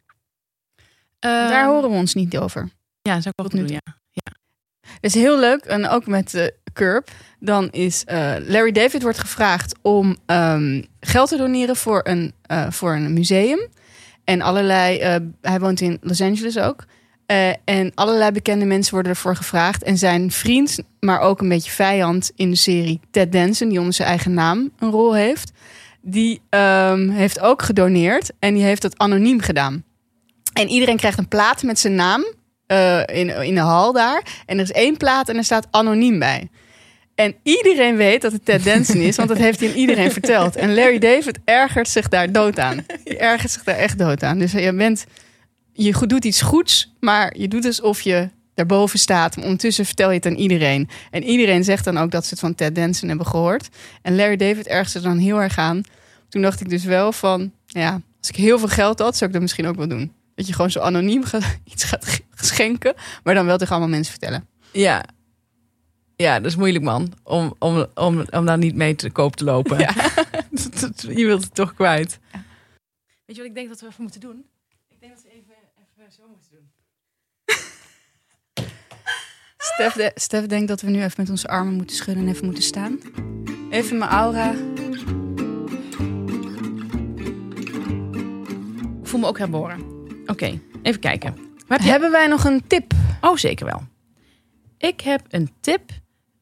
Daar 1.19 1.67
horen 1.67 1.89
we 1.89 1.95
ons 1.95 2.13
niet 2.13 2.37
over. 2.37 2.69
Ja, 3.01 3.21
zou 3.21 3.33
ik 3.37 3.45
ook 3.45 3.51
doen, 3.51 3.67
ja. 3.67 3.81
ja. 4.11 4.31
Het 4.81 5.03
is 5.03 5.13
heel 5.13 5.39
leuk. 5.39 5.65
En 5.65 5.87
ook 5.87 6.07
met 6.07 6.33
uh, 6.33 6.45
Curb. 6.73 7.09
Dan 7.39 7.69
is 7.69 8.03
uh, 8.11 8.35
Larry 8.39 8.71
David 8.71 9.01
wordt 9.01 9.19
gevraagd 9.19 9.75
om 9.81 10.17
um, 10.25 10.85
geld 10.99 11.29
te 11.29 11.37
doneren 11.37 11.75
voor 11.75 12.01
een, 12.03 12.33
uh, 12.51 12.65
voor 12.69 12.93
een 12.95 13.13
museum. 13.13 13.67
En 14.23 14.41
allerlei, 14.41 14.99
hij 15.41 15.59
woont 15.59 15.81
in 15.81 15.97
Los 16.01 16.21
Angeles 16.21 16.57
ook. 16.57 16.85
en 17.63 17.91
allerlei 17.95 18.31
bekende 18.31 18.65
mensen 18.65 18.93
worden 18.93 19.11
ervoor 19.11 19.35
gevraagd. 19.35 19.83
En 19.83 19.97
zijn 19.97 20.31
vriend, 20.31 20.79
maar 20.99 21.19
ook 21.19 21.41
een 21.41 21.49
beetje 21.49 21.71
vijand 21.71 22.31
in 22.35 22.49
de 22.49 22.55
serie 22.55 22.99
Ted 23.11 23.31
Danson, 23.31 23.69
die 23.69 23.79
onder 23.79 23.93
zijn 23.93 24.07
eigen 24.07 24.33
naam 24.33 24.71
een 24.79 24.89
rol 24.89 25.15
heeft. 25.15 25.51
Die 26.01 26.41
um, 26.49 27.09
heeft 27.09 27.39
ook 27.39 27.61
gedoneerd 27.61 28.31
en 28.39 28.53
die 28.53 28.63
heeft 28.63 28.81
dat 28.81 28.97
anoniem 28.97 29.39
gedaan. 29.39 29.83
En 30.57 30.67
iedereen 30.67 30.97
krijgt 30.97 31.17
een 31.17 31.27
plaat 31.27 31.63
met 31.63 31.79
zijn 31.79 31.95
naam 31.95 32.25
in, 33.05 33.29
in 33.29 33.55
de 33.55 33.59
hal 33.59 33.93
daar. 33.93 34.23
En 34.45 34.57
er 34.57 34.63
is 34.63 34.71
één 34.71 34.97
plaat 34.97 35.29
en 35.29 35.37
er 35.37 35.43
staat 35.43 35.67
anoniem 35.71 36.19
bij. 36.19 36.49
En 37.15 37.35
iedereen 37.43 37.95
weet 37.95 38.21
dat 38.21 38.31
het 38.31 38.45
Ted 38.45 38.63
Danson 38.63 39.01
is, 39.01 39.15
want 39.15 39.29
dat 39.29 39.37
heeft 39.37 39.59
hij 39.59 39.69
aan 39.69 39.75
iedereen 39.75 40.11
verteld. 40.11 40.55
En 40.55 40.73
Larry 40.73 40.99
David 40.99 41.39
ergert 41.45 41.89
zich 41.89 42.07
daar 42.07 42.31
dood 42.31 42.59
aan. 42.59 42.85
Die 43.03 43.17
ergert 43.17 43.51
zich 43.51 43.63
daar 43.63 43.75
echt 43.75 43.97
dood 43.97 44.23
aan. 44.23 44.39
Dus 44.39 44.51
je 44.51 44.73
bent, 44.73 45.05
je 45.73 46.07
doet 46.07 46.25
iets 46.25 46.41
goeds, 46.41 46.93
maar 46.99 47.37
je 47.37 47.47
doet 47.47 47.65
alsof 47.65 48.01
je 48.01 48.29
daarboven 48.53 48.99
staat. 48.99 49.37
Ondertussen 49.37 49.85
vertel 49.85 50.09
je 50.09 50.15
het 50.15 50.25
aan 50.25 50.35
iedereen. 50.35 50.89
En 51.11 51.23
iedereen 51.23 51.63
zegt 51.63 51.85
dan 51.85 51.97
ook 51.97 52.11
dat 52.11 52.23
ze 52.23 52.29
het 52.29 52.39
van 52.39 52.55
Ted 52.55 52.75
Danson 52.75 53.07
hebben 53.09 53.27
gehoord. 53.27 53.67
En 54.01 54.15
Larry 54.15 54.35
David 54.35 54.67
ergert 54.67 54.91
zich 54.91 55.01
dan 55.01 55.17
heel 55.17 55.41
erg 55.41 55.57
aan. 55.57 55.81
Toen 56.29 56.41
dacht 56.41 56.61
ik 56.61 56.69
dus 56.69 56.83
wel 56.83 57.11
van, 57.11 57.51
ja, 57.65 58.01
als 58.19 58.29
ik 58.29 58.35
heel 58.35 58.59
veel 58.59 58.67
geld 58.67 58.99
had, 58.99 59.17
zou 59.17 59.25
ik 59.25 59.33
dat 59.33 59.41
misschien 59.41 59.67
ook 59.67 59.75
wel 59.75 59.87
doen. 59.87 60.11
Dat 60.37 60.47
je 60.47 60.53
gewoon 60.53 60.71
zo 60.71 60.79
anoniem 60.79 61.23
gaat, 61.23 61.59
iets 61.73 61.83
gaat 61.83 62.21
schenken, 62.35 62.93
maar 63.23 63.33
dan 63.33 63.45
wel 63.45 63.57
tegen 63.57 63.73
allemaal 63.73 63.93
mensen 63.95 64.11
vertellen. 64.11 64.47
Ja, 64.71 65.05
ja, 66.15 66.39
dat 66.39 66.51
is 66.51 66.55
moeilijk, 66.55 66.83
man. 66.83 67.13
Om, 67.23 67.55
om, 67.59 67.85
om, 67.93 68.25
om 68.29 68.45
daar 68.45 68.57
niet 68.57 68.75
mee 68.75 68.95
te 68.95 69.11
koop 69.11 69.35
te 69.35 69.43
lopen. 69.43 69.77
Ja. 69.87 69.93
je 71.19 71.25
wilt 71.25 71.43
het 71.43 71.55
toch 71.55 71.73
kwijt. 71.73 72.19
Ja. 72.31 72.43
Weet 73.25 73.35
je 73.35 73.41
wat 73.41 73.45
ik 73.45 73.55
denk 73.55 73.69
dat 73.69 73.79
we 73.79 73.87
even 73.87 74.01
moeten 74.01 74.19
doen? 74.19 74.45
Ik 74.89 74.99
denk 74.99 75.13
dat 75.13 75.23
we 75.23 75.29
even, 75.29 75.53
even 75.97 76.11
zo 76.11 76.21
moeten 76.27 76.49
doen. 76.51 76.71
Stef, 79.57 79.93
de, 79.93 80.11
Stef 80.15 80.45
denkt 80.45 80.67
dat 80.67 80.81
we 80.81 80.89
nu 80.89 81.03
even 81.03 81.13
met 81.17 81.29
onze 81.29 81.47
armen 81.47 81.73
moeten 81.73 81.95
schudden 81.95 82.23
en 82.23 82.29
even 82.29 82.45
moeten 82.45 82.63
staan. 82.63 82.99
Even 83.69 83.97
mijn 83.97 84.11
aura. 84.11 84.51
Ik 89.01 89.07
voel 89.07 89.19
me 89.19 89.27
ook 89.27 89.37
herboren. 89.37 89.96
Oké, 90.27 90.31
okay, 90.31 90.61
even 90.81 90.99
kijken. 90.99 91.37
Heb 91.67 91.79
je... 91.79 91.89
Hebben 91.89 92.11
wij 92.11 92.27
nog 92.27 92.43
een 92.43 92.67
tip? 92.67 92.93
Oh, 93.21 93.35
zeker 93.35 93.65
wel. 93.65 93.83
Ik 94.77 95.01
heb 95.01 95.21
een 95.29 95.51
tip 95.59 95.91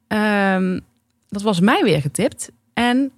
Um, 0.07 0.81
dat 1.27 1.41
was 1.41 1.59
mij 1.59 1.83
weer 1.83 2.01
getipt. 2.01 2.51
En 2.73 3.11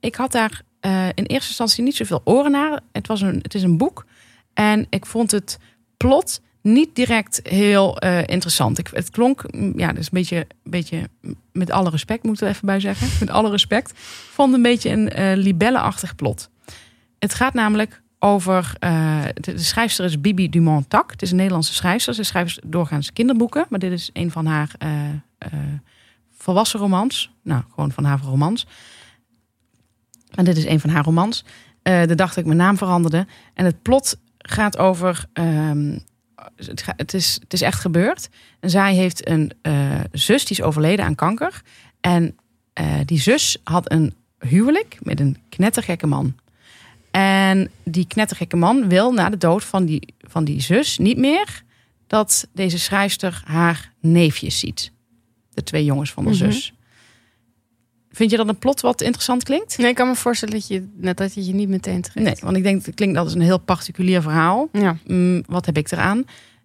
ik 0.00 0.14
had 0.14 0.32
daar 0.32 0.62
uh, 0.80 1.06
in 1.06 1.24
eerste 1.24 1.48
instantie 1.48 1.84
niet 1.84 1.96
zoveel 1.96 2.20
oren 2.24 2.50
naar. 2.50 2.80
Het, 2.92 3.06
was 3.06 3.20
een, 3.20 3.38
het 3.42 3.54
is 3.54 3.62
een 3.62 3.76
boek. 3.76 4.06
En 4.54 4.86
ik 4.90 5.06
vond 5.06 5.30
het 5.30 5.58
plot 5.96 6.40
niet 6.62 6.94
direct 6.94 7.40
heel 7.42 8.04
uh, 8.04 8.18
interessant. 8.18 8.78
Ik, 8.78 8.88
het 8.92 9.10
klonk, 9.10 9.44
ja, 9.76 9.92
dus 9.92 10.04
een 10.04 10.10
beetje, 10.12 10.46
beetje, 10.64 11.08
met 11.52 11.70
alle 11.70 11.90
respect 11.90 12.22
moeten 12.22 12.46
we 12.46 12.52
even 12.52 12.66
bij 12.66 12.80
zeggen. 12.80 13.08
Met 13.20 13.30
alle 13.30 13.50
respect. 13.50 13.90
Ik 13.90 13.96
vond 14.30 14.54
een 14.54 14.62
beetje 14.62 14.90
een 14.90 15.20
uh, 15.20 15.44
libellenachtig 15.44 16.14
plot. 16.14 16.50
Het 17.18 17.34
gaat 17.34 17.54
namelijk 17.54 18.01
over. 18.22 18.74
Uh, 18.80 19.24
de, 19.34 19.58
schrijfster 19.58 20.04
is 20.04 20.20
Bibi 20.20 20.48
Dumont-Tak. 20.48 21.10
Het 21.10 21.22
is 21.22 21.30
een 21.30 21.36
Nederlandse 21.36 21.74
schrijfster. 21.74 22.14
Ze 22.14 22.22
schrijft 22.22 22.60
doorgaans 22.64 23.12
kinderboeken. 23.12 23.66
Maar 23.68 23.78
dit 23.78 23.92
is 23.92 24.10
een 24.12 24.30
van 24.30 24.46
haar 24.46 24.70
volwassen 26.36 26.80
romans. 26.80 27.32
Nou, 27.42 27.62
gewoon 27.70 27.92
van 27.92 28.04
haar 28.04 28.20
romans. 28.20 28.66
En 30.30 30.44
dit 30.44 30.56
is 30.56 30.64
een 30.64 30.80
van 30.80 30.90
haar 30.90 31.04
romans. 31.04 31.44
De 31.82 32.14
dag 32.14 32.28
dat 32.28 32.38
ik 32.38 32.44
mijn 32.44 32.58
naam 32.58 32.76
veranderde. 32.76 33.26
En 33.54 33.64
het 33.64 33.82
plot 33.82 34.16
gaat 34.38 34.78
over, 34.78 35.24
um, 35.32 36.04
het, 36.56 36.84
het, 36.96 37.14
is, 37.14 37.38
het 37.42 37.52
is 37.52 37.62
echt 37.62 37.80
gebeurd. 37.80 38.28
Zij 38.60 38.94
heeft 38.94 39.28
een 39.28 39.52
eh, 39.62 40.00
zus 40.12 40.44
die 40.44 40.58
is 40.58 40.62
overleden 40.62 41.04
aan 41.04 41.14
kanker. 41.14 41.62
En 42.00 42.36
eh, 42.72 42.94
die 43.04 43.20
zus 43.20 43.56
had 43.64 43.92
een 43.92 44.14
huwelijk 44.38 44.98
met 45.00 45.20
een 45.20 45.36
knettergekke 45.48 46.06
man. 46.06 46.34
En 47.12 47.70
die 47.84 48.06
knettergekke 48.06 48.56
man 48.56 48.88
wil 48.88 49.12
na 49.12 49.28
de 49.30 49.36
dood 49.36 49.64
van 49.64 49.84
die, 49.84 50.14
van 50.20 50.44
die 50.44 50.60
zus 50.60 50.98
niet 50.98 51.18
meer 51.18 51.62
dat 52.06 52.48
deze 52.54 52.78
schrijfster 52.78 53.42
haar 53.46 53.92
neefjes 54.00 54.58
ziet. 54.58 54.92
De 55.54 55.62
twee 55.62 55.84
jongens 55.84 56.10
van 56.12 56.24
de 56.24 56.30
Mhm. 56.30 56.38
zus. 56.38 56.72
Vind 58.10 58.30
je 58.30 58.36
dat 58.36 58.48
een 58.48 58.58
plot 58.58 58.80
wat 58.80 59.00
interessant 59.00 59.42
klinkt? 59.44 59.78
Nee, 59.78 59.88
ik 59.88 59.94
kan 59.94 60.08
me 60.08 60.14
voorstellen 60.14 60.54
dat 60.54 60.66
je, 60.66 60.88
net 60.96 61.16
dat 61.16 61.34
je 61.34 61.44
je 61.44 61.54
niet 61.54 61.68
meteen 61.68 62.02
trekt. 62.02 62.20
Nee, 62.26 62.34
want 62.40 62.56
ik 62.56 62.62
denk 62.62 62.86
het 62.86 62.94
klinkt 62.94 63.18
als 63.18 63.34
een 63.34 63.40
heel 63.40 63.58
particulier 63.58 64.22
verhaal. 64.22 64.68
Ja. 64.72 64.96
Mm, 65.06 65.42
wat 65.46 65.66
heb 65.66 65.76
ik 65.76 65.90
eraan? 65.90 66.24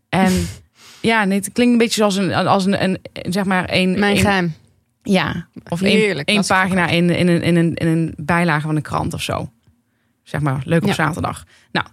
En 0.09 0.47
ja, 1.01 1.23
nee, 1.25 1.37
het 1.37 1.51
klinkt 1.51 1.71
een 1.73 1.77
beetje 1.79 1.95
zoals 1.95 2.15
een, 2.15 2.33
als 2.33 2.65
een, 2.65 2.83
een 2.83 2.99
zeg 3.33 3.43
maar 3.45 3.65
een. 3.71 3.99
Mijn 3.99 4.15
een- 4.15 4.21
geheim. 4.21 4.53
Ja, 5.03 5.47
of 5.69 5.81
één, 5.81 6.15
dat 6.15 6.27
is 6.27 6.47
pagina 6.47 6.87
in, 6.87 7.09
in, 7.09 7.27
een, 7.27 7.41
in, 7.41 7.55
een, 7.55 7.73
in 7.73 7.87
een 7.87 8.13
bijlage 8.17 8.65
van 8.67 8.75
een 8.75 8.81
krant 8.81 9.13
of 9.13 9.21
zo. 9.21 9.51
Zeg 10.27 10.41
maar, 10.41 10.61
leuk 10.65 10.81
op 10.81 10.87
Ja. 10.87 10.93
zaterdag. 10.93 11.43
Nou, 11.71 11.85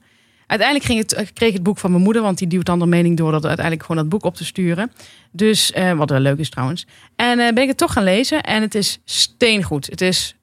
uiteindelijk 0.47 0.89
ging 0.89 0.99
het, 1.01 1.12
eh, 1.12 1.26
kreeg 1.32 1.49
ik 1.49 1.55
het 1.55 1.62
boek 1.62 1.78
van 1.78 1.91
mijn 1.91 2.03
moeder, 2.03 2.22
want 2.22 2.39
die 2.39 2.49
duwt 2.49 2.64
dan 2.66 2.78
de 2.78 2.87
mening 2.87 3.16
door 3.16 3.32
dat 3.32 3.45
uiteindelijk 3.47 3.87
gewoon 3.87 4.03
dat 4.03 4.11
boek 4.11 4.24
op 4.24 4.35
te 4.35 4.45
sturen. 4.45 4.93
Dus, 5.32 5.72
eh, 5.72 5.93
wat 5.93 6.11
wel 6.11 6.20
leuk 6.20 6.39
is 6.39 6.51
trouwens. 6.51 6.87
En 7.16 7.39
eh, 7.39 7.53
ben 7.53 7.62
ik 7.62 7.68
het 7.68 7.76
toch 7.76 7.93
gaan 7.93 8.05
lezen 8.05 8.43
en 8.43 8.62
het 8.62 8.74
is 8.74 8.99
steengoed. 9.05 9.87
Het 9.87 10.01
is 10.01 10.35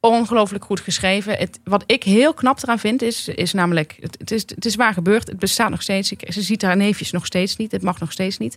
ongelooflijk 0.00 0.64
goed 0.64 0.80
geschreven. 0.80 1.36
Het, 1.38 1.60
wat 1.64 1.82
ik 1.86 2.02
heel 2.02 2.34
knap 2.34 2.62
eraan 2.62 2.78
vind, 2.78 3.02
is, 3.02 3.28
is 3.28 3.52
namelijk, 3.52 3.96
het, 4.00 4.16
het, 4.18 4.30
is, 4.30 4.40
het 4.40 4.64
is 4.64 4.74
waar 4.74 4.92
gebeurd. 4.92 5.28
Het 5.28 5.38
bestaat 5.38 5.70
nog 5.70 5.82
steeds. 5.82 6.12
Ik, 6.12 6.32
ze 6.32 6.42
ziet 6.42 6.62
haar 6.62 6.76
neefjes 6.76 7.10
nog 7.10 7.26
steeds 7.26 7.56
niet. 7.56 7.72
Het 7.72 7.82
mag 7.82 8.00
nog 8.00 8.12
steeds 8.12 8.38
niet. 8.38 8.56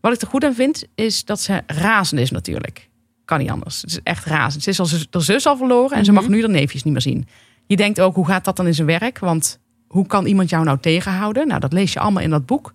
Wat 0.00 0.12
ik 0.14 0.20
er 0.20 0.26
goed 0.26 0.44
aan 0.44 0.54
vind, 0.54 0.84
is 0.94 1.24
dat 1.24 1.40
ze 1.40 1.62
razend 1.66 2.20
is 2.20 2.30
natuurlijk. 2.30 2.88
Kan 3.24 3.38
niet 3.38 3.50
anders. 3.50 3.80
Het 3.80 3.90
is 3.90 4.00
echt 4.02 4.24
razend. 4.24 4.62
Ze 4.62 4.70
is 4.70 4.80
al 4.80 4.88
haar 5.10 5.22
zus 5.22 5.46
al 5.46 5.56
verloren 5.56 5.96
en 5.96 6.04
ze 6.04 6.12
mag 6.12 6.22
Mhm. 6.22 6.32
nu 6.32 6.40
haar 6.40 6.50
neefjes 6.50 6.82
niet 6.82 6.92
meer 6.92 7.02
zien. 7.02 7.26
Je 7.72 7.78
denkt 7.78 8.00
ook, 8.00 8.14
hoe 8.14 8.26
gaat 8.26 8.44
dat 8.44 8.56
dan 8.56 8.66
in 8.66 8.74
zijn 8.74 8.86
werk? 8.86 9.18
Want 9.18 9.58
hoe 9.86 10.06
kan 10.06 10.26
iemand 10.26 10.50
jou 10.50 10.64
nou 10.64 10.78
tegenhouden? 10.80 11.46
Nou, 11.46 11.60
dat 11.60 11.72
lees 11.72 11.92
je 11.92 12.00
allemaal 12.00 12.22
in 12.22 12.30
dat 12.30 12.46
boek. 12.46 12.72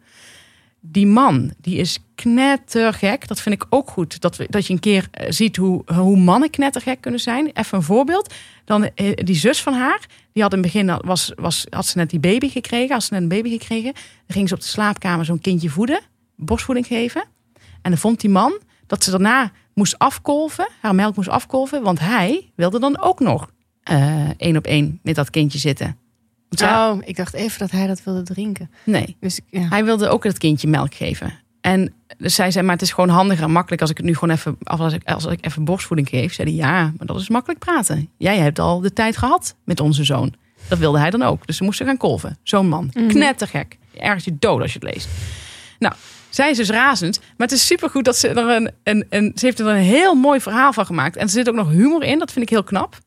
Die 0.81 1.07
man, 1.07 1.53
die 1.61 1.77
is 1.77 1.99
knettergek. 2.15 3.27
Dat 3.27 3.41
vind 3.41 3.55
ik 3.55 3.65
ook 3.69 3.89
goed. 3.89 4.21
Dat, 4.21 4.35
we, 4.35 4.47
dat 4.49 4.67
je 4.67 4.73
een 4.73 4.79
keer 4.79 5.07
eh, 5.11 5.31
ziet 5.31 5.55
hoe, 5.55 5.83
hoe 5.93 6.17
mannen 6.17 6.49
knettergek 6.49 7.01
kunnen 7.01 7.19
zijn. 7.19 7.49
Even 7.53 7.77
een 7.77 7.83
voorbeeld. 7.83 8.33
Dan 8.65 8.83
eh, 8.83 9.13
die 9.13 9.35
zus 9.35 9.61
van 9.61 9.73
haar, 9.73 10.05
die 10.33 10.43
had 10.43 10.53
in 10.53 10.63
het 10.63 10.71
begin, 10.73 10.99
was, 11.01 11.31
was, 11.35 11.65
had 11.69 11.85
ze 11.85 11.97
net 11.97 12.09
die 12.09 12.19
baby 12.19 12.49
gekregen. 12.49 12.93
Had 12.93 13.03
ze 13.03 13.13
net 13.13 13.21
een 13.21 13.27
baby 13.27 13.49
gekregen. 13.49 13.93
Dan 13.93 14.03
ging 14.27 14.47
ze 14.47 14.53
op 14.53 14.61
de 14.61 14.67
slaapkamer 14.67 15.25
zo'n 15.25 15.41
kindje 15.41 15.69
voeden. 15.69 15.99
Borstvoeding 16.35 16.87
geven. 16.87 17.23
En 17.81 17.91
dan 17.91 17.97
vond 17.97 18.21
die 18.21 18.29
man 18.29 18.59
dat 18.87 19.03
ze 19.03 19.11
daarna 19.11 19.51
moest 19.73 19.97
afkolven. 19.97 20.67
Haar 20.81 20.95
melk 20.95 21.15
moest 21.15 21.29
afkolven. 21.29 21.83
Want 21.83 21.99
hij 21.99 22.51
wilde 22.55 22.79
dan 22.79 23.01
ook 23.01 23.19
nog 23.19 23.47
eh, 23.87 24.29
één 24.37 24.57
op 24.57 24.65
één 24.65 24.99
met 25.03 25.15
dat 25.15 25.29
kindje 25.29 25.59
zitten. 25.59 25.97
Zij- 26.49 26.69
Oh, 26.69 26.97
ik 27.05 27.15
dacht 27.15 27.33
even 27.33 27.59
dat 27.59 27.71
hij 27.71 27.87
dat 27.87 28.03
wilde 28.03 28.23
drinken. 28.23 28.69
Nee, 28.83 29.15
Dus 29.19 29.39
ja. 29.49 29.67
hij 29.69 29.85
wilde 29.85 30.07
ook 30.09 30.23
het 30.23 30.37
kindje 30.37 30.67
melk 30.67 30.93
geven. 30.93 31.33
En 31.61 31.93
dus 32.17 32.35
zij 32.35 32.51
zei, 32.51 32.65
maar 32.65 32.73
het 32.73 32.81
is 32.83 32.91
gewoon 32.91 33.09
handiger 33.09 33.43
en 33.43 33.51
makkelijk 33.51 33.81
als 33.81 33.89
ik 33.91 33.97
het 33.97 34.05
nu 34.05 34.13
gewoon 34.15 34.35
even, 34.35 34.57
als 34.63 34.93
ik, 34.93 35.03
als 35.09 35.25
ik 35.25 35.45
even 35.45 35.63
borstvoeding 35.65 36.09
geef. 36.09 36.33
Zei 36.33 36.47
hij, 36.49 36.57
ja, 36.57 36.81
maar 36.97 37.07
dat 37.07 37.19
is 37.19 37.29
makkelijk 37.29 37.59
praten. 37.59 38.09
Jij 38.17 38.37
hebt 38.37 38.59
al 38.59 38.79
de 38.79 38.93
tijd 38.93 39.17
gehad 39.17 39.55
met 39.63 39.79
onze 39.79 40.03
zoon. 40.03 40.33
Dat 40.67 40.77
wilde 40.77 40.99
hij 40.99 41.09
dan 41.09 41.21
ook. 41.21 41.47
Dus 41.47 41.57
ze 41.57 41.63
moesten 41.63 41.85
gaan 41.85 41.97
kolven. 41.97 42.37
Zo'n 42.43 42.67
man. 42.67 42.89
Mhm. 42.93 43.07
Knettergek. 43.07 43.77
Ergens 43.97 44.23
je 44.25 44.35
dood 44.39 44.61
als 44.61 44.73
je 44.73 44.79
het 44.81 44.93
leest. 44.93 45.07
Nou, 45.79 45.93
zij 46.29 46.49
is 46.49 46.57
dus 46.57 46.69
razend. 46.69 47.19
Maar 47.19 47.47
het 47.47 47.51
is 47.51 47.65
supergoed 47.65 48.05
dat 48.05 48.17
ze 48.17 48.27
er 48.27 48.37
een, 48.55 48.71
een, 48.83 49.05
een... 49.09 49.31
Ze 49.35 49.45
heeft 49.45 49.59
er 49.59 49.67
een 49.67 49.75
heel 49.75 50.15
mooi 50.15 50.39
verhaal 50.41 50.73
van 50.73 50.85
gemaakt. 50.85 51.15
En 51.15 51.21
er 51.23 51.29
zit 51.29 51.49
ook 51.49 51.55
nog 51.55 51.69
humor 51.69 52.03
in. 52.03 52.19
Dat 52.19 52.31
vind 52.31 52.45
ik 52.45 52.49
heel 52.51 52.63
knap. 52.63 52.97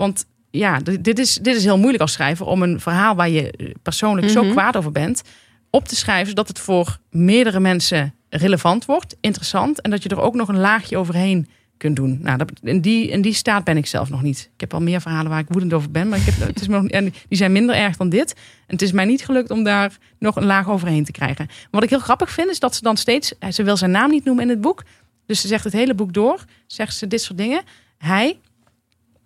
Want 0.00 0.26
ja, 0.50 0.78
dit 1.00 1.18
is, 1.18 1.34
dit 1.34 1.56
is 1.56 1.64
heel 1.64 1.78
moeilijk 1.78 2.02
als 2.02 2.12
schrijver... 2.12 2.46
om 2.46 2.62
een 2.62 2.80
verhaal 2.80 3.14
waar 3.14 3.28
je 3.28 3.50
eh, 3.50 3.66
persoonlijk 3.82 4.28
zo 4.28 4.42
Mhm. 4.42 4.52
kwaad 4.52 4.76
over 4.76 4.92
bent... 4.92 5.22
op 5.70 5.88
te 5.88 5.96
schrijven, 5.96 6.28
zodat 6.28 6.48
het 6.48 6.58
voor 6.58 6.98
meerdere 7.10 7.60
mensen 7.60 8.14
relevant 8.28 8.84
wordt, 8.84 9.16
interessant... 9.20 9.80
en 9.80 9.90
dat 9.90 10.02
je 10.02 10.08
er 10.08 10.20
ook 10.20 10.34
nog 10.34 10.48
een 10.48 10.58
laagje 10.58 10.96
overheen 10.96 11.48
kunt 11.76 11.96
doen. 11.96 12.18
Nou, 12.22 12.38
dat, 12.38 12.50
in, 12.62 12.80
die, 12.80 13.08
in 13.08 13.22
die 13.22 13.32
staat 13.32 13.64
ben 13.64 13.76
ik 13.76 13.86
zelf 13.86 14.10
nog 14.10 14.22
niet. 14.22 14.50
Ik 14.54 14.60
heb 14.60 14.74
al 14.74 14.80
meer 14.80 15.00
verhalen 15.00 15.30
waar 15.30 15.40
ik 15.40 15.48
woedend 15.48 15.72
over 15.72 15.90
ben... 15.90 16.08
maar 16.08 16.18
ik 16.18 16.24
heb, 16.24 16.46
het 16.46 16.60
is 16.60 16.68
me 16.68 16.80
nog, 16.80 16.90
en 16.90 17.04
die 17.28 17.38
zijn 17.38 17.52
minder 17.52 17.76
erg 17.76 17.96
dan 17.96 18.08
dit. 18.08 18.32
En 18.66 18.74
het 18.74 18.82
is 18.82 18.92
mij 18.92 19.04
niet 19.04 19.24
gelukt 19.24 19.50
om 19.50 19.64
daar 19.64 19.96
nog 20.18 20.36
een 20.36 20.44
laag 20.44 20.68
overheen 20.68 21.04
te 21.04 21.12
krijgen. 21.12 21.48
Wat 21.70 21.82
ik 21.82 21.90
heel 21.90 21.98
grappig 21.98 22.30
vind, 22.30 22.48
is 22.48 22.58
dat 22.58 22.74
ze 22.74 22.82
dan 22.82 22.96
steeds... 22.96 23.32
Ze 23.50 23.62
wil 23.62 23.76
zijn 23.76 23.90
naam 23.90 24.10
niet 24.10 24.24
noemen 24.24 24.44
in 24.44 24.50
het 24.50 24.60
boek... 24.60 24.82
Dus 25.26 25.40
ze 25.40 25.48
zegt 25.48 25.64
het 25.64 25.72
hele 25.72 25.94
boek 25.94 26.12
door, 26.12 26.44
zegt 26.66 26.96
ze 26.96 27.06
dit 27.06 27.22
soort 27.22 27.38
dingen. 27.38 27.62
Hij, 27.98 28.38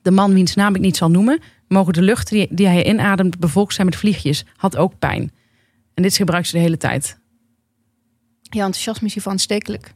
de 0.05 0.11
man 0.11 0.35
wiens 0.35 0.55
naam 0.55 0.75
ik 0.75 0.81
niet 0.81 0.97
zal 0.97 1.11
noemen, 1.11 1.41
mogen 1.69 1.93
de 1.93 2.03
lucht 2.03 2.29
die, 2.29 2.47
die 2.51 2.67
hij 2.67 2.85
inademt 2.85 3.39
bevolkt 3.39 3.75
zijn 3.75 3.87
met 3.87 3.97
vliegjes, 3.97 4.45
had 4.57 4.77
ook 4.77 4.99
pijn. 4.99 5.33
En 5.95 6.03
dit 6.03 6.17
gebruikt 6.17 6.47
ze 6.47 6.53
de 6.53 6.63
hele 6.63 6.77
tijd. 6.77 7.19
Je 8.41 8.61
enthousiasme 8.61 9.07
is 9.07 9.13
hiervan 9.13 9.33
aanstekelijk. 9.33 9.93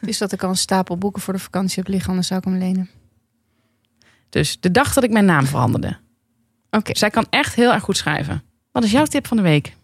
Dus 0.00 0.18
dat 0.18 0.32
ik 0.32 0.42
al 0.42 0.48
een 0.48 0.56
stapel 0.56 0.98
boeken 0.98 1.22
voor 1.22 1.32
de 1.32 1.38
vakantie 1.38 1.82
heb 1.82 1.88
liggen, 1.88 2.08
anders 2.08 2.26
zou 2.28 2.40
ik 2.40 2.46
hem 2.46 2.58
lenen. 2.58 2.90
Dus 4.28 4.60
de 4.60 4.70
dag 4.70 4.92
dat 4.92 5.04
ik 5.04 5.10
mijn 5.10 5.24
naam 5.24 5.46
veranderde. 5.46 5.96
Oké. 6.70 6.96
Zij 6.96 7.10
kan 7.10 7.26
echt 7.30 7.54
heel 7.54 7.72
erg 7.72 7.82
goed 7.82 7.96
schrijven. 7.96 8.42
Wat 8.72 8.84
is 8.84 8.90
jouw 8.90 9.04
tip 9.04 9.26
van 9.26 9.36
de 9.36 9.42
week? 9.42 9.74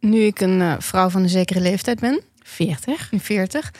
Nu 0.00 0.20
ik 0.20 0.40
een 0.40 0.60
eh, 0.60 0.74
vrouw 0.78 1.08
van 1.08 1.22
een 1.22 1.28
zekere 1.28 1.60
leeftijd 1.60 2.00
ben, 2.00 2.20
40. 2.42 3.12
in 3.12 3.20
40, 3.20 3.72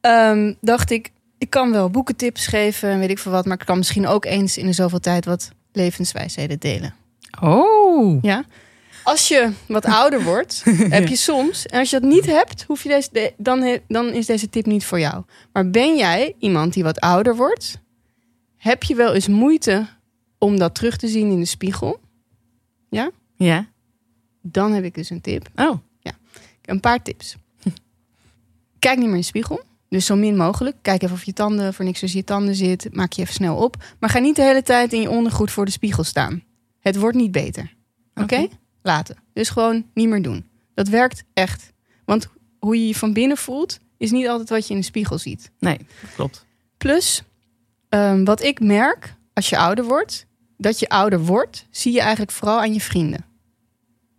ehm, 0.00 0.54
dacht 0.60 0.90
ik, 0.90 1.10
ik 1.38 1.50
kan 1.50 1.70
wel 1.70 1.90
boekentips 1.90 2.46
geven 2.46 2.90
en 2.90 2.98
weet 2.98 3.10
ik 3.10 3.18
veel 3.18 3.32
wat, 3.32 3.44
maar 3.46 3.60
ik 3.60 3.66
kan 3.66 3.76
misschien 3.76 4.06
ook 4.06 4.24
eens 4.24 4.58
in 4.58 4.66
de 4.66 4.72
zoveel 4.72 5.00
tijd 5.00 5.24
wat 5.24 5.50
levenswijsheden 5.72 6.58
delen. 6.58 6.94
Oh. 7.40 8.22
Ja? 8.22 8.44
Als 9.02 9.28
je 9.28 9.52
wat 9.68 9.84
ouder 10.00 10.22
wordt, 10.22 10.62
heb 10.66 11.08
je 11.08 11.16
soms, 11.16 11.66
en 11.66 11.78
als 11.78 11.90
je 11.90 12.00
dat 12.00 12.10
niet 12.10 12.26
hebt, 12.26 12.62
hoef 12.62 12.82
je 12.82 12.88
deze, 12.88 13.08
de- 13.12 13.32
dan, 13.36 13.78
dan 13.88 14.06
is 14.12 14.26
deze 14.26 14.48
tip 14.48 14.66
niet 14.66 14.84
voor 14.84 15.00
jou. 15.00 15.24
Maar 15.52 15.70
ben 15.70 15.96
jij 15.96 16.34
iemand 16.38 16.72
die 16.72 16.82
wat 16.82 17.00
ouder 17.00 17.36
wordt, 17.36 17.78
heb 18.56 18.82
je 18.82 18.94
wel 18.94 19.14
eens 19.14 19.28
moeite 19.28 19.86
om 20.38 20.58
dat 20.58 20.74
terug 20.74 20.96
te 20.96 21.08
zien 21.08 21.30
in 21.30 21.40
de 21.40 21.46
spiegel? 21.46 22.00
Ja. 23.36 23.68
Dan 24.42 24.72
heb 24.72 24.84
ik 24.84 24.94
dus 24.94 25.10
een 25.10 25.20
tip. 25.20 25.48
Oh. 25.54 25.76
Een 26.66 26.80
paar 26.80 27.02
tips. 27.02 27.36
Kijk 28.78 28.96
niet 28.96 29.06
meer 29.06 29.14
in 29.14 29.20
de 29.20 29.26
spiegel. 29.26 29.62
Dus 29.96 30.06
zo 30.06 30.16
min 30.16 30.36
mogelijk. 30.36 30.76
Kijk 30.82 31.02
even 31.02 31.14
of 31.14 31.24
je 31.24 31.32
tanden 31.32 31.74
voor 31.74 31.84
niks 31.84 32.00
tussen 32.00 32.18
je 32.18 32.24
tanden 32.24 32.54
zit. 32.54 32.94
Maak 32.94 33.12
je 33.12 33.22
even 33.22 33.34
snel 33.34 33.56
op. 33.56 33.84
Maar 33.98 34.10
ga 34.10 34.18
niet 34.18 34.36
de 34.36 34.42
hele 34.42 34.62
tijd 34.62 34.92
in 34.92 35.00
je 35.00 35.10
ondergoed 35.10 35.50
voor 35.50 35.64
de 35.64 35.70
spiegel 35.70 36.04
staan. 36.04 36.42
Het 36.80 36.96
wordt 36.96 37.16
niet 37.16 37.32
beter. 37.32 37.74
Oké? 38.14 38.48
Laten. 38.82 39.16
Dus 39.32 39.48
gewoon 39.48 39.86
niet 39.94 40.08
meer 40.08 40.22
doen. 40.22 40.44
Dat 40.74 40.88
werkt 40.88 41.24
echt. 41.32 41.72
Want 42.04 42.28
hoe 42.58 42.76
je 42.76 42.86
je 42.86 42.94
van 42.94 43.12
binnen 43.12 43.36
voelt, 43.36 43.78
is 43.96 44.10
niet 44.10 44.28
altijd 44.28 44.48
wat 44.48 44.66
je 44.66 44.74
in 44.74 44.80
de 44.80 44.86
spiegel 44.86 45.18
ziet. 45.18 45.50
Nee, 45.58 45.78
dat 46.00 46.14
klopt. 46.14 46.46
Plus, 46.76 47.22
ehm, 47.88 48.24
wat 48.24 48.42
ik 48.42 48.60
merk 48.60 49.14
als 49.32 49.48
je 49.48 49.58
ouder 49.58 49.84
wordt, 49.84 50.26
dat 50.56 50.78
je 50.78 50.88
ouder 50.88 51.20
wordt, 51.20 51.66
zie 51.70 51.92
je 51.92 52.00
eigenlijk 52.00 52.32
vooral 52.32 52.58
aan 52.58 52.72
je 52.72 52.80
vrienden. 52.80 53.24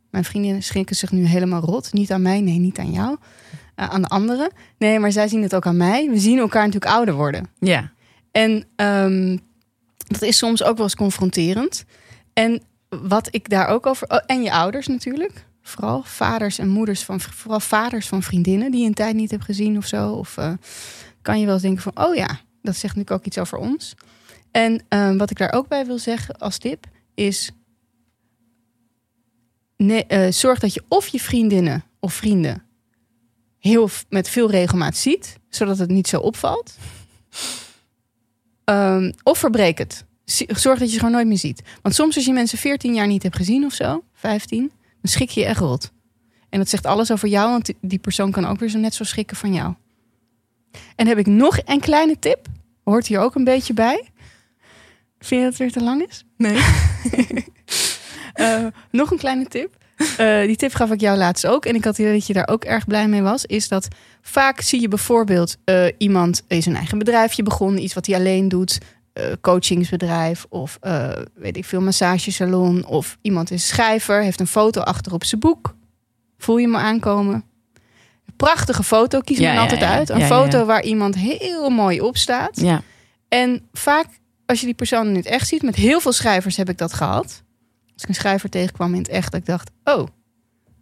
Mijn 0.10 0.24
vriendinnen 0.24 0.64
schrikken 0.64 0.96
zich 0.96 1.12
nu 1.12 1.26
helemaal 1.26 1.62
rot. 1.62 1.94
Niet 1.94 2.12
aan 2.12 2.22
mij, 2.22 2.42
nee, 2.42 2.60
niet 2.60 2.80
aan 2.80 2.92
jou. 2.92 3.18
Eh, 3.78 3.90
aan 3.90 4.02
de 4.02 4.08
anderen. 4.08 4.52
Nee, 4.78 5.00
maar 5.00 5.12
zij 5.12 5.28
zien 5.28 5.42
het 5.42 5.56
ook 5.56 5.66
aan 5.66 5.78
mij. 5.78 6.10
We 6.10 6.20
zien 6.20 6.38
elkaar 6.38 6.66
natuurlijk 6.66 6.92
ouder 6.92 7.14
worden. 7.14 7.50
Ja. 7.60 7.92
En 8.32 8.64
ehm, 8.76 9.38
dat 9.98 10.22
is 10.22 10.38
soms 10.38 10.64
ook 10.64 10.76
wel 10.76 10.86
eens 10.86 10.96
confronterend. 10.96 11.86
En 12.34 12.62
wat 12.90 13.28
ik 13.32 13.50
daar 13.50 13.68
ook 13.68 13.86
over. 13.86 14.10
oh, 14.10 14.20
en 14.26 14.44
je 14.44 14.52
ouders 14.52 14.88
natuurlijk. 14.88 15.46
Vooral 15.62 16.04
vaders 16.04 16.60
en 16.60 16.68
moeders 16.68 17.04
van. 17.04 17.20
Vooral 17.20 17.60
vaders 17.60 18.08
van 18.08 18.24
vriendinnen 18.24 18.72
die 18.72 18.82
je 18.82 18.88
een 18.88 18.94
tijd 18.94 19.16
niet 19.16 19.32
hebt 19.32 19.44
gezien 19.44 19.78
of 19.78 19.86
zo. 19.86 20.12
Of 20.12 20.38
eh, 20.38 20.54
kan 21.22 21.40
je 21.40 21.46
wel 21.46 21.54
eens 21.54 21.64
denken 21.64 21.84
van: 21.84 22.06
oh 22.06 22.16
ja, 22.16 22.40
dat 22.62 22.76
zegt 22.76 22.96
natuurlijk 22.96 23.12
ook 23.12 23.26
iets 23.26 23.38
over 23.38 23.58
ons. 23.58 23.96
En 24.52 24.82
ehm, 24.88 25.18
wat 25.18 25.30
ik 25.30 25.38
daar 25.38 25.54
ook 25.54 25.68
bij 25.68 25.86
wil 25.86 26.00
zeggen 26.00 26.38
als 26.38 26.58
tip 26.58 26.86
is. 27.16 27.52
Nee, 29.78 30.06
eh, 30.06 30.32
zorg 30.32 30.60
dat 30.60 30.74
je 30.74 30.84
of 30.88 31.08
je 31.08 31.20
vriendinnen 31.20 31.84
of 32.00 32.14
vrienden 32.14 32.67
heel 33.60 33.90
met 34.10 34.30
veel 34.30 34.50
regelmaat 34.50 34.98
ziet, 34.98 35.38
zodat 35.50 35.78
het 35.78 35.90
niet 35.90 36.08
zo 36.08 36.20
opvalt. 36.20 36.76
Ehm, 38.64 39.12
of 39.24 39.38
verbreek 39.38 39.78
het. 39.78 40.06
Zorg 40.48 40.80
dat 40.80 40.88
je 40.88 40.94
ze 40.94 41.00
gewoon 41.00 41.14
nooit 41.14 41.28
meer 41.28 41.38
ziet. 41.38 41.62
Want 41.82 41.96
soms 41.96 42.16
als 42.16 42.26
je 42.26 42.34
mensen 42.34 42.58
14 42.58 42.94
jaar 42.94 43.08
niet 43.08 43.24
hebt 43.24 43.36
gezien 43.36 43.66
of 43.66 43.74
zo, 43.74 44.04
15, 44.14 44.60
dan 45.02 45.12
schik 45.12 45.30
je 45.30 45.40
je 45.40 45.46
echt 45.46 45.60
rot. 45.60 45.92
En 46.50 46.60
dat 46.60 46.70
zegt 46.70 46.86
alles 46.86 47.12
over 47.12 47.28
jou, 47.28 47.50
want 47.52 47.66
die- 47.66 47.78
die 47.82 48.00
persoon 48.00 48.32
kan 48.32 48.46
ook 48.46 48.60
weer 48.60 48.70
zo 48.70 48.78
net 48.78 48.94
zo 48.94 49.04
schrikken 49.04 49.38
van 49.38 49.54
jou. 49.54 49.74
En 50.96 51.08
heb 51.08 51.18
ik 51.18 51.26
nog 51.26 51.58
een 51.66 51.80
kleine 51.80 52.20
tip. 52.20 52.48
Hoort 52.84 53.08
hier 53.08 53.20
ook 53.20 53.36
een 53.36 53.44
beetje 53.44 53.74
bij. 53.74 54.10
Vind 55.20 55.30
je 55.30 55.36
dat 55.42 55.46
het 55.50 55.58
weer 55.58 55.72
te 55.72 55.84
lang 55.84 56.08
is? 56.08 56.26
Nee. 56.38 56.58
Eh, 58.34 58.66
nog 58.92 59.12
een 59.12 59.18
kleine 59.18 59.46
tip. 59.46 59.77
Eh, 60.18 60.42
die 60.42 60.56
tip 60.56 60.74
gaf 60.74 60.92
ik 60.92 61.00
jou 61.00 61.18
laatst 61.18 61.48
ook. 61.48 61.66
En 61.66 61.76
ik 61.76 61.84
had 61.84 61.98
idee 61.98 62.14
dat 62.14 62.28
je 62.28 62.34
daar 62.34 62.48
ook 62.48 62.64
erg 62.64 62.86
blij 62.88 63.08
mee 63.08 63.22
was. 63.22 63.46
Is 63.46 63.68
dat 63.68 63.88
vaak 64.22 64.62
zie 64.62 64.82
je 64.82 64.88
bijvoorbeeld 64.88 65.56
eh, 65.64 65.86
iemand 65.98 66.44
is 66.48 66.66
een 66.66 66.76
eigen 66.76 66.98
bedrijfje 66.98 67.44
begonnen. 67.44 67.84
Iets 67.84 67.94
wat 67.94 68.06
hij 68.06 68.16
alleen 68.16 68.48
doet. 68.50 68.78
eh, 69.14 69.24
coachingsbedrijf 69.42 70.46
of 70.50 70.80
weet 71.36 71.58
ik 71.58 71.66
veel, 71.66 71.82
massagesalon. 71.82 72.86
Of 72.86 73.18
iemand 73.22 73.52
is 73.52 73.68
schrijver, 73.68 74.22
heeft 74.24 74.40
een 74.40 74.48
foto 74.48 74.82
achter 74.82 75.14
op 75.14 75.24
zijn 75.24 75.42
boek. 75.42 75.76
Voel 76.38 76.58
je 76.58 76.68
me 76.68 76.78
aankomen? 76.78 77.44
Prachtige 78.36 78.84
foto, 78.84 79.20
kies 79.20 79.38
Ja, 79.38 79.50
me 79.50 79.56
ja, 79.56 79.62
altijd 79.62 79.82
ja. 79.82 79.94
uit. 79.94 80.10
Een 80.10 80.22
foto 80.22 80.66
waar 80.66 80.84
iemand 80.84 81.16
heel 81.16 81.70
mooi 81.70 82.02
op 82.02 82.18
staat. 82.18 82.60
Ja. 82.60 82.82
En 83.28 83.68
vaak, 83.74 84.06
als 84.46 84.60
je 84.60 84.66
die 84.66 84.76
persoon 84.76 85.08
in 85.08 85.16
het 85.16 85.26
echt 85.26 85.48
ziet, 85.48 85.62
met 85.62 85.76
heel 85.76 86.00
veel 86.00 86.12
schrijvers 86.14 86.58
heb 86.58 86.70
ik 86.70 86.78
dat 86.78 86.94
gehad. 86.94 87.44
Als 87.98 88.04
ik 88.04 88.10
een 88.10 88.16
schrijver 88.16 88.50
tegenkwam 88.50 88.94
in 88.94 89.00
het 89.00 89.08
echt, 89.10 89.32
dat 89.32 89.40
ik 89.42 89.46
dacht, 89.46 89.72
oh, 89.84 90.04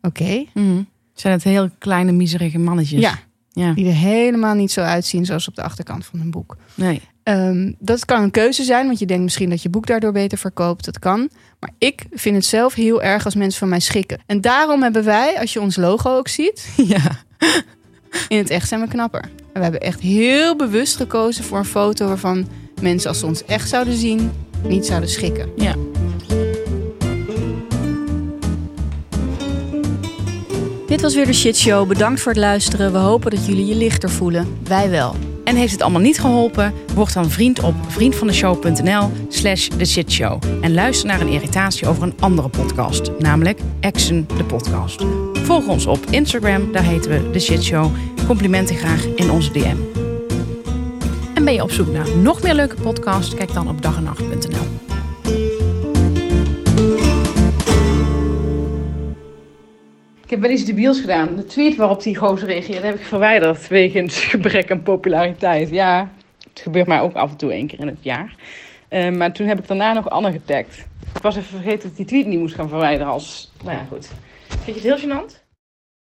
oké. 0.02 0.46
Mhm. 0.54 0.82
Zijn 1.14 1.34
het 1.34 1.44
heel 1.44 1.70
kleine, 1.78 2.12
miserige 2.12 2.58
mannetjes? 2.60 3.00
Ja, 3.02 3.20
Ja. 3.52 3.74
die 3.74 3.88
er 3.88 3.94
helemaal 3.94 4.54
niet 4.56 4.72
zo 4.72 4.82
uitzien 4.82 5.26
zoals 5.26 5.48
op 5.48 5.56
de 5.56 5.62
achterkant 5.64 6.06
van 6.06 6.20
een 6.20 6.32
boek. 6.32 6.58
Nee. 6.74 7.02
Ehm, 7.24 7.72
dat 7.80 8.06
kan 8.06 8.24
een 8.24 8.32
keuze 8.32 8.64
zijn, 8.64 8.86
want 8.86 9.00
je 9.00 9.06
denkt 9.06 9.24
misschien 9.24 9.50
dat 9.50 9.62
je 9.62 9.70
boek 9.70 9.86
daardoor 9.88 10.12
beter 10.12 10.38
verkoopt. 10.38 10.86
Dat 10.86 11.00
kan. 11.00 11.30
Maar 11.60 11.70
ik 11.78 12.06
vind 12.12 12.36
het 12.36 12.46
zelf 12.46 12.74
heel 12.74 13.02
erg 13.04 13.26
als 13.26 13.36
mensen 13.36 13.60
van 13.60 13.70
mij 13.70 13.80
schikken. 13.80 14.20
En 14.26 14.42
daarom 14.42 14.82
hebben 14.82 15.04
wij, 15.04 15.40
als 15.40 15.54
je 15.54 15.62
ons 15.62 15.76
logo 15.76 16.18
ook 16.18 16.28
ziet, 16.28 16.68
Ja. 16.94 17.24
in 18.28 18.38
het 18.38 18.50
echt 18.50 18.68
zijn 18.68 18.82
we 18.82 18.88
knapper. 18.88 19.22
En 19.22 19.30
we 19.54 19.60
hebben 19.62 19.82
echt 19.82 20.00
heel 20.00 20.56
bewust 20.56 20.96
gekozen 20.96 21.44
voor 21.44 21.58
een 21.58 21.66
foto 21.66 22.08
waarvan 22.08 22.48
mensen, 22.82 23.10
als 23.10 23.20
ze 23.20 23.26
ons 23.26 23.46
echt 23.46 23.70
zouden 23.70 23.96
zien, 23.98 24.32
niet 24.64 24.86
zouden 24.86 25.10
schikken. 25.10 25.50
Ja. 25.56 25.76
Dit 30.88 31.02
was 31.02 31.16
weer 31.16 31.26
de 31.26 31.34
Shit 31.34 31.58
Show. 31.58 31.88
Bedankt 31.88 32.22
voor 32.22 32.32
het 32.32 32.42
luisteren. 32.42 32.92
We 32.92 32.98
hopen 32.98 33.32
dat 33.32 33.46
jullie 33.46 33.66
je 33.66 33.76
lichter 33.76 34.10
voelen. 34.10 34.58
Wij 34.64 34.90
wel. 34.90 35.16
En 35.44 35.56
heeft 35.56 35.72
het 35.72 35.82
allemaal 35.82 36.02
niet 36.02 36.20
geholpen? 36.20 36.74
Word 36.94 37.14
dan 37.14 37.30
vriend 37.30 37.60
op 37.60 37.74
vriendvandeshow.nl 37.88 39.12
slash 39.30 39.68
The 39.68 39.86
Shit 39.86 40.12
Show. 40.12 40.44
En 40.62 40.74
luister 40.74 41.08
naar 41.08 41.22
een 41.22 41.28
irritatie 41.28 41.88
over 41.88 42.04
een 42.04 42.14
andere 42.20 42.50
podcast. 42.50 43.12
Namelijk 43.20 43.60
Action, 43.82 44.28
de 44.38 44.44
podcast. 44.44 45.06
Volg 45.34 45.68
ons 45.68 45.86
op 45.86 46.00
Instagram, 46.10 46.72
daar 46.72 46.84
heten 46.84 47.12
we 47.12 47.32
The 47.32 47.40
Shit 47.40 47.64
Show. 47.64 47.92
Complimenten 48.28 48.76
graag 48.76 49.06
in 49.06 49.32
onze 49.32 49.52
DM. 49.52 49.78
En 51.34 51.44
ben 51.44 51.54
je 51.54 51.64
op 51.64 51.72
zoek 51.72 51.88
naar 51.88 52.18
nog 52.18 52.42
meer 52.42 52.54
leuke 52.54 52.76
podcasts? 52.82 53.36
Kijk 53.36 53.54
dan 53.54 53.70
op 53.70 53.82
dagennacht.nl. 53.82 54.75
Ik 60.26 60.32
heb 60.32 60.40
wel 60.40 60.50
iets 60.50 60.66
debiels 60.66 61.00
gedaan. 61.00 61.36
De 61.36 61.46
tweet 61.46 61.76
waarop 61.76 62.04
die 62.04 62.16
gozer 62.16 62.48
reageerde 62.48 62.86
heb 62.86 62.96
ik 62.96 63.06
verwijderd 63.06 63.68
wegens 63.68 64.24
gebrek 64.34 64.72
aan 64.72 64.84
populariteit. 64.84 65.70
Ja, 65.70 66.12
het 66.50 66.60
gebeurt 66.60 66.88
mij 66.88 67.00
ook 67.00 67.14
af 67.14 67.32
en 67.32 67.38
toe 67.38 67.52
één 67.52 67.68
keer 67.68 67.80
in 67.80 67.88
het 67.88 67.98
jaar. 68.04 68.36
Eh, 68.88 69.12
maar 69.12 69.32
toen 69.32 69.48
heb 69.48 69.60
ik 69.60 69.68
daarna 69.68 69.94
nog 69.94 70.10
Anne 70.10 70.32
getagd. 70.32 70.86
Ik 71.16 71.22
was 71.22 71.36
even 71.36 71.50
vergeten 71.50 71.88
dat 71.90 71.98
die 71.98 72.06
tweet 72.06 72.26
niet 72.26 72.40
moest 72.40 72.56
gaan 72.56 72.70
verwijderen 72.70 73.12
als... 73.12 73.52
Nou 73.64 73.78
ja, 73.78 73.86
goed. 73.90 74.10
Vind 74.48 74.82
je 74.82 74.90
het 74.90 75.02
heel 75.02 75.10
gênant? 75.10 75.45